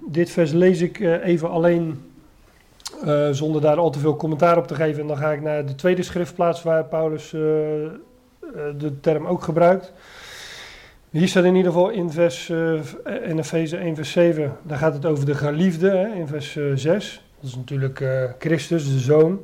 dit 0.09 0.29
vers 0.29 0.51
lees 0.51 0.81
ik 0.81 0.99
eh, 0.99 1.25
even 1.25 1.49
alleen 1.49 2.11
uh, 3.05 3.29
zonder 3.31 3.61
daar 3.61 3.77
al 3.77 3.89
te 3.89 3.99
veel 3.99 4.15
commentaar 4.15 4.57
op 4.57 4.67
te 4.67 4.75
geven. 4.75 5.01
En 5.01 5.07
dan 5.07 5.17
ga 5.17 5.31
ik 5.31 5.41
naar 5.41 5.65
de 5.65 5.75
tweede 5.75 6.03
schriftplaats 6.03 6.63
waar 6.63 6.85
Paulus 6.85 7.33
uh, 7.33 7.41
de 8.77 8.99
term 9.01 9.25
ook 9.25 9.43
gebruikt. 9.43 9.93
Hier 11.09 11.27
staat 11.27 11.43
in 11.43 11.55
ieder 11.55 11.71
geval 11.71 11.89
in, 11.89 12.11
vers, 12.11 12.49
in 12.49 13.39
Efeze 13.39 13.77
1 13.77 13.95
vers 13.95 14.11
7, 14.11 14.57
daar 14.61 14.77
gaat 14.77 14.93
het 14.93 15.05
over 15.05 15.25
de 15.25 15.35
geliefde 15.35 15.89
hè, 15.89 16.13
in 16.13 16.27
vers 16.27 16.57
6. 16.75 17.23
Dat 17.39 17.49
is 17.49 17.55
natuurlijk 17.55 18.05
Christus, 18.39 18.91
de 18.91 18.99
Zoon. 18.99 19.41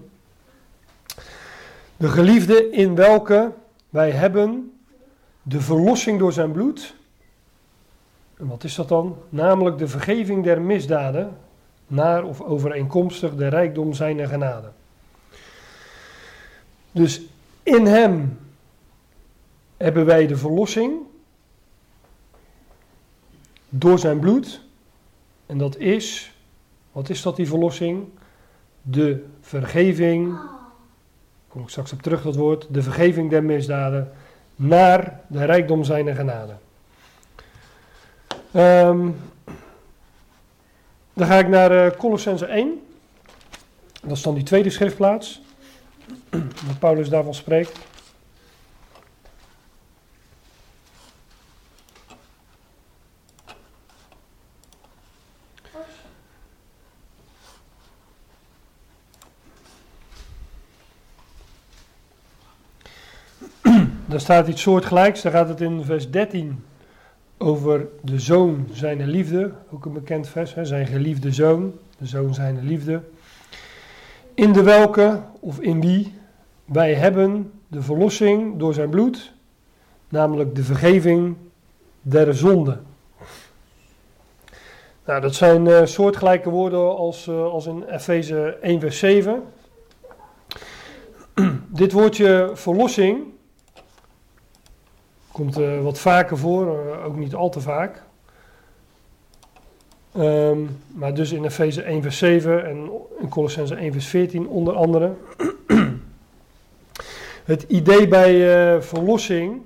De 1.98 2.08
geliefde 2.08 2.70
in 2.70 2.96
welke 2.96 3.52
wij 3.90 4.12
hebben 4.12 4.72
de 5.42 5.62
verlossing 5.62 6.20
door 6.20 6.34
zijn 6.34 6.52
bloed 6.52 6.96
En 8.44 8.50
wat 8.50 8.64
is 8.64 8.76
dat 8.76 8.88
dan? 8.88 9.18
Namelijk 9.30 9.78
de 9.78 9.88
vergeving 9.88 10.44
der 10.44 10.62
misdaden, 10.62 11.38
naar 11.88 12.24
of 12.24 12.42
overeenkomstig 12.42 13.36
de 13.36 13.48
rijkdom 13.48 13.94
zijner 13.94 14.28
genade. 14.28 14.72
Dus 16.92 17.22
in 17.64 17.86
hem 17.86 18.40
hebben 19.78 20.06
wij 20.06 20.28
de 20.28 20.38
verlossing 20.38 20.94
door 23.70 24.00
zijn 24.00 24.20
bloed. 24.20 24.62
En 25.46 25.58
dat 25.58 25.78
is, 25.78 26.36
wat 26.92 27.10
is 27.10 27.22
dat 27.22 27.36
die 27.36 27.48
verlossing? 27.48 28.08
De 28.82 29.26
vergeving, 29.42 30.38
kom 31.48 31.62
ik 31.62 31.70
straks 31.70 31.94
op 31.94 32.02
terug 32.02 32.22
dat 32.22 32.36
woord, 32.36 32.68
de 32.70 32.82
vergeving 32.82 33.30
der 33.30 33.44
misdaden 33.44 34.12
naar 34.56 35.22
de 35.28 35.46
rijkdom 35.46 35.84
zijner 35.84 36.16
genade. 36.16 36.54
Um, 38.56 39.16
dan 41.14 41.28
ga 41.28 41.40
ik 41.40 41.48
naar 41.48 41.72
uh, 41.72 41.92
Colossense 41.98 42.46
1. 42.46 42.82
Dat 44.02 44.12
is 44.12 44.22
dan 44.22 44.34
die 44.34 44.44
tweede 44.44 44.70
schriftplaats. 44.70 45.42
Waar 46.66 46.78
Paulus 46.80 47.10
daarvan 47.10 47.34
spreekt. 47.34 47.80
Daar 64.06 64.20
staat 64.20 64.48
iets 64.48 64.62
soortgelijks. 64.62 65.22
Daar 65.22 65.32
gaat 65.32 65.50
het 65.50 65.62
in 65.62 65.84
vers 65.86 66.10
13 66.10 66.64
over 67.44 67.88
de 68.02 68.20
zoon 68.20 68.68
zijn 68.72 69.10
liefde. 69.10 69.52
Ook 69.72 69.86
een 69.86 69.94
bekend 69.94 70.28
vers, 70.28 70.54
hè? 70.54 70.66
zijn 70.66 70.88
geliefde 70.88 71.32
zoon. 71.32 71.74
De 71.98 72.06
zoon 72.06 72.34
zijn 72.34 72.60
liefde. 72.66 73.02
In 74.34 74.54
de 74.54 74.64
welke, 74.64 75.20
of 75.40 75.60
in 75.60 75.82
wie, 75.82 76.14
wij 76.66 76.94
hebben 76.94 77.52
de 77.68 77.82
verlossing 77.82 78.60
door 78.60 78.74
zijn 78.74 78.90
bloed. 78.90 79.34
Namelijk 80.10 80.56
de 80.56 80.64
vergeving 80.64 81.36
der 82.02 82.36
zonde. 82.36 82.78
Nou, 85.06 85.22
dat 85.22 85.36
zijn 85.36 85.66
uh, 85.66 85.86
soortgelijke 85.86 86.50
woorden 86.50 86.98
als, 86.98 87.28
uh, 87.28 87.44
als 87.44 87.66
in 87.66 87.84
Efeze 87.84 88.58
1 88.62 88.80
vers 88.80 89.00
7. 89.00 89.44
Dit 91.68 91.92
woordje 91.92 92.52
verlossing 92.54 93.33
Komt 95.34 95.60
uh, 95.60 95.82
wat 95.82 96.00
vaker 96.00 96.38
voor, 96.38 96.66
uh, 96.66 97.06
ook 97.06 97.16
niet 97.16 97.36
al 97.36 97.50
te 97.50 97.62
vaak. 97.62 98.02
Um, 100.18 100.80
maar 100.88 101.14
dus 101.14 101.32
in 101.32 101.46
Efeze 101.46 101.82
1 101.82 102.02
vers 102.02 102.18
7 102.18 102.66
en 102.66 102.90
in 103.20 103.30
Colossense 103.30 103.76
1 103.76 103.92
vers 103.92 104.08
14 104.08 104.48
onder 104.48 104.74
andere. 104.74 105.14
Het 107.44 107.64
idee 107.64 108.08
bij 108.08 108.34
uh, 108.76 108.82
verlossing, 108.82 109.62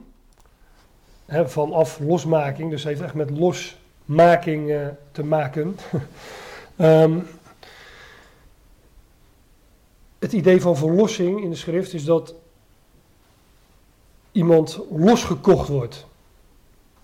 hè, 1.26 1.50
vanaf 1.50 2.00
losmaking, 2.00 2.72
dus 2.72 2.84
heeft 2.84 3.02
echt 3.02 3.14
met 3.14 3.30
losmaking 3.30 4.74
te 5.12 5.24
maken. 5.24 5.76
um, 6.78 7.28
het 10.20 10.34
idee 10.34 10.62
van 10.62 10.78
verlossing 10.78 11.44
in 11.44 11.50
de 11.50 11.56
schrift 11.56 11.94
is 11.94 12.06
dat 12.06 12.36
iemand 14.38 14.80
losgekocht 14.92 15.68
wordt. 15.68 16.06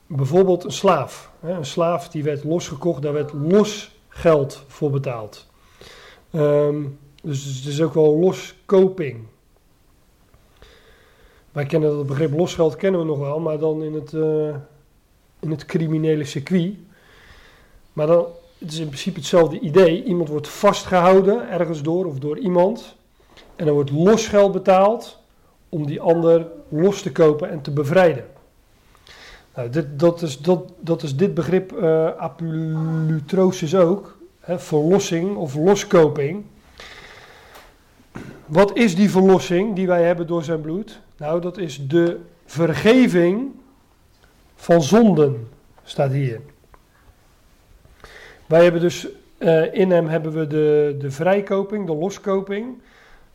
Bijvoorbeeld 0.07 0.63
een 0.63 0.71
slaaf. 0.71 1.31
Een 1.41 1.65
slaaf 1.65 2.09
die 2.09 2.23
werd 2.23 2.43
losgekocht, 2.43 3.01
daar 3.01 3.13
werd 3.13 3.33
los 3.33 3.91
geld 4.07 4.63
voor 4.67 4.91
betaald. 4.91 5.47
Um, 6.31 6.99
dus 7.23 7.45
het 7.45 7.65
is 7.65 7.81
ook 7.81 7.93
wel 7.93 8.17
loskoping. 8.19 9.25
Wij 11.51 11.65
kennen 11.65 11.89
dat 11.89 12.07
begrip 12.07 12.33
losgeld 12.33 12.75
kennen 12.75 12.99
we 12.99 13.05
nog 13.05 13.19
wel, 13.19 13.39
maar 13.39 13.59
dan 13.59 13.83
in 13.83 13.93
het, 13.93 14.11
uh, 14.11 14.55
in 15.39 15.51
het 15.51 15.65
criminele 15.65 16.23
circuit. 16.23 16.73
Maar 17.93 18.07
dan, 18.07 18.25
het 18.57 18.71
is 18.71 18.79
in 18.79 18.87
principe 18.87 19.19
hetzelfde 19.19 19.59
idee. 19.59 20.03
Iemand 20.03 20.29
wordt 20.29 20.47
vastgehouden 20.47 21.49
ergens 21.49 21.81
door 21.81 22.05
of 22.05 22.19
door 22.19 22.37
iemand. 22.37 22.95
En 23.55 23.67
er 23.67 23.73
wordt 23.73 23.91
losgeld 23.91 24.51
betaald 24.51 25.21
om 25.73 25.85
die 25.85 26.01
ander 26.01 26.47
los 26.69 27.01
te 27.01 27.11
kopen 27.11 27.49
en 27.49 27.61
te 27.61 27.71
bevrijden. 27.71 28.25
Nou, 29.55 29.69
dit, 29.69 29.99
dat, 29.99 30.21
is, 30.21 30.39
dat, 30.39 30.71
dat 30.79 31.03
is 31.03 31.15
dit 31.15 31.33
begrip 31.33 31.71
uh, 31.71 32.09
ook, 33.73 34.17
hè, 34.39 34.59
verlossing 34.59 35.35
of 35.35 35.55
loskoping. 35.55 36.43
Wat 38.45 38.77
is 38.77 38.95
die 38.95 39.09
verlossing 39.09 39.75
die 39.75 39.87
wij 39.87 40.03
hebben 40.03 40.27
door 40.27 40.43
zijn 40.43 40.61
bloed? 40.61 40.99
Nou, 41.17 41.41
dat 41.41 41.57
is 41.57 41.87
de 41.87 42.19
vergeving 42.45 43.51
van 44.55 44.81
zonden, 44.81 45.47
staat 45.83 46.11
hier. 46.11 46.41
Wij 48.45 48.63
hebben 48.63 48.81
dus 48.81 49.07
uh, 49.37 49.73
in 49.73 49.91
hem 49.91 50.07
hebben 50.07 50.31
we 50.31 50.47
de, 50.47 50.95
de 50.99 51.11
vrijkoping, 51.11 51.85
de 51.85 51.95
loskoping. 51.95 52.81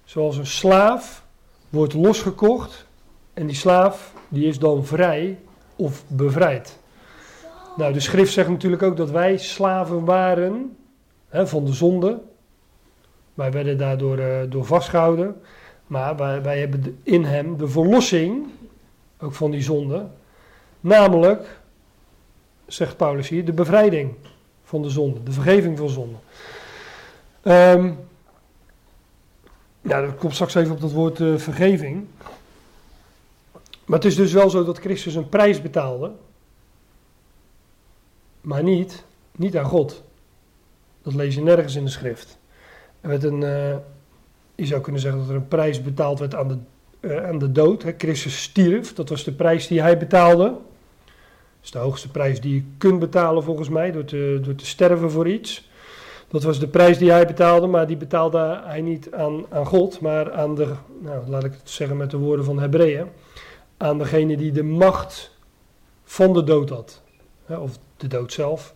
Zoals 0.04 0.36
een 0.36 0.46
slaaf 0.46 1.26
wordt 1.68 1.94
losgekocht 1.94 2.86
en 3.34 3.46
die 3.46 3.56
slaaf 3.56 4.12
die 4.28 4.46
is 4.46 4.58
dan 4.58 4.84
vrij 4.84 5.38
of 5.76 6.04
bevrijd. 6.06 6.78
Nou, 7.76 7.92
de 7.92 8.00
schrift 8.00 8.32
zegt 8.32 8.48
natuurlijk 8.48 8.82
ook 8.82 8.96
dat 8.96 9.10
wij 9.10 9.36
slaven 9.36 10.04
waren 10.04 10.76
hè, 11.28 11.46
van 11.46 11.64
de 11.64 11.72
zonde. 11.72 12.20
Wij 13.34 13.50
werden 13.50 13.78
daardoor 13.78 14.18
uh, 14.18 14.36
door 14.48 14.64
vastgehouden. 14.64 15.40
Maar 15.86 16.16
wij, 16.42 16.58
hebben 16.58 16.98
in 17.02 17.24
hem 17.24 17.56
de 17.56 17.68
verlossing, 17.68 18.46
ook 19.20 19.34
van 19.34 19.50
die 19.50 19.62
zonde. 19.62 20.06
Namelijk, 20.80 21.60
zegt 22.66 22.96
Paulus 22.96 23.28
hier, 23.28 23.44
de 23.44 23.52
bevrijding 23.52 24.14
van 24.62 24.82
de 24.82 24.90
zonde, 24.90 25.22
de 25.22 25.32
vergeving 25.32 25.78
van 25.78 25.88
zonde. 25.88 26.16
Um, 27.42 27.98
ja, 29.88 30.00
dat 30.00 30.16
komt 30.16 30.34
straks 30.34 30.54
even 30.54 30.72
op 30.72 30.80
dat 30.80 30.92
woord 30.92 31.18
uh, 31.18 31.36
vergeving. 31.36 32.06
Maar 33.84 33.98
het 33.98 34.04
is 34.04 34.16
dus 34.16 34.32
wel 34.32 34.50
zo 34.50 34.64
dat 34.64 34.78
Christus 34.78 35.14
een 35.14 35.28
prijs 35.28 35.62
betaalde. 35.62 36.12
Maar 38.40 38.62
niet, 38.62 39.04
niet 39.36 39.56
aan 39.56 39.64
God. 39.64 40.02
Dat 41.02 41.14
lees 41.14 41.34
je 41.34 41.40
nergens 41.40 41.74
in 41.74 41.84
de 41.84 41.90
schrift. 41.90 42.38
Er 43.00 43.08
werd 43.08 43.24
een, 43.24 43.40
uh, 43.40 43.76
je 44.54 44.66
zou 44.66 44.80
kunnen 44.80 45.00
zeggen 45.00 45.20
dat 45.20 45.28
er 45.28 45.34
een 45.34 45.48
prijs 45.48 45.82
betaald 45.82 46.18
werd 46.18 46.34
aan 46.34 46.48
de, 46.48 46.58
uh, 47.00 47.26
aan 47.26 47.38
de 47.38 47.52
dood. 47.52 47.84
Christus 47.98 48.42
stierf, 48.42 48.94
dat 48.94 49.08
was 49.08 49.24
de 49.24 49.32
prijs 49.32 49.66
die 49.66 49.80
hij 49.80 49.98
betaalde. 49.98 50.44
Dat 50.44 51.62
is 51.62 51.70
de 51.70 51.78
hoogste 51.78 52.10
prijs 52.10 52.40
die 52.40 52.54
je 52.54 52.64
kunt 52.78 52.98
betalen 52.98 53.42
volgens 53.42 53.68
mij, 53.68 53.92
door 53.92 54.04
te, 54.04 54.38
door 54.42 54.54
te 54.54 54.66
sterven 54.66 55.10
voor 55.10 55.28
iets. 55.28 55.67
Dat 56.30 56.42
was 56.42 56.58
de 56.58 56.68
prijs 56.68 56.98
die 56.98 57.10
hij 57.10 57.26
betaalde, 57.26 57.66
maar 57.66 57.86
die 57.86 57.96
betaalde 57.96 58.60
hij 58.64 58.80
niet 58.80 59.12
aan, 59.12 59.46
aan 59.48 59.66
God, 59.66 60.00
maar 60.00 60.32
aan 60.32 60.54
de, 60.54 60.72
nou, 61.00 61.28
laat 61.28 61.44
ik 61.44 61.52
het 61.52 61.70
zeggen 61.70 61.96
met 61.96 62.10
de 62.10 62.16
woorden 62.16 62.44
van 62.44 62.60
Hebreeën, 62.60 63.06
aan 63.76 63.98
degene 63.98 64.36
die 64.36 64.52
de 64.52 64.62
macht 64.62 65.36
van 66.04 66.32
de 66.32 66.44
dood 66.44 66.70
had. 66.70 67.02
Of 67.46 67.78
de 67.96 68.06
dood 68.06 68.32
zelf. 68.32 68.74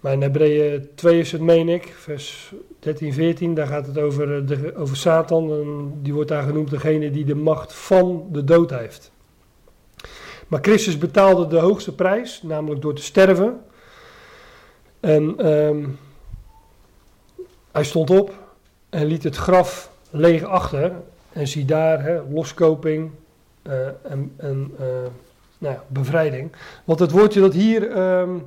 Maar 0.00 0.12
in 0.12 0.22
Hebreeën 0.22 0.88
2 0.94 1.18
is 1.18 1.32
het, 1.32 1.40
meen 1.40 1.68
ik, 1.68 1.94
vers 1.96 2.52
13, 2.78 3.12
14, 3.12 3.54
daar 3.54 3.66
gaat 3.66 3.86
het 3.86 3.98
over, 3.98 4.36
eh, 4.36 4.46
de, 4.46 4.76
over 4.76 4.96
Satan. 4.96 5.50
En 5.50 5.92
die 6.02 6.14
wordt 6.14 6.28
daar 6.28 6.42
genoemd 6.42 6.70
degene 6.70 7.10
die 7.10 7.24
de 7.24 7.34
macht 7.34 7.74
van 7.74 8.26
de 8.32 8.44
dood 8.44 8.70
heeft. 8.70 9.12
Maar 10.48 10.60
Christus 10.62 10.98
betaalde 10.98 11.46
de 11.46 11.58
hoogste 11.58 11.94
prijs, 11.94 12.42
namelijk 12.42 12.82
door 12.82 12.94
te 12.94 13.02
sterven. 13.02 13.60
En 15.00 15.46
um, 15.52 15.98
hij 17.72 17.84
stond 17.84 18.10
op 18.10 18.38
en 18.90 19.06
liet 19.06 19.22
het 19.22 19.36
graf 19.36 19.90
leeg 20.10 20.44
achter. 20.44 20.92
En 21.32 21.48
zie 21.48 21.64
daar, 21.64 22.02
hè, 22.02 22.22
loskoping 22.22 23.10
uh, 23.66 23.86
en, 24.02 24.32
uh, 24.40 24.46
nou 25.58 25.74
ja, 25.74 25.84
bevrijding. 25.88 26.52
Want 26.84 26.98
het 26.98 27.10
woordje 27.10 27.40
dat 27.40 27.52
hier, 27.52 27.96
um, 27.98 28.46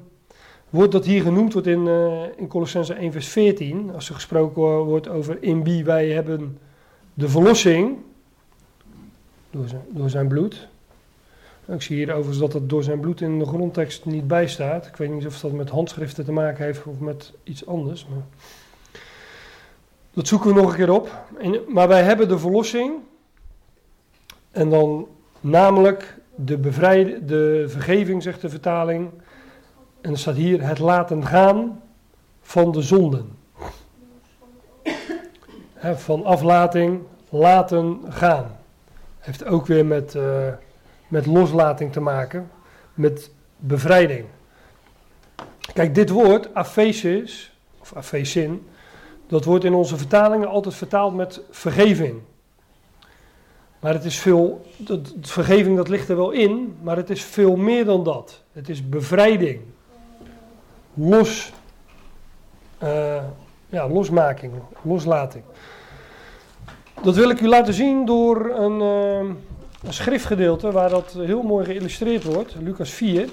dat 0.69 1.05
hier 1.05 1.21
genoemd 1.21 1.53
wordt 1.53 1.67
in, 1.67 1.85
uh, 1.85 2.23
in 2.35 2.47
Colossense 2.47 2.93
1 2.93 3.11
vers 3.11 3.27
14, 3.27 3.91
als 3.93 4.09
er 4.09 4.15
gesproken 4.15 4.61
wordt 4.77 5.07
over 5.07 5.37
in 5.39 5.63
wie 5.63 5.83
wij 5.85 6.09
hebben 6.09 6.57
de 7.13 7.29
verlossing, 7.29 7.97
door 9.51 9.67
zijn, 9.67 9.81
door 9.89 10.09
zijn 10.09 10.27
bloed. 10.27 10.67
Ik 11.67 11.81
zie 11.81 11.95
hier 11.95 12.09
overigens 12.09 12.37
dat 12.37 12.53
het 12.53 12.69
door 12.69 12.83
zijn 12.83 12.99
bloed 12.99 13.21
in 13.21 13.39
de 13.39 13.45
grondtekst 13.45 14.05
niet 14.05 14.27
bijstaat. 14.27 14.85
Ik 14.85 14.95
weet 14.95 15.09
niet 15.09 15.25
of 15.25 15.39
dat 15.39 15.51
met 15.51 15.69
handschriften 15.69 16.25
te 16.25 16.31
maken 16.31 16.65
heeft 16.65 16.85
of 16.85 16.99
met 16.99 17.33
iets 17.43 17.65
anders. 17.65 18.07
Maar... 18.09 18.23
Dat 20.15 20.27
zoeken 20.27 20.53
we 20.53 20.61
nog 20.61 20.69
een 20.69 20.75
keer 20.75 20.91
op. 20.91 21.25
maar 21.67 21.87
wij 21.87 22.03
hebben 22.03 22.27
de 22.27 22.39
verlossing. 22.39 22.93
En 24.51 24.69
dan 24.69 25.07
namelijk 25.41 26.17
de, 26.35 26.57
bevrijd, 26.57 27.27
de 27.27 27.65
vergeving, 27.67 28.23
zegt 28.23 28.41
de 28.41 28.49
vertaling. 28.49 29.09
En 30.01 30.11
er 30.11 30.17
staat 30.17 30.35
hier 30.35 30.67
het 30.67 30.79
laten 30.79 31.25
gaan 31.25 31.81
van 32.41 32.71
de 32.71 32.81
zonden. 32.81 33.37
Van 35.95 36.25
aflating, 36.25 37.01
laten 37.29 38.01
gaan. 38.09 38.57
Heeft 39.19 39.45
ook 39.45 39.65
weer 39.65 39.85
met, 39.85 40.15
eh, 40.15 40.47
met 41.07 41.25
loslating 41.25 41.91
te 41.91 41.99
maken, 41.99 42.51
met 42.93 43.31
bevrijding. 43.57 44.25
Kijk, 45.73 45.95
dit 45.95 46.09
woord, 46.09 46.53
afesis, 46.53 47.57
of 47.79 47.93
afesin, 47.93 48.67
dat 49.27 49.45
wordt 49.45 49.63
in 49.63 49.73
onze 49.73 49.97
vertalingen 49.97 50.47
altijd 50.47 50.75
vertaald 50.75 51.15
met 51.15 51.41
vergeving. 51.49 52.21
Maar 53.79 53.93
het 53.93 54.05
is 54.05 54.19
veel, 54.19 54.65
dat, 54.77 55.13
vergeving 55.21 55.75
dat 55.75 55.87
ligt 55.87 56.09
er 56.09 56.15
wel 56.15 56.31
in, 56.31 56.77
maar 56.81 56.95
het 56.97 57.09
is 57.09 57.23
veel 57.23 57.55
meer 57.55 57.85
dan 57.85 58.03
dat. 58.03 58.41
Het 58.51 58.69
is 58.69 58.89
bevrijding. 58.89 59.61
Los, 60.93 61.51
uh, 62.83 63.23
ja, 63.69 63.89
losmaking, 63.89 64.53
loslating. 64.81 65.43
Dat 67.01 67.15
wil 67.15 67.29
ik 67.29 67.41
u 67.41 67.47
laten 67.47 67.73
zien 67.73 68.05
door 68.05 68.49
een, 68.49 68.81
uh, 68.81 69.35
een 69.83 69.93
schriftgedeelte 69.93 70.71
waar 70.71 70.89
dat 70.89 71.17
heel 71.19 71.41
mooi 71.41 71.65
geïllustreerd 71.65 72.23
wordt, 72.23 72.55
Lucas 72.59 72.89
4. 72.89 73.29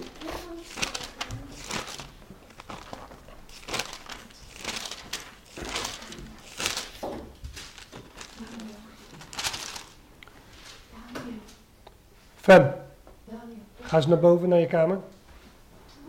Ga 13.81 13.97
eens 13.97 14.07
naar 14.07 14.19
boven 14.19 14.49
naar 14.49 14.59
je 14.59 14.67
kamer. 14.67 14.99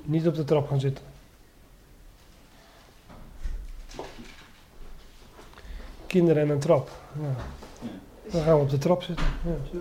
Niet 0.03 0.27
op 0.27 0.35
de 0.35 0.43
trap 0.43 0.67
gaan 0.67 0.79
zitten. 0.79 1.05
Kinderen 6.07 6.43
en 6.43 6.49
een 6.49 6.59
trap. 6.59 6.89
Ja. 7.21 7.35
Dan 8.31 8.41
gaan 8.41 8.55
we 8.55 8.61
op 8.61 8.69
de 8.69 8.77
trap 8.77 9.03
zitten. 9.03 9.25
Ja. 9.45 9.79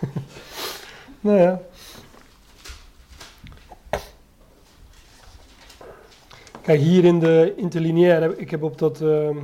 nou 1.20 1.38
ja. 1.38 1.60
Kijk, 6.62 6.80
hier 6.80 7.04
in 7.04 7.18
de 7.18 7.54
interlineaire, 7.56 8.36
ik 8.36 8.50
heb 8.50 8.62
op 8.62 8.78
dat, 8.78 9.00
uh, 9.00 9.36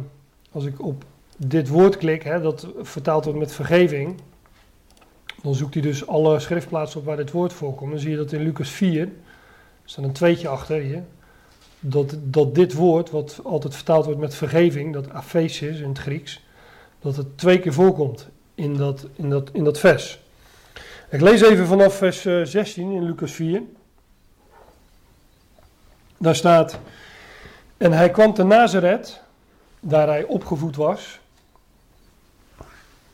als 0.53 0.65
ik 0.65 0.83
op 0.83 1.05
dit 1.37 1.69
woord 1.69 1.97
klik, 1.97 2.23
hè, 2.23 2.41
dat 2.41 2.67
vertaald 2.83 3.25
wordt 3.25 3.39
met 3.39 3.53
vergeving. 3.53 4.21
Dan 5.43 5.55
zoekt 5.55 5.75
hij 5.75 5.83
dus 5.83 6.07
alle 6.07 6.41
schriftplaatsen 6.41 7.01
op 7.01 7.07
waar 7.07 7.17
dit 7.17 7.31
woord 7.31 7.53
voorkomt. 7.53 7.91
Dan 7.91 8.01
zie 8.01 8.11
je 8.11 8.17
dat 8.17 8.33
in 8.33 8.43
Lucas 8.43 8.71
4, 8.71 9.03
er 9.03 9.11
staat 9.85 10.05
een 10.05 10.13
tweetje 10.13 10.49
achter 10.49 10.81
hier, 10.81 11.05
dat, 11.81 12.17
dat 12.23 12.55
dit 12.55 12.73
woord, 12.73 13.11
wat 13.11 13.41
altijd 13.45 13.75
vertaald 13.75 14.05
wordt 14.05 14.21
met 14.21 14.35
vergeving, 14.35 14.93
dat 14.93 15.11
aphesis 15.11 15.81
in 15.81 15.89
het 15.89 15.99
Grieks, 15.99 16.45
dat 17.01 17.17
het 17.17 17.39
twee 17.39 17.59
keer 17.59 17.73
voorkomt 17.73 18.29
in 18.55 18.77
dat, 18.77 19.07
in 19.15 19.31
dat, 19.31 19.51
in 19.53 19.65
dat 19.65 19.79
vers. 19.79 20.19
Ik 21.11 21.21
lees 21.21 21.41
even 21.41 21.67
vanaf 21.67 21.97
vers 21.97 22.21
16 22.23 22.91
eh, 22.91 22.97
in 22.97 23.05
Lucas 23.05 23.33
4. 23.33 23.63
Daar 26.19 26.37
staat, 26.37 26.79
en 27.77 27.93
hij 27.93 28.11
kwam 28.11 28.35
te 28.35 28.43
Nazareth, 28.43 29.21
daar 29.81 30.07
hij 30.07 30.25
opgevoed 30.25 30.77
was. 30.77 31.21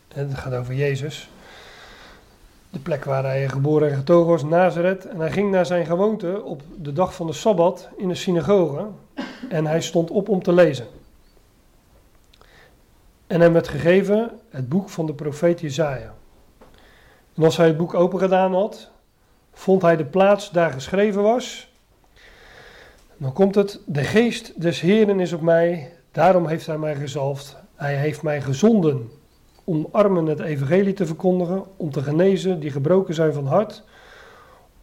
En 0.07 0.27
het 0.27 0.37
gaat 0.37 0.53
over 0.53 0.73
Jezus 0.73 1.29
de 2.75 2.81
plek 2.81 3.05
waar 3.05 3.23
hij 3.23 3.49
geboren 3.49 3.89
en 3.89 3.95
getogen 3.95 4.31
was, 4.31 4.43
Nazareth. 4.43 5.05
En 5.05 5.19
hij 5.19 5.31
ging 5.31 5.51
naar 5.51 5.65
zijn 5.65 5.85
gewoonte 5.85 6.43
op 6.43 6.61
de 6.77 6.93
dag 6.93 7.15
van 7.15 7.27
de 7.27 7.33
Sabbat 7.33 7.89
in 7.97 8.07
de 8.07 8.15
synagoge. 8.15 8.85
En 9.49 9.65
hij 9.65 9.81
stond 9.81 10.11
op 10.11 10.29
om 10.29 10.43
te 10.43 10.53
lezen. 10.53 10.87
En 13.27 13.41
hem 13.41 13.53
werd 13.53 13.67
gegeven 13.67 14.31
het 14.49 14.69
boek 14.69 14.89
van 14.89 15.05
de 15.05 15.13
profeet 15.13 15.59
Jezaja. 15.59 16.13
En 17.35 17.43
als 17.43 17.57
hij 17.57 17.67
het 17.67 17.77
boek 17.77 17.93
open 17.93 18.19
gedaan 18.19 18.53
had, 18.53 18.89
vond 19.53 19.81
hij 19.81 19.95
de 19.95 20.05
plaats 20.05 20.51
daar 20.51 20.71
geschreven 20.71 21.21
was. 21.23 21.71
Dan 23.17 23.33
komt 23.33 23.55
het, 23.55 23.79
de 23.85 24.03
geest 24.03 24.61
des 24.61 24.79
Heeren 24.79 25.19
is 25.19 25.33
op 25.33 25.41
mij, 25.41 25.93
daarom 26.11 26.47
heeft 26.47 26.65
hij 26.65 26.77
mij 26.77 26.95
gezalfd. 26.95 27.55
Hij 27.75 27.95
heeft 27.95 28.21
mij 28.21 28.41
gezonden 28.41 29.11
om 29.65 29.87
armen 29.91 30.25
het 30.25 30.39
evangelie 30.39 30.93
te 30.93 31.05
verkondigen, 31.05 31.63
om 31.77 31.91
te 31.91 32.01
genezen 32.01 32.59
die 32.59 32.71
gebroken 32.71 33.13
zijn 33.13 33.33
van 33.33 33.45
hart, 33.45 33.83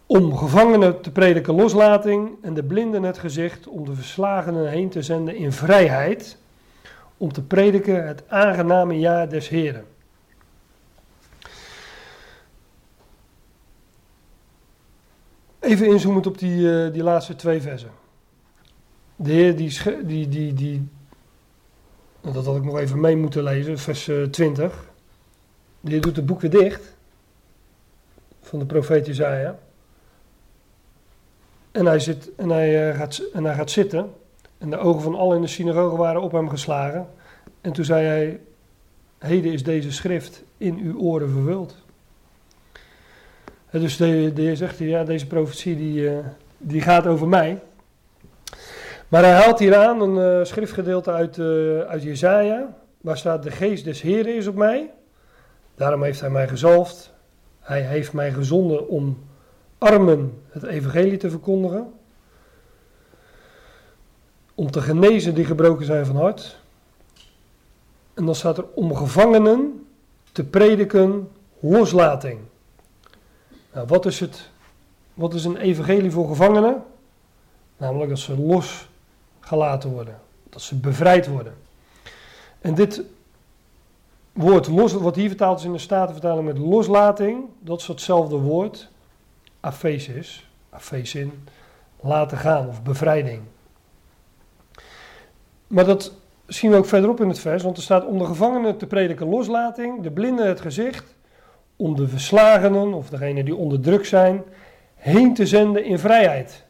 om 0.06 0.36
gevangenen 0.36 1.00
te 1.00 1.10
prediken 1.10 1.54
loslating 1.54 2.30
en 2.42 2.54
de 2.54 2.64
blinden 2.64 3.02
het 3.02 3.18
gezicht, 3.18 3.68
om 3.68 3.84
de 3.84 3.94
verslagenen 3.94 4.70
heen 4.70 4.88
te 4.88 5.02
zenden 5.02 5.36
in 5.36 5.52
vrijheid, 5.52 6.36
om 7.16 7.32
te 7.32 7.42
prediken 7.42 8.06
het 8.06 8.22
aangename 8.28 8.98
jaar 8.98 9.28
des 9.28 9.48
Heren. 9.48 9.84
Even 15.60 15.86
inzoomend 15.86 16.26
op 16.26 16.38
die, 16.38 16.58
uh, 16.58 16.92
die 16.92 17.02
laatste 17.02 17.34
twee 17.34 17.60
versen. 17.60 17.90
De 19.16 19.32
Heer 19.32 19.56
die, 19.56 20.04
die, 20.04 20.28
die, 20.28 20.54
die 20.54 20.88
dat 22.30 22.44
had 22.44 22.56
ik 22.56 22.64
nog 22.64 22.78
even 22.78 23.00
mee 23.00 23.16
moeten 23.16 23.42
lezen, 23.42 23.78
vers 23.78 24.10
20. 24.30 24.64
Eh, 24.64 24.78
die 25.80 26.00
doet 26.00 26.16
het 26.16 26.26
boek 26.26 26.40
weer 26.40 26.50
dicht. 26.50 26.94
Van 28.40 28.58
de 28.58 28.66
profeet 28.66 29.06
Isaiah. 29.06 29.54
En 31.70 31.86
hij, 31.86 31.98
zit, 31.98 32.30
en, 32.36 32.48
hij, 32.48 32.88
uh, 32.88 32.98
gaat, 32.98 33.22
en 33.32 33.44
hij 33.44 33.54
gaat 33.54 33.70
zitten. 33.70 34.12
En 34.58 34.70
de 34.70 34.78
ogen 34.78 35.02
van 35.02 35.14
allen 35.14 35.36
in 35.36 35.42
de 35.42 35.48
synagoge 35.48 35.96
waren 35.96 36.22
op 36.22 36.32
hem 36.32 36.48
geslagen. 36.48 37.08
En 37.60 37.72
toen 37.72 37.84
zei 37.84 38.06
hij: 38.06 38.40
Heden 39.18 39.52
is 39.52 39.62
deze 39.62 39.92
schrift 39.92 40.42
in 40.56 40.78
uw 40.78 40.98
oren 40.98 41.30
vervuld. 41.30 41.76
Dus 43.70 43.96
de, 43.96 44.32
de 44.34 44.42
heer 44.42 44.56
zegt: 44.56 44.78
Ja, 44.78 45.04
deze 45.04 45.26
profetie 45.26 45.76
die, 45.76 46.00
uh, 46.00 46.18
die 46.58 46.80
gaat 46.80 47.06
over 47.06 47.28
mij. 47.28 47.62
Maar 49.12 49.22
hij 49.22 49.32
haalt 49.32 49.58
hier 49.58 49.76
aan 49.76 50.00
een 50.00 50.38
uh, 50.38 50.44
schriftgedeelte 50.44 51.10
uit, 51.10 51.36
uh, 51.36 51.80
uit 51.80 52.66
waar 53.00 53.18
staat 53.18 53.42
de 53.42 53.50
geest 53.50 53.84
des 53.84 54.02
Heren 54.02 54.36
is 54.36 54.46
op 54.46 54.54
mij. 54.54 54.90
Daarom 55.74 56.02
heeft 56.02 56.20
hij 56.20 56.30
mij 56.30 56.48
gezalfd. 56.48 57.12
Hij 57.60 57.80
heeft 57.80 58.12
mij 58.12 58.32
gezonden 58.32 58.88
om 58.88 59.18
armen 59.78 60.42
het 60.48 60.62
evangelie 60.62 61.16
te 61.16 61.30
verkondigen. 61.30 61.92
Om 64.54 64.70
te 64.70 64.80
genezen 64.80 65.34
die 65.34 65.44
gebroken 65.44 65.86
zijn 65.86 66.06
van 66.06 66.16
hart. 66.16 66.58
En 68.14 68.24
dan 68.24 68.34
staat 68.34 68.58
er 68.58 68.66
om 68.74 68.94
gevangenen 68.94 69.86
te 70.32 70.44
prediken 70.44 71.28
loslating. 71.60 72.40
Nou, 73.72 73.86
wat 73.86 74.06
is 74.06 74.20
het? 74.20 74.50
Wat 75.14 75.34
is 75.34 75.44
een 75.44 75.56
evangelie 75.56 76.10
voor 76.10 76.28
gevangenen? 76.28 76.82
Namelijk 77.76 78.10
dat 78.10 78.18
ze 78.18 78.38
los 78.38 78.90
gelaten 79.42 79.90
worden. 79.90 80.20
Dat 80.48 80.62
ze 80.62 80.74
bevrijd 80.74 81.26
worden. 81.26 81.54
En 82.60 82.74
dit 82.74 83.02
woord 84.32 84.68
los, 84.68 84.92
wat 84.92 85.16
hier 85.16 85.28
vertaald 85.28 85.58
is 85.58 85.64
in 85.64 85.72
de 85.72 85.78
Statenvertaling 85.78 86.46
met 86.46 86.58
loslating, 86.58 87.44
dat 87.60 87.80
is 87.80 87.86
hetzelfde 87.86 88.36
woord, 88.36 88.88
afesis, 89.60 90.50
afesin, 90.70 91.44
laten 92.00 92.38
gaan 92.38 92.68
of 92.68 92.82
bevrijding. 92.82 93.42
Maar 95.66 95.84
dat 95.84 96.12
zien 96.46 96.70
we 96.70 96.76
ook 96.76 96.86
verderop 96.86 97.20
in 97.20 97.28
het 97.28 97.38
vers, 97.38 97.62
want 97.62 97.76
er 97.76 97.82
staat 97.82 98.06
om 98.06 98.18
de 98.18 98.24
gevangenen 98.24 98.76
te 98.76 98.86
prediken 98.86 99.28
loslating, 99.28 100.02
de 100.02 100.10
blinden 100.10 100.46
het 100.46 100.60
gezicht, 100.60 101.14
om 101.76 101.96
de 101.96 102.08
verslagenen 102.08 102.92
of 102.92 103.08
degenen 103.08 103.44
die 103.44 103.56
onder 103.56 103.80
druk 103.80 104.04
zijn, 104.04 104.42
heen 104.94 105.34
te 105.34 105.46
zenden 105.46 105.84
in 105.84 105.98
vrijheid. 105.98 106.64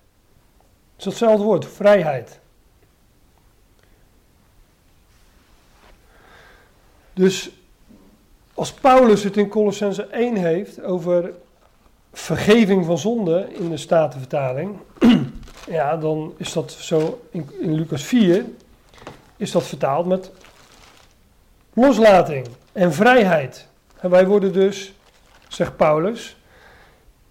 Het 0.92 0.98
is 0.98 1.04
hetzelfde 1.04 1.44
woord, 1.44 1.66
vrijheid. 1.66 2.40
Dus 7.14 7.50
als 8.54 8.72
Paulus 8.72 9.22
het 9.22 9.36
in 9.36 9.48
Colossense 9.48 10.02
1 10.02 10.36
heeft 10.36 10.82
over 10.82 11.32
vergeving 12.12 12.84
van 12.84 12.98
zonde 12.98 13.48
in 13.52 13.70
de 13.70 13.76
Statenvertaling, 13.76 14.76
ja, 15.66 15.96
dan 15.96 16.34
is 16.36 16.52
dat 16.52 16.72
zo 16.72 17.22
in, 17.30 17.50
in 17.60 17.74
Lucas 17.74 18.02
4 18.02 18.44
is 19.36 19.50
dat 19.50 19.62
vertaald 19.62 20.06
met 20.06 20.30
loslating 21.72 22.46
en 22.72 22.92
vrijheid. 22.92 23.68
En 24.00 24.10
wij 24.10 24.26
worden 24.26 24.52
dus, 24.52 24.92
zegt 25.48 25.76
Paulus, 25.76 26.36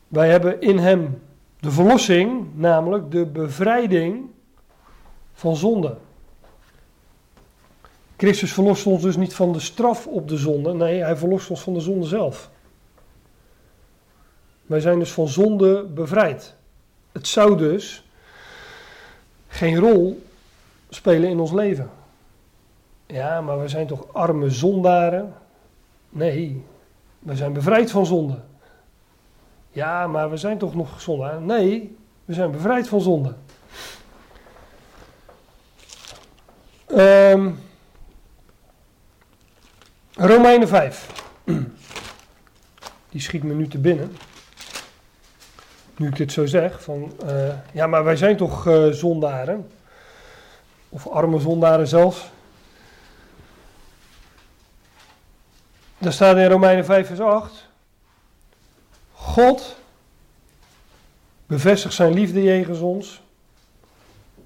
wij 0.08 0.30
hebben 0.30 0.62
in 0.62 0.78
hem 0.78 1.22
de 1.60 1.72
verlossing, 1.72 2.48
namelijk 2.56 3.12
de 3.12 3.26
bevrijding 3.26 4.30
van 5.34 5.56
zonde. 5.56 5.98
Christus 8.22 8.54
verlost 8.54 8.86
ons 8.86 9.02
dus 9.02 9.16
niet 9.16 9.34
van 9.34 9.54
de 9.54 9.60
straf 9.60 10.08
op 10.08 10.28
de 10.28 10.38
zonde. 10.38 10.74
Nee, 10.74 11.04
hij 11.04 11.16
verlost 11.16 11.50
ons 11.50 11.62
van 11.62 11.74
de 11.74 11.80
zonde 11.80 12.06
zelf. 12.06 12.50
Wij 14.66 14.80
zijn 14.80 15.00
dus 15.00 15.12
van 15.12 15.28
zonde 15.28 15.84
bevrijd. 15.84 16.56
Het 17.12 17.28
zou 17.28 17.58
dus 17.58 18.04
geen 19.48 19.78
rol 19.78 20.24
spelen 20.90 21.30
in 21.30 21.40
ons 21.40 21.52
leven. 21.52 21.90
Ja, 23.06 23.42
maar 23.42 23.62
we 23.62 23.68
zijn 23.68 23.88
toch 23.88 24.14
arme 24.14 24.50
zondaren? 24.50 25.34
Nee, 26.10 26.66
we 27.20 27.36
zijn 27.36 27.54
bevrijd 27.54 27.92
van 27.92 28.06
zonde. 28.06 28.40
Ja, 29.70 30.08
maar 30.08 30.30
we 30.30 30.38
zijn 30.38 30.58
toch 30.58 30.76
nog 30.76 31.02
zondaren? 31.02 31.46
Nee, 31.46 31.98
we 32.26 32.34
zijn 32.34 32.52
bevrijd 32.52 32.88
van 32.88 33.02
zonde. 33.02 33.36
Um, 36.88 37.70
Romeinen 40.22 40.68
5. 40.68 41.08
Die 43.10 43.22
schiet 43.22 43.44
me 43.44 43.54
nu 43.54 43.68
te 43.68 43.78
binnen. 43.78 44.18
Nu 45.98 46.08
ik 46.08 46.16
dit 46.16 46.32
zo 46.32 46.46
zeg, 46.46 46.84
van 46.84 47.14
uh, 47.26 47.54
ja, 47.74 47.88
maar 47.88 48.04
wij 48.04 48.16
zijn 48.16 48.38
toch 48.38 48.68
uh, 48.68 48.88
zondaren? 48.92 49.72
Of 50.90 51.08
arme 51.08 51.40
zondaren 51.40 51.88
zelfs. 51.88 52.30
Daar 55.98 56.14
staat 56.14 56.38
in 56.38 56.50
Romeinen 56.50 56.86
5 56.86 57.08
vers 57.08 57.20
8. 57.20 57.68
God 59.14 59.76
bevestigt 61.46 61.94
zijn 61.94 62.14
liefde 62.14 62.44
jegens 62.44 62.80
ons. 62.80 63.22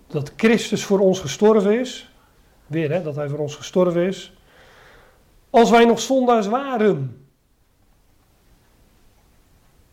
Dat 0.07 0.31
Christus 0.35 0.83
voor 0.83 0.99
ons 0.99 1.19
gestorven 1.19 1.79
is. 1.79 2.09
Weer 2.67 2.91
hè, 2.91 3.03
dat 3.03 3.15
hij 3.15 3.29
voor 3.29 3.39
ons 3.39 3.55
gestorven 3.55 4.07
is. 4.07 4.33
Als 5.55 5.69
wij 5.69 5.85
nog 5.85 5.99
zondaars 5.99 6.47
waren. 6.47 7.25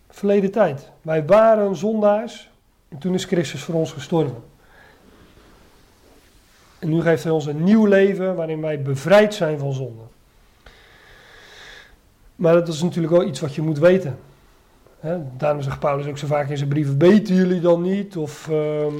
Verleden 0.08 0.50
tijd. 0.50 0.90
Wij 1.02 1.26
waren 1.26 1.76
zondaars. 1.76 2.50
En 2.88 2.98
toen 2.98 3.14
is 3.14 3.24
Christus 3.24 3.62
voor 3.62 3.74
ons 3.74 3.92
gestorven. 3.92 4.42
En 6.78 6.88
nu 6.88 7.00
geeft 7.00 7.22
hij 7.22 7.32
ons 7.32 7.46
een 7.46 7.64
nieuw 7.64 7.86
leven 7.86 8.34
waarin 8.34 8.60
wij 8.60 8.82
bevrijd 8.82 9.34
zijn 9.34 9.58
van 9.58 9.72
zonde. 9.72 10.02
Maar 12.36 12.54
dat 12.54 12.68
is 12.68 12.82
natuurlijk 12.82 13.14
wel 13.14 13.26
iets 13.26 13.40
wat 13.40 13.54
je 13.54 13.62
moet 13.62 13.78
weten. 13.78 14.18
daarom 15.36 15.62
zegt 15.62 15.78
Paulus 15.78 16.06
ook 16.06 16.18
zo 16.18 16.26
vaak 16.26 16.48
in 16.48 16.56
zijn 16.56 16.68
brieven: 16.68 16.98
Weten 16.98 17.34
jullie 17.34 17.60
dan 17.60 17.82
niet? 17.82 18.16
Of 18.16 18.48
ehm, 18.48 18.94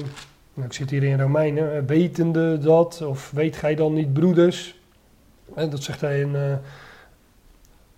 nou, 0.53 0.67
ik 0.67 0.73
zit 0.73 0.89
hier 0.89 1.03
in 1.03 1.19
Romeinen, 1.19 1.85
wetende 1.85 2.57
dat? 2.57 3.01
Of 3.01 3.31
weet 3.31 3.55
gij 3.55 3.75
dan 3.75 3.93
niet, 3.93 4.13
broeders? 4.13 4.81
Dat 5.55 5.83
zegt 5.83 6.01
hij 6.01 6.19
in, 6.19 6.33
uh, 6.35 6.55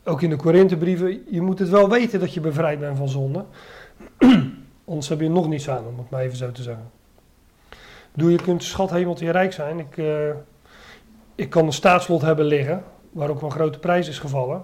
ook 0.04 0.22
in 0.22 0.30
de 0.30 0.36
Korinthebrieven. 0.36 1.24
Je 1.30 1.42
moet 1.42 1.60
het 1.60 1.70
wel 1.70 1.90
weten 1.90 2.20
dat 2.20 2.34
je 2.34 2.40
bevrijd 2.40 2.80
bent 2.80 2.98
van 2.98 3.10
zonde. 3.10 3.46
Anders 4.86 5.10
heb 5.10 5.20
je 5.20 5.30
nog 5.30 5.48
niets 5.48 5.70
aan, 5.70 5.86
om 5.86 5.98
het 5.98 6.10
maar 6.10 6.22
even 6.22 6.38
zo 6.38 6.52
te 6.52 6.64
zeggen. 6.64 6.92
Doe 8.14 8.32
je 8.32 8.42
kunt 8.42 8.64
schat 8.64 8.92
hemeltje 8.92 9.32
rijk 9.32 9.54
zijn. 9.54 9.80
Ik, 9.80 9.98
uh, 9.98 10.30
ik 11.36 11.50
kan 11.50 11.66
een 11.66 11.74
staatslot 11.74 12.22
hebben 12.22 12.46
liggen, 12.46 12.84
waar 13.12 13.30
ook 13.30 13.42
een 13.42 13.52
grote 13.52 13.80
prijs 13.80 14.08
is 14.08 14.20
gevallen. 14.20 14.64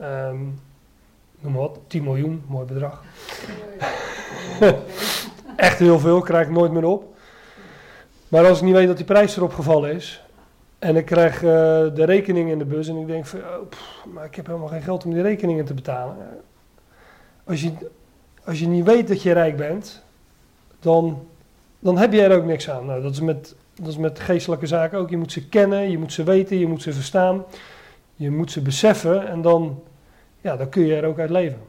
Um, 0.00 0.60
noem 1.40 1.52
maar 1.52 1.60
wat, 1.60 1.78
10 1.86 2.02
miljoen, 2.02 2.44
mooi 2.46 2.66
bedrag. 2.66 3.02
Echt 5.56 5.78
heel 5.78 5.98
veel, 5.98 6.20
krijg 6.20 6.46
ik 6.46 6.52
nooit 6.52 6.72
meer 6.72 6.84
op. 6.84 7.16
Maar 8.28 8.46
als 8.46 8.58
ik 8.58 8.64
niet 8.64 8.74
weet 8.74 8.86
dat 8.86 8.96
die 8.96 9.06
prijs 9.06 9.36
erop 9.36 9.54
gevallen 9.54 9.94
is, 9.94 10.22
en 10.78 10.96
ik 10.96 11.04
krijg 11.04 11.42
uh, 11.42 11.50
de 11.94 12.04
rekening 12.04 12.50
in 12.50 12.58
de 12.58 12.64
bus 12.64 12.88
en 12.88 12.96
ik 12.96 13.06
denk 13.06 13.26
van, 13.26 13.38
oh, 13.38 14.12
maar 14.12 14.24
ik 14.24 14.34
heb 14.34 14.46
helemaal 14.46 14.68
geen 14.68 14.82
geld 14.82 15.04
om 15.04 15.12
die 15.12 15.22
rekeningen 15.22 15.64
te 15.64 15.74
betalen. 15.74 16.16
Als 17.44 17.62
je, 17.62 17.72
als 18.44 18.58
je 18.58 18.66
niet 18.66 18.84
weet 18.84 19.08
dat 19.08 19.22
je 19.22 19.32
rijk 19.32 19.56
bent, 19.56 20.02
dan, 20.80 21.26
dan 21.78 21.98
heb 21.98 22.12
je 22.12 22.22
er 22.22 22.36
ook 22.36 22.44
niks 22.44 22.70
aan. 22.70 22.86
Nou, 22.86 23.02
dat 23.02 23.12
is, 23.12 23.20
met, 23.20 23.54
dat 23.74 23.88
is 23.88 23.96
met 23.96 24.20
geestelijke 24.20 24.66
zaken 24.66 24.98
ook. 24.98 25.10
Je 25.10 25.16
moet 25.16 25.32
ze 25.32 25.48
kennen, 25.48 25.90
je 25.90 25.98
moet 25.98 26.12
ze 26.12 26.22
weten, 26.22 26.58
je 26.58 26.66
moet 26.66 26.82
ze 26.82 26.92
verstaan. 26.92 27.44
Je 28.18 28.30
moet 28.30 28.52
ze 28.52 28.60
beseffen 28.60 29.28
en 29.28 29.42
dan, 29.42 29.82
ja, 30.40 30.56
dan 30.56 30.68
kun 30.68 30.86
je 30.86 30.96
er 30.96 31.04
ook 31.04 31.18
uit 31.18 31.30
leven. 31.30 31.60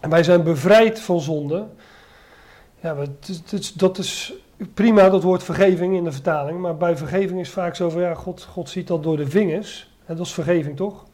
En 0.00 0.10
wij 0.10 0.22
zijn 0.22 0.42
bevrijd 0.42 1.00
van 1.00 1.20
zonde. 1.20 1.66
Ja, 2.80 2.96
dat 3.76 3.98
is 3.98 4.34
prima, 4.74 5.08
dat 5.08 5.22
woord 5.22 5.42
vergeving 5.42 5.96
in 5.96 6.04
de 6.04 6.12
vertaling. 6.12 6.60
Maar 6.60 6.76
bij 6.76 6.96
vergeving 6.96 7.40
is 7.40 7.50
vaak 7.50 7.76
zo 7.76 7.88
van, 7.88 8.00
ja, 8.00 8.14
God, 8.14 8.42
God 8.42 8.68
ziet 8.68 8.86
dat 8.86 9.02
door 9.02 9.16
de 9.16 9.28
vingers. 9.28 9.90
Dat 10.06 10.18
is 10.18 10.32
vergeving, 10.32 10.76
toch? 10.76 11.04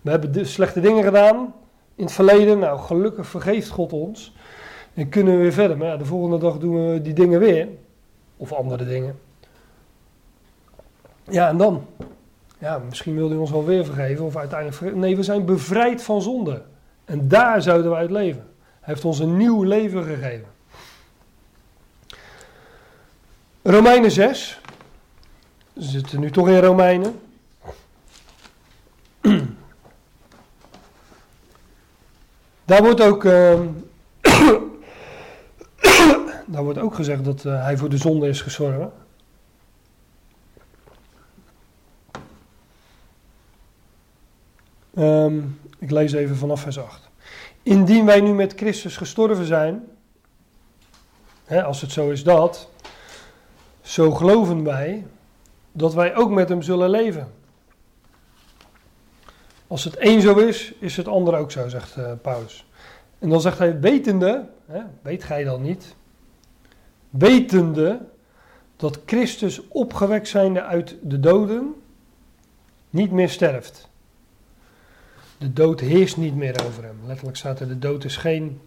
We 0.00 0.10
hebben 0.10 0.46
slechte 0.46 0.80
dingen 0.80 1.04
gedaan 1.04 1.54
in 1.94 2.04
het 2.04 2.12
verleden. 2.12 2.58
Nou, 2.58 2.78
gelukkig 2.78 3.26
vergeeft 3.26 3.68
God 3.68 3.92
ons. 3.92 4.34
En 4.94 5.08
kunnen 5.08 5.36
we 5.36 5.42
weer 5.42 5.52
verder. 5.52 5.76
Maar 5.76 5.86
ja, 5.86 5.96
de 5.96 6.04
volgende 6.04 6.38
dag 6.38 6.58
doen 6.58 6.92
we 6.92 7.02
die 7.02 7.12
dingen 7.12 7.40
weer. 7.40 7.68
Of 8.36 8.52
andere 8.52 8.84
dingen. 8.84 9.18
Ja, 11.28 11.48
en 11.48 11.56
dan? 11.56 11.86
Ja, 12.58 12.78
misschien 12.78 13.14
wilde 13.14 13.30
hij 13.30 13.40
ons 13.40 13.50
wel 13.50 13.64
weer 13.64 13.84
vergeven. 13.84 14.24
Of 14.24 14.36
uiteindelijk 14.36 14.96
Nee, 14.96 15.16
we 15.16 15.22
zijn 15.22 15.44
bevrijd 15.44 16.02
van 16.02 16.22
zonde. 16.22 16.62
En 17.04 17.28
daar 17.28 17.62
zouden 17.62 17.90
we 17.90 17.96
uit 17.96 18.10
leven. 18.10 18.42
Hij 18.80 18.94
heeft 18.94 19.04
ons 19.04 19.18
een 19.18 19.36
nieuw 19.36 19.62
leven 19.62 20.04
gegeven. 20.04 20.46
Romeinen 23.70 24.10
6. 24.10 24.60
We 25.72 25.82
zitten 25.82 26.20
nu 26.20 26.30
toch 26.30 26.48
in 26.48 26.58
Romeinen. 26.58 27.20
Daar 32.64 32.82
wordt 32.82 33.00
ook, 33.00 33.24
uh, 33.24 33.60
daar 36.46 36.62
wordt 36.62 36.78
ook 36.78 36.94
gezegd 36.94 37.24
dat 37.24 37.44
uh, 37.44 37.62
hij 37.62 37.76
voor 37.76 37.88
de 37.88 37.96
zonde 37.96 38.28
is 38.28 38.40
gestorven. 38.40 38.92
Um, 44.98 45.60
ik 45.78 45.90
lees 45.90 46.12
even 46.12 46.36
vanaf 46.36 46.60
vers 46.60 46.78
8. 46.78 47.08
Indien 47.62 48.06
wij 48.06 48.20
nu 48.20 48.32
met 48.32 48.52
Christus 48.56 48.96
gestorven 48.96 49.44
zijn, 49.44 49.84
hè, 51.44 51.64
als 51.64 51.80
het 51.80 51.92
zo 51.92 52.10
is 52.10 52.22
dat, 52.22 52.69
zo 53.90 54.10
geloven 54.10 54.64
wij 54.64 55.06
dat 55.72 55.94
wij 55.94 56.16
ook 56.16 56.30
met 56.30 56.48
hem 56.48 56.62
zullen 56.62 56.90
leven. 56.90 57.32
Als 59.66 59.84
het 59.84 59.96
één 59.96 60.20
zo 60.20 60.38
is, 60.38 60.72
is 60.78 60.96
het 60.96 61.08
ander 61.08 61.38
ook 61.38 61.50
zo, 61.50 61.68
zegt 61.68 61.96
uh, 61.96 62.12
Paulus. 62.22 62.66
En 63.18 63.28
dan 63.28 63.40
zegt 63.40 63.58
hij, 63.58 63.80
wetende, 63.80 64.48
hè, 64.66 64.80
weet 65.02 65.24
gij 65.24 65.44
dan 65.44 65.62
niet, 65.62 65.94
wetende 67.10 68.00
dat 68.76 69.00
Christus 69.06 69.68
opgewekt 69.68 70.28
zijnde 70.28 70.62
uit 70.62 70.96
de 71.02 71.20
doden 71.20 71.74
niet 72.90 73.10
meer 73.10 73.28
sterft. 73.28 73.88
De 75.38 75.52
dood 75.52 75.80
heerst 75.80 76.16
niet 76.16 76.36
meer 76.36 76.64
over 76.66 76.84
hem. 76.84 76.96
Letterlijk 77.06 77.36
staat 77.36 77.60
er, 77.60 77.68
de 77.68 77.78
dood 77.78 78.04
is 78.04 78.16
geen 78.16 78.60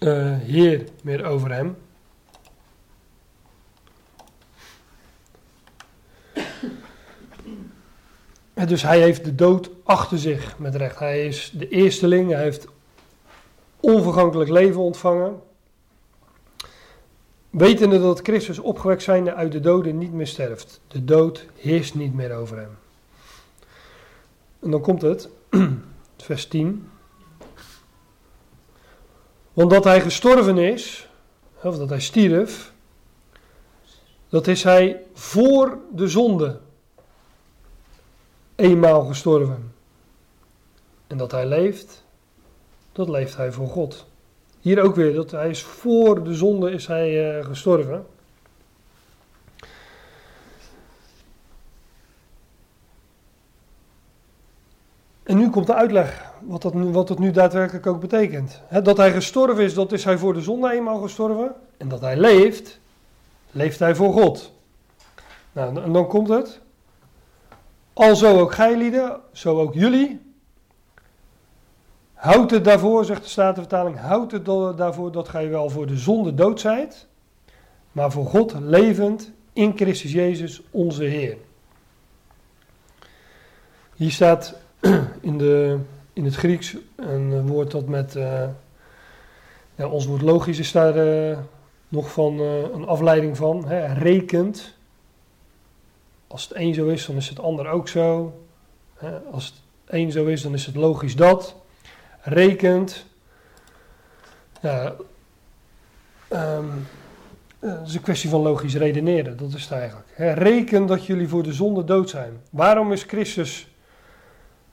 uh, 0.00 0.36
heer 0.38 0.84
meer 1.02 1.24
over 1.24 1.52
hem. 1.52 1.76
Dus 8.66 8.82
hij 8.82 9.00
heeft 9.00 9.24
de 9.24 9.34
dood 9.34 9.70
achter 9.82 10.18
zich 10.18 10.58
met 10.58 10.74
recht. 10.74 10.98
Hij 10.98 11.26
is 11.26 11.52
de 11.54 11.68
eersteling, 11.68 12.30
hij 12.30 12.42
heeft 12.42 12.66
onvergankelijk 13.80 14.50
leven 14.50 14.80
ontvangen. 14.80 15.40
Wetende 17.50 18.00
dat 18.00 18.20
Christus 18.22 18.58
opgewekt 18.58 19.02
zijnde 19.02 19.34
uit 19.34 19.52
de 19.52 19.60
doden 19.60 19.98
niet 19.98 20.12
meer 20.12 20.26
sterft. 20.26 20.80
De 20.88 21.04
dood 21.04 21.46
heerst 21.56 21.94
niet 21.94 22.14
meer 22.14 22.34
over 22.34 22.56
hem. 22.56 22.78
En 24.60 24.70
dan 24.70 24.80
komt 24.80 25.02
het, 25.02 25.28
vers 26.16 26.46
10. 26.46 26.88
Want 29.52 29.70
dat 29.70 29.84
hij 29.84 30.00
gestorven 30.00 30.58
is, 30.58 31.08
of 31.62 31.78
dat 31.78 31.88
hij 31.88 32.00
stierf, 32.00 32.72
dat 34.28 34.46
is 34.46 34.62
hij 34.62 35.02
voor 35.12 35.78
de 35.92 36.08
zonde 36.08 36.60
eenmaal 38.60 39.04
gestorven. 39.04 39.72
En 41.06 41.16
dat 41.16 41.30
hij 41.30 41.46
leeft, 41.46 42.04
dat 42.92 43.08
leeft 43.08 43.36
hij 43.36 43.52
voor 43.52 43.68
God. 43.68 44.06
Hier 44.60 44.82
ook 44.82 44.94
weer, 44.94 45.14
dat 45.14 45.30
hij 45.30 45.50
is 45.50 45.62
voor 45.62 46.24
de 46.24 46.34
zonde 46.34 46.70
is 46.70 46.86
hij 46.86 47.38
uh, 47.38 47.44
gestorven. 47.44 48.06
En 55.22 55.36
nu 55.36 55.50
komt 55.50 55.66
de 55.66 55.74
uitleg 55.74 56.32
wat 56.40 56.62
dat, 56.62 56.72
wat 56.74 57.08
dat 57.08 57.18
nu 57.18 57.30
daadwerkelijk 57.30 57.86
ook 57.86 58.00
betekent. 58.00 58.62
dat 58.82 58.96
hij 58.96 59.12
gestorven 59.12 59.64
is, 59.64 59.74
dat 59.74 59.92
is 59.92 60.04
hij 60.04 60.18
voor 60.18 60.34
de 60.34 60.40
zonde 60.40 60.72
eenmaal 60.72 61.00
gestorven. 61.00 61.54
En 61.76 61.88
dat 61.88 62.00
hij 62.00 62.16
leeft, 62.16 62.80
leeft 63.50 63.78
hij 63.78 63.94
voor 63.94 64.12
God. 64.12 64.52
Nou, 65.52 65.82
en 65.82 65.92
dan 65.92 66.06
komt 66.06 66.28
het. 66.28 66.60
Alzo 68.00 68.38
ook 68.38 68.52
gij 68.54 68.76
lieden, 68.76 69.20
zo 69.32 69.60
ook 69.60 69.74
jullie. 69.74 70.20
Houd 72.14 72.50
het 72.50 72.64
daarvoor, 72.64 73.04
zegt 73.04 73.22
de 73.22 73.28
Statenvertaling, 73.28 73.98
houd 73.98 74.32
het 74.32 74.44
daarvoor 74.76 75.12
dat 75.12 75.28
gij 75.28 75.48
wel 75.48 75.70
voor 75.70 75.86
de 75.86 75.96
zonde 75.96 76.34
dood 76.34 76.60
zijt, 76.60 77.06
maar 77.92 78.10
voor 78.10 78.26
God 78.26 78.54
levend 78.60 79.32
in 79.52 79.72
Christus 79.76 80.12
Jezus 80.12 80.62
onze 80.70 81.04
Heer. 81.04 81.36
Hier 83.96 84.10
staat 84.10 84.54
in, 85.20 85.38
de, 85.38 85.78
in 86.12 86.24
het 86.24 86.34
Grieks 86.34 86.76
een 86.96 87.46
woord 87.46 87.70
dat 87.70 87.86
met, 87.86 88.12
ja, 89.74 89.86
ons 89.88 90.06
woord 90.06 90.22
logisch 90.22 90.58
is 90.58 90.72
daar 90.72 90.96
uh, 90.96 91.38
nog 91.88 92.12
van 92.12 92.40
uh, 92.40 92.60
een 92.60 92.86
afleiding 92.86 93.36
van, 93.36 93.66
hè, 93.66 93.92
rekent. 93.92 94.78
Als 96.32 96.48
het 96.48 96.56
een 96.56 96.74
zo 96.74 96.86
is, 96.86 97.06
dan 97.06 97.16
is 97.16 97.28
het 97.28 97.40
ander 97.40 97.68
ook 97.68 97.88
zo. 97.88 98.34
Als 99.30 99.44
het 99.44 99.54
een 99.86 100.10
zo 100.12 100.26
is, 100.26 100.42
dan 100.42 100.54
is 100.54 100.66
het 100.66 100.76
logisch 100.76 101.16
dat. 101.16 101.54
Rekent. 102.20 103.06
Ja, 104.60 104.94
um, 106.32 106.86
het 107.58 107.86
is 107.86 107.94
een 107.94 108.00
kwestie 108.00 108.30
van 108.30 108.40
logisch 108.40 108.74
redeneren, 108.74 109.36
dat 109.36 109.52
is 109.52 109.62
het 109.62 109.72
eigenlijk. 109.72 110.08
Reken 110.38 110.86
dat 110.86 111.06
jullie 111.06 111.28
voor 111.28 111.42
de 111.42 111.52
zonde 111.52 111.84
dood 111.84 112.10
zijn. 112.10 112.40
Waarom 112.50 112.92
is 112.92 113.02
Christus 113.02 113.68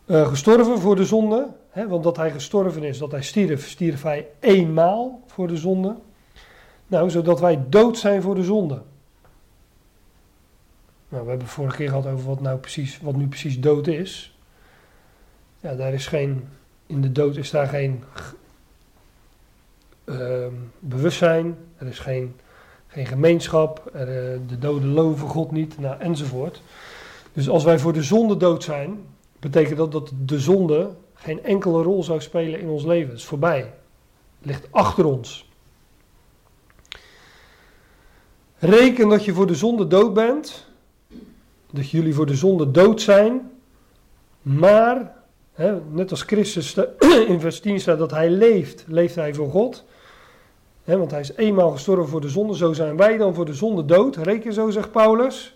uh, 0.06 0.28
gestorven 0.28 0.80
voor 0.80 0.96
de 0.96 1.06
zonde? 1.06 1.48
Want 1.88 2.04
dat 2.04 2.18
hij 2.18 2.32
gestorven 2.32 2.84
is, 2.84 2.98
dat 2.98 3.12
hij 3.12 3.24
stierf, 3.24 3.68
stierf 3.68 4.04
hij 4.04 4.28
eenmaal 4.40 5.22
voor 5.28 5.48
de 5.48 5.58
zonde. 5.58 5.96
Nou, 6.88 7.10
zodat 7.10 7.40
wij 7.40 7.64
dood 7.70 7.98
zijn 7.98 8.22
voor 8.22 8.36
de 8.36 8.44
zonde. 8.44 8.82
Nou, 11.10 11.24
we 11.24 11.30
hebben 11.30 11.48
vorige 11.48 11.76
keer 11.76 11.88
gehad 11.88 12.06
over 12.06 12.26
wat, 12.26 12.42
nou 12.42 12.58
precies, 12.58 13.00
wat 13.02 13.16
nu 13.16 13.28
precies 13.28 13.60
dood 13.60 13.88
is. 13.88 14.38
Ja, 15.60 15.76
daar 15.76 15.94
is 15.94 16.08
geen, 16.08 16.48
in 16.86 17.02
de 17.02 17.12
dood 17.12 17.36
is 17.36 17.50
daar 17.50 17.68
geen 17.68 18.04
uh, 20.06 20.46
bewustzijn, 20.80 21.58
er 21.78 21.88
is 21.88 22.00
geen, 22.00 22.36
geen 22.88 23.06
gemeenschap, 23.06 23.90
er, 23.94 24.34
uh, 24.34 24.40
de 24.48 24.60
doden 24.60 24.94
loven 24.94 25.28
God 25.28 25.52
niet, 25.52 25.80
nou, 25.80 26.00
enzovoort. 26.00 26.62
Dus 27.34 27.50
als 27.50 27.64
wij 27.64 27.80
voor 27.80 27.94
de 27.94 28.04
zonde 28.04 28.38
dood 28.38 28.64
zijn, 28.64 29.06
betekent 29.40 29.78
dat 29.78 29.92
dat 29.92 30.12
de 30.26 30.40
zonde 30.40 30.90
geen 31.14 31.44
enkele 31.44 31.84
rol 31.84 32.04
zou 32.04 32.22
spelen 32.22 32.60
in 32.60 32.68
ons 32.68 32.84
leven. 32.84 33.10
Het 33.10 33.18
is 33.18 33.26
voorbij. 33.26 33.60
Het 34.38 34.46
ligt 34.46 34.68
achter 34.72 35.06
ons. 35.06 35.50
Reken 38.58 39.10
dat 39.10 39.26
je 39.26 39.34
voor 39.34 39.48
de 39.48 39.56
zonde 39.56 39.88
dood 39.88 40.14
bent. 40.14 40.67
Dat 41.72 41.90
jullie 41.90 42.14
voor 42.14 42.26
de 42.26 42.36
zonde 42.36 42.72
dood 42.72 43.02
zijn. 43.02 43.52
Maar, 44.42 45.16
hè, 45.54 45.80
net 45.92 46.12
als 46.12 46.22
Christus 46.22 46.78
in 47.28 47.40
vers 47.40 47.60
10 47.60 47.80
staat 47.80 47.98
dat 47.98 48.12
hij 48.12 48.30
leeft, 48.30 48.86
leeft 48.88 49.16
hij 49.16 49.34
voor 49.34 49.50
God. 49.50 49.84
Hè, 50.84 50.98
want 50.98 51.12
hij 51.12 51.20
is 51.20 51.36
eenmaal 51.36 51.72
gestorven 51.72 52.08
voor 52.08 52.22
de 52.22 52.30
zonde. 52.30 52.56
Zo 52.56 52.74
zijn 52.74 52.98
wij 52.98 53.18
dan 53.18 53.34
voor 53.34 53.46
de 53.46 53.54
zonde 53.54 53.86
dood. 53.86 54.16
Reken 54.16 54.54
zo, 54.54 54.70
zegt 54.70 54.92
Paulus. 54.92 55.56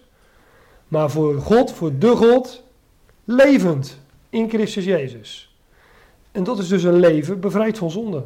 Maar 0.87 1.11
voor 1.11 1.41
God, 1.41 1.71
voor 1.71 1.97
de 1.97 2.15
God, 2.15 2.63
levend 3.23 3.99
in 4.29 4.49
Christus 4.49 4.85
Jezus. 4.85 5.55
En 6.31 6.43
dat 6.43 6.59
is 6.59 6.67
dus 6.67 6.83
een 6.83 6.99
leven 6.99 7.39
bevrijd 7.39 7.77
van 7.77 7.91
zonde. 7.91 8.23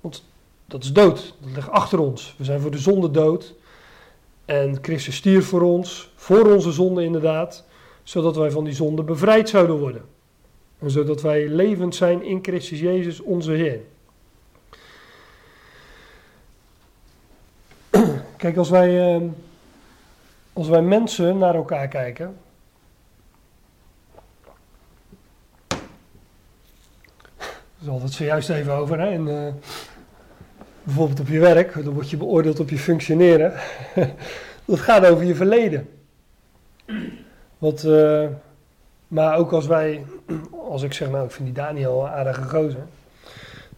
Want 0.00 0.24
dat 0.66 0.84
is 0.84 0.92
dood, 0.92 1.34
dat 1.40 1.50
ligt 1.54 1.70
achter 1.70 1.98
ons. 1.98 2.34
We 2.38 2.44
zijn 2.44 2.60
voor 2.60 2.70
de 2.70 2.78
zonde 2.78 3.10
dood. 3.10 3.54
En 4.44 4.78
Christus 4.82 5.16
stierf 5.16 5.46
voor 5.46 5.62
ons, 5.62 6.12
voor 6.16 6.52
onze 6.54 6.72
zonde 6.72 7.04
inderdaad, 7.04 7.64
zodat 8.02 8.36
wij 8.36 8.50
van 8.50 8.64
die 8.64 8.74
zonde 8.74 9.02
bevrijd 9.02 9.48
zouden 9.48 9.78
worden. 9.78 10.04
En 10.78 10.90
zodat 10.90 11.22
wij 11.22 11.48
levend 11.48 11.94
zijn 11.94 12.22
in 12.22 12.38
Christus 12.42 12.80
Jezus, 12.80 13.20
onze 13.20 13.52
Heer. 13.52 13.80
Kijk, 18.36 18.56
als 18.56 18.70
wij, 18.70 19.14
ehm, 19.14 19.26
als 20.52 20.68
wij 20.68 20.82
mensen 20.82 21.38
naar 21.38 21.54
elkaar 21.54 21.88
kijken, 21.88 22.36
Daar 27.82 27.90
hadden 27.90 28.08
het 28.08 28.16
zojuist 28.16 28.50
even 28.50 28.72
over. 28.72 29.00
Hè? 29.00 29.10
En, 29.10 29.28
bijvoorbeeld 30.82 31.20
op 31.20 31.28
je 31.28 31.38
werk, 31.38 31.84
dan 31.84 31.94
word 31.94 32.10
je 32.10 32.16
beoordeeld 32.16 32.60
op 32.60 32.70
je 32.70 32.78
functioneren. 32.78 33.52
dat 34.64 34.78
gaat 34.78 35.06
over 35.06 35.24
je 35.24 35.34
verleden. 35.34 35.88
Wat, 37.58 37.82
uh, 37.82 38.26
maar 39.08 39.36
ook 39.36 39.52
als 39.52 39.66
wij, 39.66 40.04
als 40.68 40.82
ik 40.82 40.92
zeg, 40.92 41.10
nou 41.10 41.24
ik 41.24 41.30
vind 41.30 41.44
die 41.44 41.54
Daniel 41.54 42.04
een 42.04 42.10
aardige 42.10 42.42
gozer. 42.42 42.86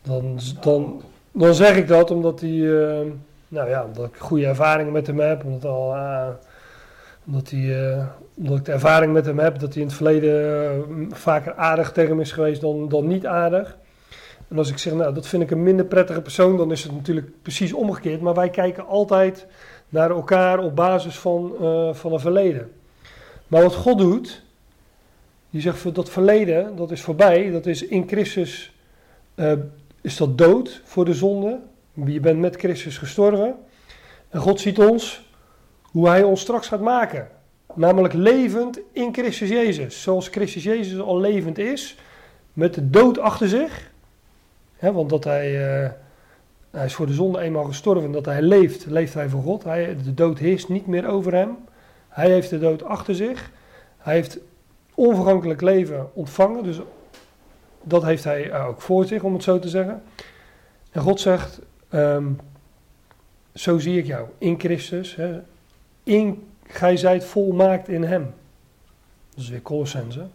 Dan, 0.02 0.38
dan, 0.60 1.02
dan 1.32 1.54
zeg 1.54 1.76
ik 1.76 1.88
dat 1.88 2.10
omdat 2.10 2.40
hij, 2.40 2.50
uh, 2.50 3.00
nou 3.48 3.68
ja, 3.68 3.84
omdat 3.84 4.06
ik 4.06 4.16
goede 4.16 4.46
ervaringen 4.46 4.92
met 4.92 5.06
hem 5.06 5.20
heb. 5.20 5.44
Omdat, 5.44 5.64
al, 5.64 5.96
omdat, 7.26 7.50
hij, 7.50 7.96
omdat 8.34 8.58
ik 8.58 8.64
de 8.64 8.72
ervaring 8.72 9.12
met 9.12 9.26
hem 9.26 9.38
heb 9.38 9.58
dat 9.58 9.72
hij 9.72 9.82
in 9.82 9.88
het 9.88 9.96
verleden 9.96 11.10
vaker 11.12 11.54
aardig 11.54 11.92
tegen 11.92 12.16
me 12.16 12.22
is 12.22 12.32
geweest 12.32 12.60
dan, 12.60 12.88
dan 12.88 13.06
niet 13.06 13.26
aardig. 13.26 13.76
En 14.54 14.60
als 14.60 14.70
ik 14.70 14.78
zeg, 14.78 14.92
nou, 14.92 15.14
dat 15.14 15.26
vind 15.26 15.42
ik 15.42 15.50
een 15.50 15.62
minder 15.62 15.84
prettige 15.84 16.20
persoon, 16.20 16.56
dan 16.56 16.72
is 16.72 16.82
het 16.82 16.92
natuurlijk 16.92 17.42
precies 17.42 17.72
omgekeerd. 17.72 18.20
Maar 18.20 18.34
wij 18.34 18.50
kijken 18.50 18.86
altijd 18.86 19.46
naar 19.88 20.10
elkaar 20.10 20.58
op 20.58 20.76
basis 20.76 21.18
van, 21.18 21.54
uh, 21.60 21.94
van 21.94 22.12
een 22.12 22.20
verleden. 22.20 22.72
Maar 23.46 23.62
wat 23.62 23.74
God 23.74 23.98
doet, 23.98 24.42
die 25.50 25.60
zegt 25.60 25.94
dat 25.94 26.10
verleden, 26.10 26.76
dat 26.76 26.90
is 26.90 27.00
voorbij, 27.00 27.50
dat 27.50 27.66
is 27.66 27.86
in 27.86 28.08
Christus, 28.08 28.72
uh, 29.34 29.52
is 30.00 30.16
dat 30.16 30.38
dood 30.38 30.80
voor 30.84 31.04
de 31.04 31.14
zonde. 31.14 31.60
Je 32.04 32.20
bent 32.20 32.38
met 32.38 32.56
Christus 32.56 32.98
gestorven. 32.98 33.54
En 34.28 34.40
God 34.40 34.60
ziet 34.60 34.78
ons, 34.78 35.30
hoe 35.82 36.08
hij 36.08 36.22
ons 36.22 36.40
straks 36.40 36.68
gaat 36.68 36.80
maken. 36.80 37.28
Namelijk 37.74 38.14
levend 38.14 38.80
in 38.92 39.14
Christus 39.14 39.48
Jezus. 39.48 40.02
Zoals 40.02 40.28
Christus 40.28 40.62
Jezus 40.62 41.00
al 41.00 41.20
levend 41.20 41.58
is, 41.58 41.96
met 42.52 42.74
de 42.74 42.90
dood 42.90 43.18
achter 43.18 43.48
zich 43.48 43.92
want 44.92 45.10
dat 45.10 45.24
hij, 45.24 45.82
uh, 45.84 45.90
hij 46.70 46.84
is 46.84 46.94
voor 46.94 47.06
de 47.06 47.12
zonde 47.12 47.40
eenmaal 47.40 47.64
gestorven. 47.64 48.12
Dat 48.12 48.24
hij 48.24 48.42
leeft, 48.42 48.86
leeft 48.86 49.14
hij 49.14 49.28
voor 49.28 49.42
God. 49.42 49.64
Hij, 49.64 49.96
de 50.04 50.14
dood 50.14 50.38
heerst 50.38 50.68
niet 50.68 50.86
meer 50.86 51.06
over 51.06 51.34
hem. 51.34 51.56
Hij 52.08 52.30
heeft 52.30 52.50
de 52.50 52.58
dood 52.58 52.82
achter 52.82 53.14
zich. 53.14 53.50
Hij 53.98 54.14
heeft 54.14 54.38
onvergankelijk 54.94 55.60
leven 55.60 56.10
ontvangen. 56.14 56.62
Dus 56.62 56.80
dat 57.82 58.02
heeft 58.02 58.24
hij 58.24 58.64
ook 58.66 58.80
voor 58.80 59.04
zich, 59.04 59.22
om 59.22 59.32
het 59.32 59.42
zo 59.42 59.58
te 59.58 59.68
zeggen. 59.68 60.02
En 60.90 61.00
God 61.00 61.20
zegt, 61.20 61.60
um, 61.90 62.38
zo 63.54 63.78
zie 63.78 63.98
ik 63.98 64.06
jou, 64.06 64.28
in 64.38 64.60
Christus. 64.60 65.16
Hè, 65.16 65.40
in, 66.02 66.48
gij 66.66 66.96
zijt 66.96 67.24
volmaakt 67.24 67.88
in 67.88 68.02
hem. 68.02 68.34
Dat 69.30 69.44
is 69.44 69.48
weer 69.48 69.62
Colossense. 69.62 70.26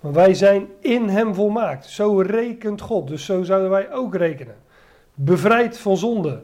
Maar 0.00 0.12
wij 0.12 0.34
zijn 0.34 0.68
in 0.80 1.08
hem 1.08 1.34
volmaakt. 1.34 1.86
Zo 1.86 2.20
rekent 2.20 2.80
God. 2.80 3.08
Dus 3.08 3.24
zo 3.24 3.42
zouden 3.42 3.70
wij 3.70 3.92
ook 3.92 4.14
rekenen. 4.14 4.56
Bevrijd 5.14 5.78
van 5.78 5.96
zonde. 5.96 6.42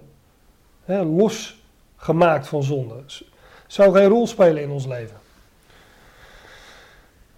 He, 0.84 1.02
losgemaakt 1.02 2.48
van 2.48 2.62
zonde. 2.62 2.94
Zou 3.66 3.94
geen 3.94 4.08
rol 4.08 4.26
spelen 4.26 4.62
in 4.62 4.70
ons 4.70 4.86
leven. 4.86 5.16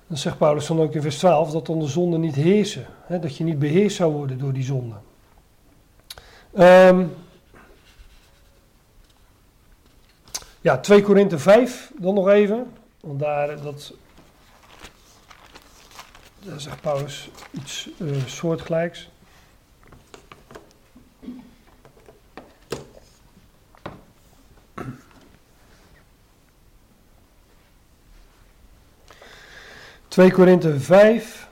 Dan 0.06 0.16
zegt 0.16 0.38
Paulus 0.38 0.66
dan 0.66 0.80
ook 0.80 0.94
in 0.94 1.02
vers 1.02 1.18
12 1.18 1.50
dat 1.50 1.66
dan 1.66 1.78
de 1.78 1.86
zonde 1.86 2.18
niet 2.18 2.34
heersen. 2.34 2.86
dat 3.08 3.36
je 3.36 3.44
niet 3.44 3.58
beheerst 3.58 3.96
zou 3.96 4.12
worden 4.12 4.38
door 4.38 4.52
die 4.52 4.64
zonde. 4.64 4.94
Um, 6.58 7.14
ja, 10.60 10.78
2 10.78 11.02
Korinthe 11.02 11.38
5 11.38 11.92
dan 11.98 12.14
nog 12.14 12.28
even. 12.28 12.72
Want 13.00 13.18
daar, 13.18 13.62
dat 13.62 13.94
daar 16.46 16.60
zegt 16.60 16.80
Paulus 16.80 17.28
iets 17.50 17.88
uh, 17.98 18.26
soortgelijks. 18.26 19.08
Twee 30.08 30.32
Korinthe 30.32 30.80
5, 30.80 31.45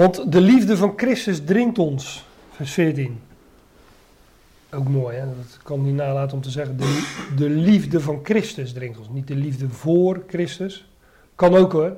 Want 0.00 0.32
de 0.32 0.40
liefde 0.40 0.76
van 0.76 0.92
Christus 0.96 1.44
dringt 1.44 1.78
ons. 1.78 2.24
Vers 2.50 2.72
14. 2.72 3.20
Ook 4.72 4.88
mooi, 4.88 5.16
hè? 5.16 5.26
dat 5.26 5.58
kan 5.62 5.82
niet 5.82 5.94
nalaten 5.94 6.36
om 6.36 6.42
te 6.42 6.50
zeggen. 6.50 6.76
De, 6.76 7.26
de 7.36 7.48
liefde 7.48 8.00
van 8.00 8.20
Christus 8.22 8.72
dringt 8.72 8.98
ons. 8.98 9.08
Niet 9.08 9.26
de 9.26 9.34
liefde 9.34 9.68
voor 9.68 10.24
Christus. 10.28 10.90
Kan 11.34 11.56
ook 11.56 11.72
hoor, 11.72 11.96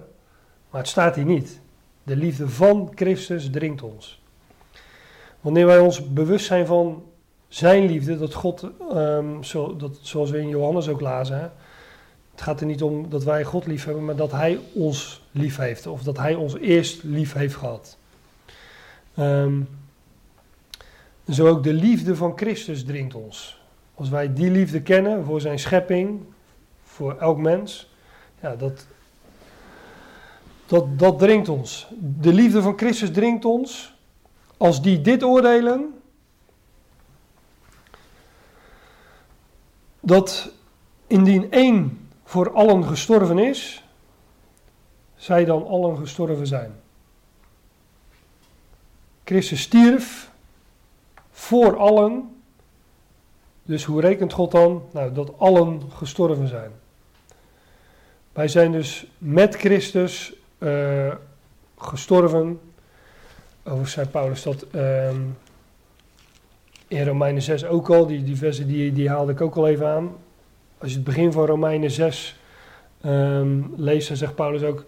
maar 0.70 0.80
het 0.80 0.88
staat 0.88 1.14
hier 1.14 1.24
niet. 1.24 1.61
De 2.03 2.16
liefde 2.16 2.48
van 2.48 2.92
Christus 2.94 3.50
dringt 3.50 3.82
ons. 3.82 4.22
Wanneer 5.40 5.66
wij 5.66 5.78
ons 5.78 6.12
bewust 6.12 6.46
zijn 6.46 6.66
van 6.66 7.03
zijn 7.48 7.86
liefde, 7.86 8.18
dat 8.18 8.34
God, 8.34 8.66
ehm, 8.90 9.42
zo, 9.42 9.76
dat, 9.76 9.98
zoals 10.00 10.30
we 10.30 10.38
in 10.38 10.48
Johannes 10.48 10.88
ook 10.88 11.00
lazen, 11.00 11.53
het 12.43 12.51
gaat 12.51 12.61
er 12.61 12.66
niet 12.66 12.82
om 12.82 13.09
dat 13.09 13.24
wij 13.24 13.45
God 13.45 13.66
lief 13.66 13.84
hebben, 13.84 14.05
maar 14.05 14.16
dat 14.16 14.32
Hij 14.32 14.61
ons 14.72 15.22
lief 15.30 15.57
heeft. 15.57 15.86
Of 15.86 16.03
dat 16.03 16.18
Hij 16.18 16.34
ons 16.34 16.57
eerst 16.57 17.03
lief 17.03 17.32
heeft 17.32 17.55
gehad. 17.55 17.99
Ehm, 19.14 19.61
zo 21.28 21.49
ook 21.49 21.62
de 21.62 21.72
liefde 21.72 22.16
van 22.16 22.32
Christus 22.36 22.84
dringt 22.84 23.14
ons. 23.14 23.61
Als 23.95 24.09
wij 24.09 24.32
die 24.32 24.51
liefde 24.51 24.82
kennen 24.82 25.24
voor 25.24 25.40
zijn 25.40 25.59
schepping, 25.59 26.20
voor 26.84 27.18
elk 27.18 27.38
mens, 27.38 27.90
ja, 28.40 28.57
dat, 28.57 28.86
dat, 30.66 30.99
dat 30.99 31.18
dringt 31.18 31.49
ons. 31.49 31.86
De 31.99 32.32
liefde 32.32 32.62
van 32.62 32.78
Christus 32.78 33.11
dringt 33.11 33.45
ons. 33.45 33.95
Als 34.57 34.82
die 34.82 35.01
dit 35.01 35.22
oordelen, 35.22 35.95
dat 40.01 40.53
indien 41.07 41.51
één 41.51 42.01
voor 42.33 42.53
allen 42.53 42.85
gestorven 42.85 43.39
is, 43.39 43.85
zij 45.16 45.45
dan 45.45 45.66
allen 45.66 45.97
gestorven 45.97 46.47
zijn. 46.47 46.74
Christus 49.24 49.61
stierf 49.61 50.30
voor 51.30 51.76
allen. 51.76 52.43
Dus 53.62 53.85
hoe 53.85 54.01
rekent 54.01 54.33
God 54.33 54.51
dan? 54.51 54.83
Nou, 54.93 55.12
dat 55.12 55.39
allen 55.39 55.83
gestorven 55.91 56.49
zijn. 56.49 56.70
Wij 58.33 58.49
zijn 58.49 58.72
dus 58.72 59.07
met 59.18 59.55
Christus 59.55 60.33
uh, 60.59 61.14
gestorven. 61.78 62.61
Over 63.64 63.89
zei 63.89 64.07
Paulus 64.07 64.43
dat 64.43 64.66
uh, 64.74 65.11
in 66.89 67.07
Romeinen 67.07 67.43
6 67.43 67.64
ook 67.64 67.91
al. 67.91 68.07
Die, 68.07 68.22
die 68.22 68.37
versen 68.37 68.66
die, 68.66 68.93
die 68.93 69.09
haalde 69.09 69.33
ik 69.33 69.41
ook 69.41 69.57
al 69.57 69.68
even 69.68 69.87
aan. 69.87 70.16
Als 70.83 70.91
je 70.91 70.97
het 70.97 71.07
begin 71.07 71.33
van 71.33 71.47
Romeinen 71.47 71.91
6 71.91 72.37
um, 73.05 73.11
ehm, 73.11 73.83
leest, 73.83 74.09
dan 74.09 74.16
zegt 74.16 74.35
Paulus 74.35 74.62
ook... 74.62 74.85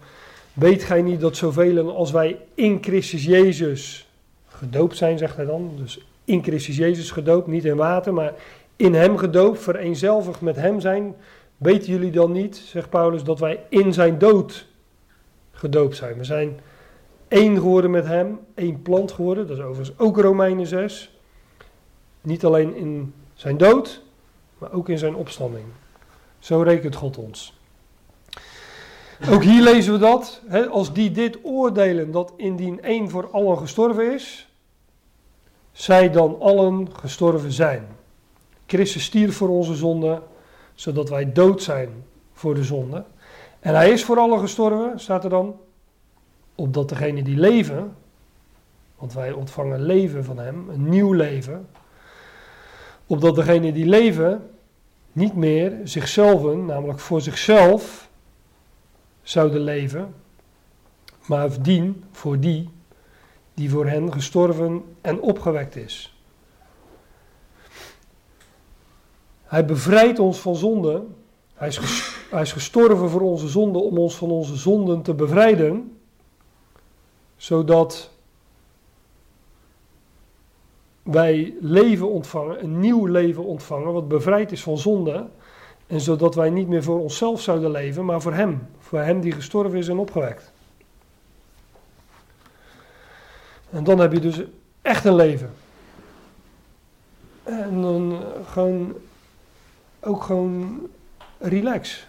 Weet 0.52 0.84
gij 0.84 1.02
niet 1.02 1.20
dat 1.20 1.36
zoveel 1.36 1.96
als 1.96 2.10
wij 2.10 2.38
in 2.54 2.78
Christus 2.80 3.24
Jezus 3.24 4.08
gedoopt 4.46 4.96
zijn, 4.96 5.18
zegt 5.18 5.36
hij 5.36 5.44
dan. 5.44 5.72
Dus 5.76 6.06
in 6.24 6.42
Christus 6.42 6.76
Jezus 6.76 7.10
gedoopt, 7.10 7.46
niet 7.46 7.64
in 7.64 7.76
water, 7.76 8.14
maar 8.14 8.32
in 8.76 8.94
hem 8.94 9.16
gedoopt, 9.16 9.60
vereenzelvigd 9.60 10.40
met 10.40 10.56
hem 10.56 10.80
zijn. 10.80 11.14
Weten 11.56 11.92
jullie 11.92 12.10
dan 12.10 12.32
niet, 12.32 12.56
zegt 12.56 12.90
Paulus, 12.90 13.24
dat 13.24 13.38
wij 13.38 13.60
in 13.68 13.92
zijn 13.92 14.18
dood 14.18 14.66
gedoopt 15.52 15.96
zijn? 15.96 16.18
We 16.18 16.24
zijn 16.24 16.60
één 17.28 17.56
geworden 17.56 17.90
met 17.90 18.06
hem, 18.06 18.38
één 18.54 18.82
plant 18.82 19.12
geworden. 19.12 19.46
Dat 19.46 19.56
is 19.56 19.62
overigens 19.62 19.98
ook 19.98 20.18
Romeinen 20.18 20.66
6. 20.66 21.18
Niet 22.20 22.44
alleen 22.44 22.76
in 22.76 23.14
zijn 23.34 23.56
dood, 23.56 24.02
maar 24.58 24.72
ook 24.72 24.88
in 24.88 24.98
zijn 24.98 25.14
opstanding. 25.14 25.64
Zo 26.44 26.62
rekent 26.62 26.94
God 26.94 27.18
ons. 27.18 27.58
Ook 29.30 29.42
hier 29.42 29.62
lezen 29.62 29.92
we 29.92 29.98
dat. 29.98 30.42
Hè, 30.46 30.66
als 30.66 30.92
die 30.92 31.10
dit 31.10 31.38
oordelen, 31.42 32.10
dat 32.10 32.32
indien 32.36 32.82
één 32.82 33.10
voor 33.10 33.28
allen 33.30 33.58
gestorven 33.58 34.14
is, 34.14 34.48
zij 35.72 36.10
dan 36.10 36.40
allen 36.40 36.88
gestorven 36.92 37.52
zijn. 37.52 37.86
Christus 38.66 39.04
stierf 39.04 39.36
voor 39.36 39.48
onze 39.48 39.74
zonde, 39.74 40.22
zodat 40.74 41.08
wij 41.08 41.32
dood 41.32 41.62
zijn 41.62 42.04
voor 42.32 42.54
de 42.54 42.64
zonde. 42.64 43.04
En 43.60 43.74
hij 43.74 43.90
is 43.90 44.04
voor 44.04 44.18
allen 44.18 44.38
gestorven, 44.38 45.00
staat 45.00 45.24
er 45.24 45.30
dan, 45.30 45.56
opdat 46.54 46.88
degenen 46.88 47.24
die 47.24 47.38
leven, 47.38 47.96
want 48.98 49.12
wij 49.12 49.32
ontvangen 49.32 49.82
leven 49.82 50.24
van 50.24 50.38
hem, 50.38 50.68
een 50.68 50.88
nieuw 50.88 51.12
leven, 51.12 51.68
opdat 53.06 53.34
degenen 53.34 53.74
die 53.74 53.86
leven 53.86 54.48
niet 55.14 55.34
meer 55.34 55.80
zichzelf, 55.84 56.56
namelijk 56.56 56.98
voor 56.98 57.20
zichzelf, 57.20 58.08
zouden 59.22 59.60
leven, 59.60 60.14
maar 61.26 61.62
dien 61.62 62.04
voor 62.12 62.40
die 62.40 62.70
die 63.54 63.70
voor 63.70 63.86
hen 63.86 64.12
gestorven 64.12 64.96
en 65.00 65.20
opgewekt 65.20 65.76
is. 65.76 66.18
Hij 69.42 69.64
bevrijdt 69.64 70.18
ons 70.18 70.38
van 70.38 70.56
zonde. 70.56 71.02
Hij 71.54 71.68
is, 71.68 71.78
hij 72.30 72.42
is 72.42 72.52
gestorven 72.52 73.08
voor 73.10 73.20
onze 73.20 73.48
zonde 73.48 73.78
om 73.78 73.98
ons 73.98 74.16
van 74.16 74.30
onze 74.30 74.56
zonden 74.56 75.02
te 75.02 75.14
bevrijden, 75.14 75.98
zodat 77.36 78.10
wij 81.04 81.54
leven 81.60 82.10
ontvangen, 82.10 82.62
een 82.62 82.80
nieuw 82.80 83.06
leven 83.06 83.44
ontvangen, 83.44 83.92
wat 83.92 84.08
bevrijd 84.08 84.52
is 84.52 84.62
van 84.62 84.78
zonde. 84.78 85.26
En 85.86 86.00
zodat 86.00 86.34
wij 86.34 86.50
niet 86.50 86.68
meer 86.68 86.82
voor 86.82 87.00
onszelf 87.00 87.40
zouden 87.40 87.70
leven, 87.70 88.04
maar 88.04 88.20
voor 88.20 88.32
Hem. 88.32 88.66
Voor 88.78 88.98
Hem 88.98 89.20
die 89.20 89.32
gestorven 89.32 89.78
is 89.78 89.88
en 89.88 89.98
opgewekt. 89.98 90.52
En 93.70 93.84
dan 93.84 93.98
heb 93.98 94.12
je 94.12 94.20
dus 94.20 94.42
echt 94.82 95.04
een 95.04 95.14
leven. 95.14 95.50
En 97.42 97.80
dan 97.82 98.20
gewoon, 98.50 98.94
ook 100.00 100.22
gewoon 100.22 100.88
relax. 101.38 102.06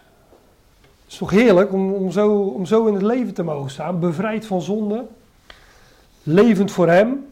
Het 1.04 1.14
is 1.14 1.18
toch 1.18 1.30
heerlijk 1.30 1.74
om, 1.74 1.93
om, 1.93 2.12
zo, 2.12 2.41
om 2.41 2.66
zo 2.66 2.86
in 2.86 2.93
het 2.93 3.04
leven 3.04 3.34
te 3.34 3.43
mogen 3.43 3.72
staan. 3.72 4.00
Bevrijd 4.00 4.46
van 4.46 4.62
zonde. 4.62 5.06
Levend 6.24 6.72
voor 6.72 6.88
Hem. 6.88 7.26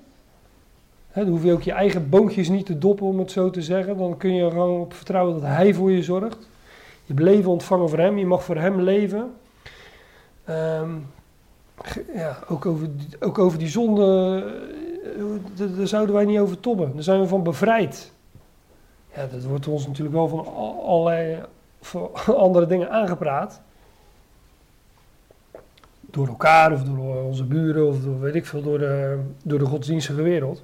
Dan 1.14 1.28
hoef 1.28 1.44
je 1.44 1.52
ook 1.52 1.62
je 1.62 1.72
eigen 1.72 2.10
boontjes 2.10 2.50
niet 2.50 2.66
te 2.66 2.78
doppen, 2.78 3.06
om 3.06 3.20
het 3.20 3.32
zo 3.32 3.50
te 3.50 3.62
zeggen. 3.62 3.98
Dan 3.98 4.18
kun 4.18 4.36
je 4.36 4.50
gewoon 4.50 4.82
op 4.82 4.94
vertrouwen 4.94 5.34
dat 5.34 5.50
Hij 5.50 5.74
voor 5.74 5.92
je 5.92 6.04
zorgt. 6.04 6.38
Je 7.06 7.14
hebt 7.14 7.20
leven 7.20 7.52
ontvangen 7.52 7.90
voor 7.90 8.00
Hem. 8.00 8.18
Je 8.18 8.26
mag 8.26 8.44
voor 8.44 8.58
Hem 8.58 8.82
leven. 8.82 9.32
Um, 10.50 11.06
ja, 12.14 12.38
ook 12.48 12.66
over, 12.66 12.88
ook 13.20 13.40
over 13.40 13.60
die 13.60 13.68
zonde, 13.68 14.04
eh, 15.58 15.78
daar 15.78 15.88
zouden 15.88 16.16
wij 16.16 16.26
niet 16.26 16.40
over 16.40 16.60
tobben. 16.60 16.94
Daar 16.94 17.04
zijn 17.04 17.20
we 17.20 17.28
van 17.28 17.44
bevrijd. 17.44 18.12
Ja, 19.16 19.26
dat 19.26 19.44
wordt 19.44 19.68
ons 19.68 19.88
natuurlijk 19.88 20.16
wel 20.16 20.28
van 20.28 20.48
allerlei 20.84 21.40
andere 22.46 22.66
dingen 22.66 22.92
aangepraat. 22.92 23.62
Door 26.00 26.28
elkaar 26.28 26.72
of 26.72 26.84
door 26.84 27.24
onze 27.24 27.44
buren 27.44 27.88
of 27.88 28.00
door, 28.00 28.20
weet 28.20 28.36
ik 28.36 28.46
veel, 28.46 28.62
door 28.62 28.78
de, 28.78 29.20
door 29.44 29.60
de 29.60 29.66
godsdienstige 29.66 30.22
wereld. 30.22 30.64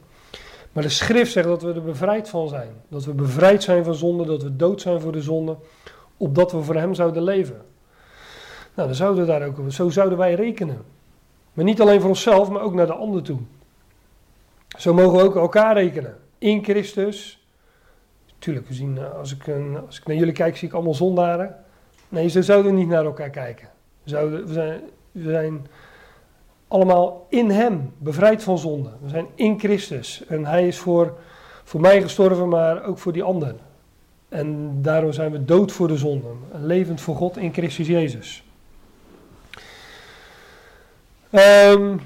Maar 0.80 0.88
de 0.88 0.94
schrift 0.94 1.32
zegt 1.32 1.48
dat 1.48 1.62
we 1.62 1.74
er 1.74 1.84
bevrijd 1.84 2.30
van 2.30 2.48
zijn. 2.48 2.70
Dat 2.88 3.06
we 3.06 3.14
bevrijd 3.14 3.64
zijn 3.64 3.84
van 3.84 3.94
zonde, 3.94 4.26
dat 4.26 4.44
we 4.44 4.56
dood 4.56 4.82
zijn 4.82 5.02
voor 5.02 5.12
de 5.12 5.22
zonde, 5.22 5.58
opdat 6.18 6.52
we 6.52 6.62
voor 6.62 6.76
hem 6.76 6.94
zouden 6.94 7.24
leven. 7.24 7.62
Nou, 8.76 8.88
dan 8.88 8.98
zouden 8.98 9.28
daar 9.28 9.46
ook, 9.46 9.58
zo 9.68 9.90
zouden 9.90 10.18
wij 10.18 10.34
rekenen. 10.34 10.82
Maar 11.54 11.66
niet 11.66 11.82
alleen 11.82 12.00
voor 12.00 12.10
onszelf, 12.10 12.50
maar 12.50 12.62
ook 12.62 12.74
naar 12.74 12.86
de 12.86 12.94
ander 12.94 13.24
toe. 13.24 13.40
Zo 14.78 14.94
mogen 14.94 15.18
we 15.18 15.24
ook 15.24 15.36
elkaar 15.36 15.74
rekenen. 15.74 16.18
In 16.38 16.64
Christus. 16.64 17.48
Tuurlijk, 18.38 18.68
we 18.68 18.74
zien, 18.74 18.98
eh, 18.98 19.18
als, 19.18 19.36
ik, 19.36 19.48
als 19.86 20.00
ik 20.00 20.08
naar 20.08 20.18
jullie 20.18 20.34
kijk, 20.34 20.58
zie 20.58 20.68
ik 20.68 20.74
allemaal 20.74 20.94
zondaren. 20.94 21.56
Nee, 22.10 22.28
zo 22.28 22.42
zouden 22.42 22.76
niet 22.76 22.88
naar 22.88 23.06
elkaar 23.06 23.30
kijken. 23.30 23.70
We, 24.04 24.10
zijn, 24.10 24.82
we 25.12 25.32
zijn 25.32 25.68
allemaal 26.70 27.26
in 27.30 27.50
Hem, 27.50 27.94
bevrijd 27.98 28.44
van 28.44 28.58
zonde. 28.58 28.90
We 29.02 29.10
zijn 29.10 29.28
in 29.36 29.60
Christus. 29.60 30.26
En 30.28 30.46
Hij 30.46 30.68
is 30.68 30.78
voor, 30.78 31.18
voor 31.64 31.82
mij 31.82 32.02
gestorven, 32.02 32.50
maar 32.50 32.84
ook 32.84 32.98
voor 32.98 33.14
die 33.14 33.24
anderen. 33.24 33.60
En 34.30 34.82
daarom 34.82 35.12
zijn 35.12 35.32
we 35.32 35.46
dood 35.46 35.72
voor 35.72 35.88
de 35.88 35.98
zonde. 35.98 36.28
Levend 36.52 37.02
voor 37.02 37.16
God 37.16 37.38
in 37.38 37.54
Christus 37.54 37.88
Jezus. 37.88 38.44
Um, 41.32 42.02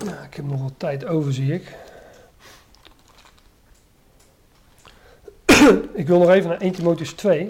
ik 0.00 0.34
heb 0.34 0.44
nog 0.44 0.62
wat 0.62 0.72
tijd 0.76 1.06
over, 1.06 1.32
zie 1.32 1.52
ik. 1.52 1.74
ik 5.94 6.06
wil 6.06 6.18
nog 6.18 6.30
even 6.30 6.48
naar 6.50 6.60
1 6.60 6.72
Timotheus 6.72 7.12
2. 7.12 7.48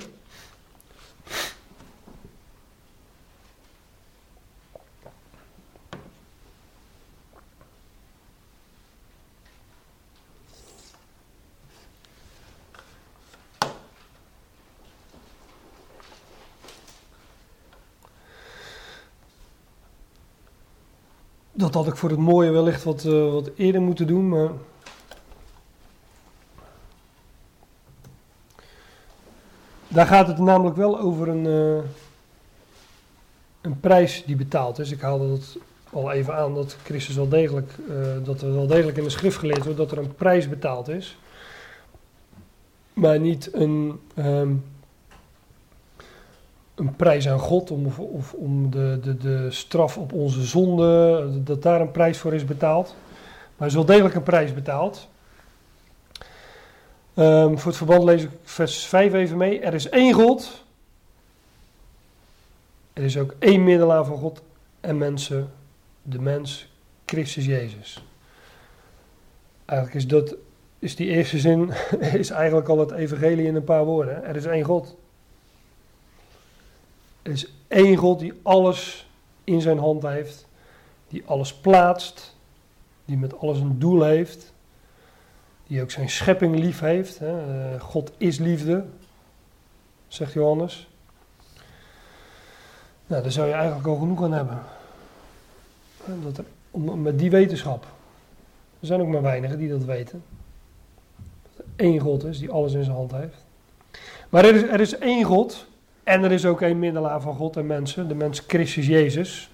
Dat 21.57 21.75
had 21.75 21.87
ik 21.87 21.97
voor 21.97 22.11
het 22.11 22.19
mooie 22.19 22.51
wellicht 22.51 22.85
wat, 22.85 23.05
uh, 23.05 23.33
wat 23.33 23.51
eerder 23.57 23.81
moeten 23.81 24.07
doen, 24.07 24.29
maar. 24.29 24.51
Daar 29.89 30.07
gaat 30.07 30.27
het 30.27 30.39
namelijk 30.39 30.77
wel 30.77 31.01
over 31.01 31.29
een, 31.29 31.45
uh, 31.45 31.85
een 33.61 33.81
prijs 33.81 34.25
die 34.27 34.37
betaald 34.37 34.79
is. 34.79 34.91
Ik 34.91 35.01
haalde 35.01 35.29
dat 35.29 35.57
al 35.93 36.13
even 36.13 36.35
aan 36.35 36.55
dat 36.55 36.77
Christus 36.85 37.17
wel 37.17 37.29
degelijk, 37.29 37.73
eh, 37.89 37.97
dat 38.25 38.41
er 38.43 38.55
wel 38.55 38.67
degelijk 38.67 38.97
in 38.97 39.05
de 39.05 39.11
schrift 39.11 39.39
geleerd 39.39 39.63
wordt 39.65 39.79
dat 39.79 39.91
er 39.91 39.99
een 39.99 40.15
prijs 40.15 40.49
betaald 40.49 40.89
is. 40.89 41.19
Maar 42.93 43.21
niet 43.21 43.55
een, 43.55 44.01
ehm, 44.15 44.55
een 46.77 46.97
prijs 46.97 47.29
aan 47.29 47.39
God 47.39 47.71
om, 47.71 47.87
of, 47.97 48.35
om 48.35 48.71
de, 48.71 48.99
de, 49.03 49.17
de 49.17 49.51
straf 49.51 49.99
op 49.99 50.13
onze 50.13 50.43
zonde, 50.43 51.29
dat 51.43 51.63
daar 51.63 51.81
een 51.81 51.91
prijs 51.91 52.19
voor 52.19 52.35
is 52.35 52.45
betaald. 52.45 52.95
Maar 53.57 53.59
er 53.59 53.67
is 53.67 53.75
wel 53.75 53.85
degelijk 53.85 54.15
een 54.15 54.23
prijs 54.23 54.55
betaald. 54.55 55.09
Ehm, 57.15 57.57
voor 57.57 57.67
het 57.67 57.77
verband 57.77 58.05
lees 58.05 58.23
ik 58.23 58.31
vers 58.43 58.87
5 58.87 59.13
even 59.13 59.37
mee. 59.37 59.61
Er 59.61 59.75
is 59.75 59.89
één 59.89 60.13
God. 60.13 60.65
Er 62.93 63.03
is 63.03 63.19
ook 63.19 63.35
één 63.39 63.65
middelaar 63.65 64.05
van 64.05 64.19
God 64.19 64.43
en 64.81 64.99
mensen. 64.99 65.51
De 66.03 66.21
mens, 66.21 66.73
Christus 67.05 67.45
Jezus. 67.45 68.05
Eigenlijk 69.65 69.99
is, 69.99 70.07
dat, 70.07 70.35
is 70.79 70.97
die 70.97 71.09
eerste 71.09 71.39
zin 71.39 71.73
is 72.23 72.31
eigenlijk 72.31 72.69
al 72.69 72.79
het 72.79 72.91
evangelie 72.91 73.47
in 73.47 73.55
een 73.55 73.65
paar 73.65 73.85
woorden. 73.85 74.25
Er 74.25 74.37
is 74.37 74.45
één 74.45 74.65
God. 74.65 74.97
Er 77.27 77.33
is 77.33 77.53
één 77.69 77.97
God 77.97 78.19
die 78.19 78.33
alles 78.43 79.09
in 79.45 79.61
zijn 79.61 79.79
hand 79.79 80.03
heeft. 80.03 80.47
Die 81.09 81.23
alles 81.27 81.55
plaatst. 81.55 82.37
Die 83.05 83.17
met 83.17 83.39
alles 83.39 83.59
een 83.59 83.79
doel 83.79 84.03
heeft 84.03 84.55
die 85.67 85.83
ook 85.83 85.91
zijn 85.91 86.11
schepping 86.11 86.59
lief 86.59 86.81
heeft. 86.81 87.19
Hè. 87.19 87.73
Eh, 87.75 87.81
God 87.81 88.13
is 88.17 88.39
liefde, 88.39 88.85
zegt 90.09 90.33
Johannes. 90.33 90.89
Nou, 93.07 93.23
daar 93.23 93.33
zou 93.33 93.47
je 93.47 93.55
eigenlijk 93.55 93.87
al 93.87 93.97
genoeg 93.97 94.23
aan 94.23 94.33
hebben. 94.33 94.63
Dat 96.23 96.39
er, 96.39 96.45
met 96.81 97.19
die 97.19 97.31
wetenschap. 97.31 97.87
Er 98.81 98.87
zijn 98.87 99.01
ook 99.01 99.09
maar 99.09 99.23
weinigen 99.23 99.59
die 99.59 99.69
dat 99.69 99.85
weten. 99.85 100.23
Dat 101.43 101.67
er 101.67 101.85
één 101.85 101.99
God 101.99 102.25
is 102.25 102.39
die 102.39 102.51
alles 102.51 102.73
in 102.73 102.85
zijn 102.85 102.97
hand 102.97 103.13
heeft. 103.13 103.45
Maar 104.29 104.45
er 104.45 104.55
is, 104.55 104.63
er 104.63 104.81
is 104.81 104.99
één 104.99 105.25
God. 105.25 105.67
En 106.07 106.25
er 106.25 106.33
is 106.33 106.45
ook 106.45 106.61
één 106.61 106.79
middelaar 106.79 107.21
van 107.21 107.35
God 107.35 107.57
en 107.57 107.67
mensen. 107.67 108.09
De 108.09 108.15
mens 108.15 108.43
Christus 108.47 108.87
Jezus. 108.87 109.51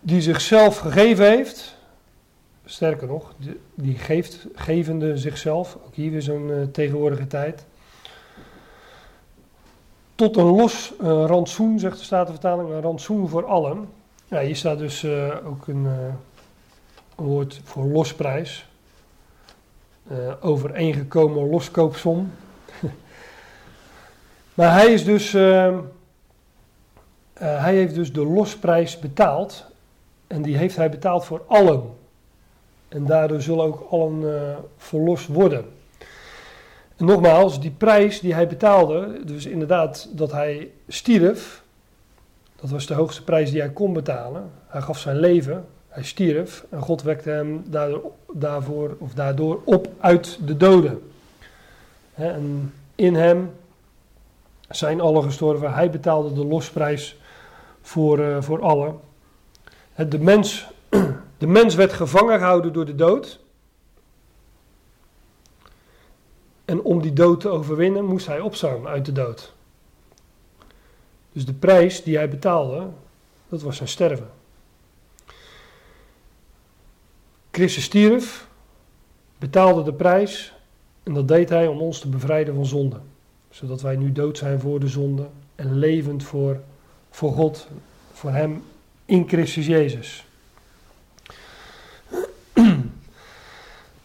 Die 0.00 0.20
zichzelf 0.20 0.78
gegeven 0.78 1.26
heeft 1.26 1.76
sterker 2.64 3.06
nog, 3.06 3.34
die 3.74 3.98
geeft, 3.98 4.46
gevende 4.54 5.16
zichzelf, 5.16 5.78
ook 5.86 5.94
hier 5.94 6.10
weer 6.10 6.22
zo'n 6.22 6.48
uh, 6.48 6.62
tegenwoordige 6.62 7.26
tijd, 7.26 7.64
tot 10.14 10.36
een 10.36 10.44
los 10.44 10.92
uh, 11.00 11.06
rantsoen, 11.06 11.78
zegt 11.78 11.98
de 11.98 12.04
Statenvertaling, 12.04 12.70
een 12.70 12.80
rantsoen 12.80 13.28
voor 13.28 13.46
allen. 13.46 13.88
Ja, 14.28 14.40
hier 14.40 14.56
staat 14.56 14.78
dus 14.78 15.02
uh, 15.02 15.36
ook 15.46 15.66
een, 15.66 15.84
een, 15.84 17.24
woord 17.24 17.60
voor 17.64 17.84
losprijs, 17.84 18.68
overeengekomen 20.40 21.50
loskoopsom. 21.50 22.30
Maar 24.54 24.72
hij 24.72 24.92
is 24.92 25.04
dus, 25.04 25.32
hij 27.32 27.74
heeft 27.74 27.94
dus 27.94 28.12
de 28.12 28.24
losprijs 28.24 28.98
betaald 28.98 29.66
en 30.26 30.42
die 30.42 30.56
heeft 30.56 30.76
hij 30.76 30.90
betaald 30.90 31.24
voor 31.24 31.42
allen. 31.46 31.82
En 32.88 33.06
daardoor 33.06 33.40
zullen 33.40 33.64
ook 33.64 33.86
allen 33.90 34.20
uh, 34.20 34.56
verlost 34.76 35.26
worden. 35.26 35.64
En 36.96 37.04
nogmaals, 37.04 37.60
die 37.60 37.70
prijs 37.70 38.20
die 38.20 38.34
hij 38.34 38.46
betaalde, 38.46 39.20
dus 39.24 39.46
inderdaad 39.46 40.08
dat 40.12 40.32
hij 40.32 40.70
stierf, 40.88 41.62
dat 42.56 42.70
was 42.70 42.86
de 42.86 42.94
hoogste 42.94 43.24
prijs 43.24 43.50
die 43.50 43.60
hij 43.60 43.70
kon 43.70 43.92
betalen. 43.92 44.50
Hij 44.66 44.80
gaf 44.80 44.98
zijn 44.98 45.16
leven, 45.16 45.66
hij 45.88 46.02
stierf 46.02 46.64
en 46.70 46.80
God 46.80 47.02
wekte 47.02 47.30
hem 47.30 47.64
daardoor, 47.66 48.12
daarvoor, 48.32 48.96
of 48.98 49.14
daardoor 49.14 49.60
op 49.64 49.88
uit 49.98 50.38
de 50.46 50.56
doden. 50.56 51.10
en 52.14 52.74
in 52.94 53.14
hem 53.14 53.50
zijn 54.76 55.00
allen 55.00 55.22
gestorven. 55.22 55.74
Hij 55.74 55.90
betaalde 55.90 56.32
de 56.32 56.44
losprijs 56.44 57.16
voor, 57.82 58.18
uh, 58.18 58.42
voor 58.42 58.62
allen. 58.62 59.00
De 60.08 60.18
mens 60.18 60.66
de 61.38 61.46
mens 61.46 61.74
werd 61.74 61.92
gevangen 61.92 62.38
gehouden 62.38 62.72
door 62.72 62.84
de 62.84 62.94
dood. 62.94 63.40
En 66.64 66.82
om 66.82 67.02
die 67.02 67.12
dood 67.12 67.40
te 67.40 67.48
overwinnen 67.48 68.04
moest 68.04 68.26
hij 68.26 68.40
opstaan 68.40 68.86
uit 68.86 69.04
de 69.04 69.12
dood. 69.12 69.52
Dus 71.32 71.44
de 71.46 71.52
prijs 71.52 72.02
die 72.02 72.16
hij 72.16 72.28
betaalde, 72.28 72.88
dat 73.48 73.62
was 73.62 73.76
zijn 73.76 73.88
sterven. 73.88 74.30
Christus 77.50 77.84
stierf, 77.84 78.48
betaalde 79.38 79.82
de 79.82 79.92
prijs 79.92 80.54
en 81.02 81.14
dat 81.14 81.28
deed 81.28 81.48
hij 81.48 81.66
om 81.66 81.80
ons 81.80 82.00
te 82.00 82.08
bevrijden 82.08 82.54
van 82.54 82.66
zonde. 82.66 83.00
Zodat 83.54 83.80
wij 83.80 83.96
nu 83.96 84.12
dood 84.12 84.38
zijn 84.38 84.60
voor 84.60 84.80
de 84.80 84.88
zonde 84.88 85.26
en 85.54 85.78
levend 85.78 86.22
voor, 86.22 86.60
voor 87.10 87.32
God, 87.32 87.68
voor 88.12 88.30
Hem 88.30 88.62
in 89.04 89.28
Christus 89.28 89.66
Jezus. 89.66 90.26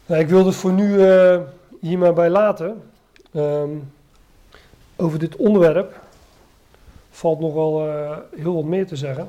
Nou, 0.05 0.21
ik 0.21 0.27
wil 0.27 0.45
het 0.45 0.55
voor 0.55 0.71
nu 0.71 0.93
uh, 0.93 1.39
hier 1.79 1.97
maar 1.97 2.13
bij 2.13 2.29
laten. 2.29 2.81
Um, 3.33 3.91
over 4.95 5.19
dit 5.19 5.35
onderwerp 5.35 6.01
valt 7.09 7.39
nog 7.39 7.53
wel 7.53 7.87
uh, 7.87 8.17
heel 8.35 8.53
wat 8.53 8.65
meer 8.65 8.87
te 8.87 8.95
zeggen. 8.95 9.27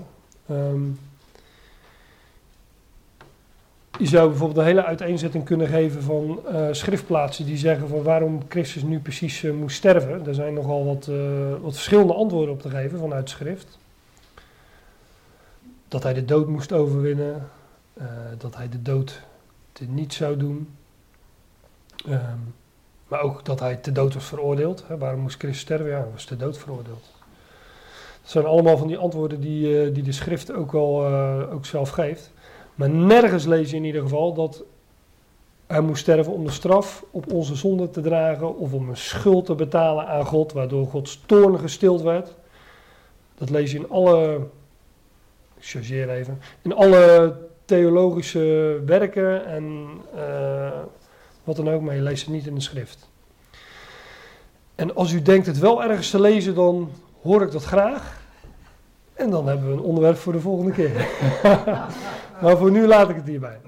Um, 0.51 0.99
je 4.01 4.07
zou 4.07 4.28
bijvoorbeeld 4.28 4.59
een 4.59 4.64
hele 4.64 4.84
uiteenzetting 4.84 5.44
kunnen 5.44 5.68
geven 5.68 6.03
van 6.03 6.40
uh, 6.53 6.66
schriftplaatsen 6.70 7.46
die 7.46 7.57
zeggen 7.57 7.88
van 7.88 8.03
waarom 8.03 8.42
Christus 8.48 8.82
nu 8.82 9.01
precies 9.01 9.42
moest 9.42 9.76
sterven. 9.76 10.26
Er 10.26 10.34
zijn 10.34 10.55
nogal 10.55 10.84
wat, 10.84 11.11
wat 11.61 11.74
verschillende 11.74 12.12
antwoorden 12.12 12.55
op 12.55 12.62
te 12.62 12.70
geven 12.70 12.98
vanuit 12.98 13.30
schrift. 13.30 13.78
Dat 15.88 16.03
hij 16.03 16.14
de 16.14 16.24
dood 16.24 16.48
moest 16.48 16.72
overwinnen, 16.72 17.48
dat 18.39 18.56
hij 18.56 18.68
de 18.68 18.82
dood 18.82 19.22
niet 19.89 20.14
zou 20.14 20.36
doen. 20.36 20.68
Ehm, 22.06 22.39
maar 23.09 23.20
ook 23.20 23.44
dat 23.44 23.60
hij 23.60 23.77
te 23.77 23.93
dood 23.93 24.14
was 24.14 24.24
veroordeeld. 24.24 24.85
Hè. 24.86 24.98
Waarom 24.98 25.20
moest 25.20 25.39
Christus 25.39 25.60
sterven? 25.60 25.86
Ja, 25.86 25.97
hij 25.97 26.10
was 26.12 26.24
te 26.24 26.36
dood 26.36 26.59
veroordeeld. 26.59 27.05
Dat 28.22 28.31
zijn 28.31 28.44
allemaal 28.44 28.78
van 28.78 28.86
die 28.86 28.98
antwoorden 28.98 29.40
die, 29.40 29.93
die 29.93 30.02
de 30.02 30.12
schrift 30.12 30.52
ook 30.52 30.74
uh, 30.74 31.52
ook 31.52 31.66
zelf 31.66 31.90
geeft. 31.90 32.32
Maar 32.81 32.90
nergens 32.90 33.44
lees 33.44 33.70
je 33.70 33.77
in 33.77 33.85
ieder 33.85 34.02
geval 34.02 34.35
dat 34.35 34.65
hij 35.66 35.81
moest 35.81 36.02
sterven 36.02 36.32
om 36.32 36.44
de 36.44 36.51
straf 36.51 37.05
op 37.11 37.32
onze 37.32 37.55
zonde 37.55 37.90
te 37.90 38.01
dragen 38.01 38.57
of 38.57 38.73
om 38.73 38.89
een 38.89 38.97
schuld 38.97 39.47
te 39.47 39.55
betalen 39.55 40.07
aan 40.07 40.24
God, 40.24 40.52
waardoor 40.52 40.86
Gods 40.86 41.23
toorn 41.27 41.59
gestild 41.59 42.02
werd. 42.02 42.35
Dat 43.35 43.51
lees 43.51 43.73
je 43.73 43.78
in 43.78 43.90
alle, 43.90 44.35
ik 45.57 45.65
chargeer 45.65 46.11
even, 46.11 46.40
in 46.62 46.74
alle 46.74 47.36
theologische 47.65 48.78
werken 48.86 49.47
en 49.47 49.89
uh, 50.15 50.78
wat 51.44 51.57
dan 51.57 51.70
ook, 51.70 51.81
maar 51.81 51.94
je 51.94 52.02
leest 52.02 52.24
het 52.24 52.35
niet 52.35 52.47
in 52.47 52.55
de 52.55 52.61
schrift. 52.61 53.09
En 54.74 54.94
als 54.94 55.12
u 55.12 55.23
denkt 55.23 55.47
het 55.47 55.59
wel 55.59 55.82
ergens 55.82 56.11
te 56.11 56.20
lezen, 56.20 56.55
dan 56.55 56.90
hoor 57.23 57.43
ik 57.43 57.51
dat 57.51 57.65
graag. 57.65 58.20
En 59.15 59.31
dan 59.31 59.47
hebben 59.47 59.66
we 59.66 59.73
een 59.73 59.81
onderwerp 59.81 60.16
voor 60.16 60.32
de 60.32 60.40
volgende 60.40 60.73
keer. 60.73 61.09
maar 62.43 62.57
voor 62.57 62.71
nu 62.71 62.87
laat 62.87 63.09
ik 63.11 63.17
het 63.17 63.27
hierbij. 63.27 63.61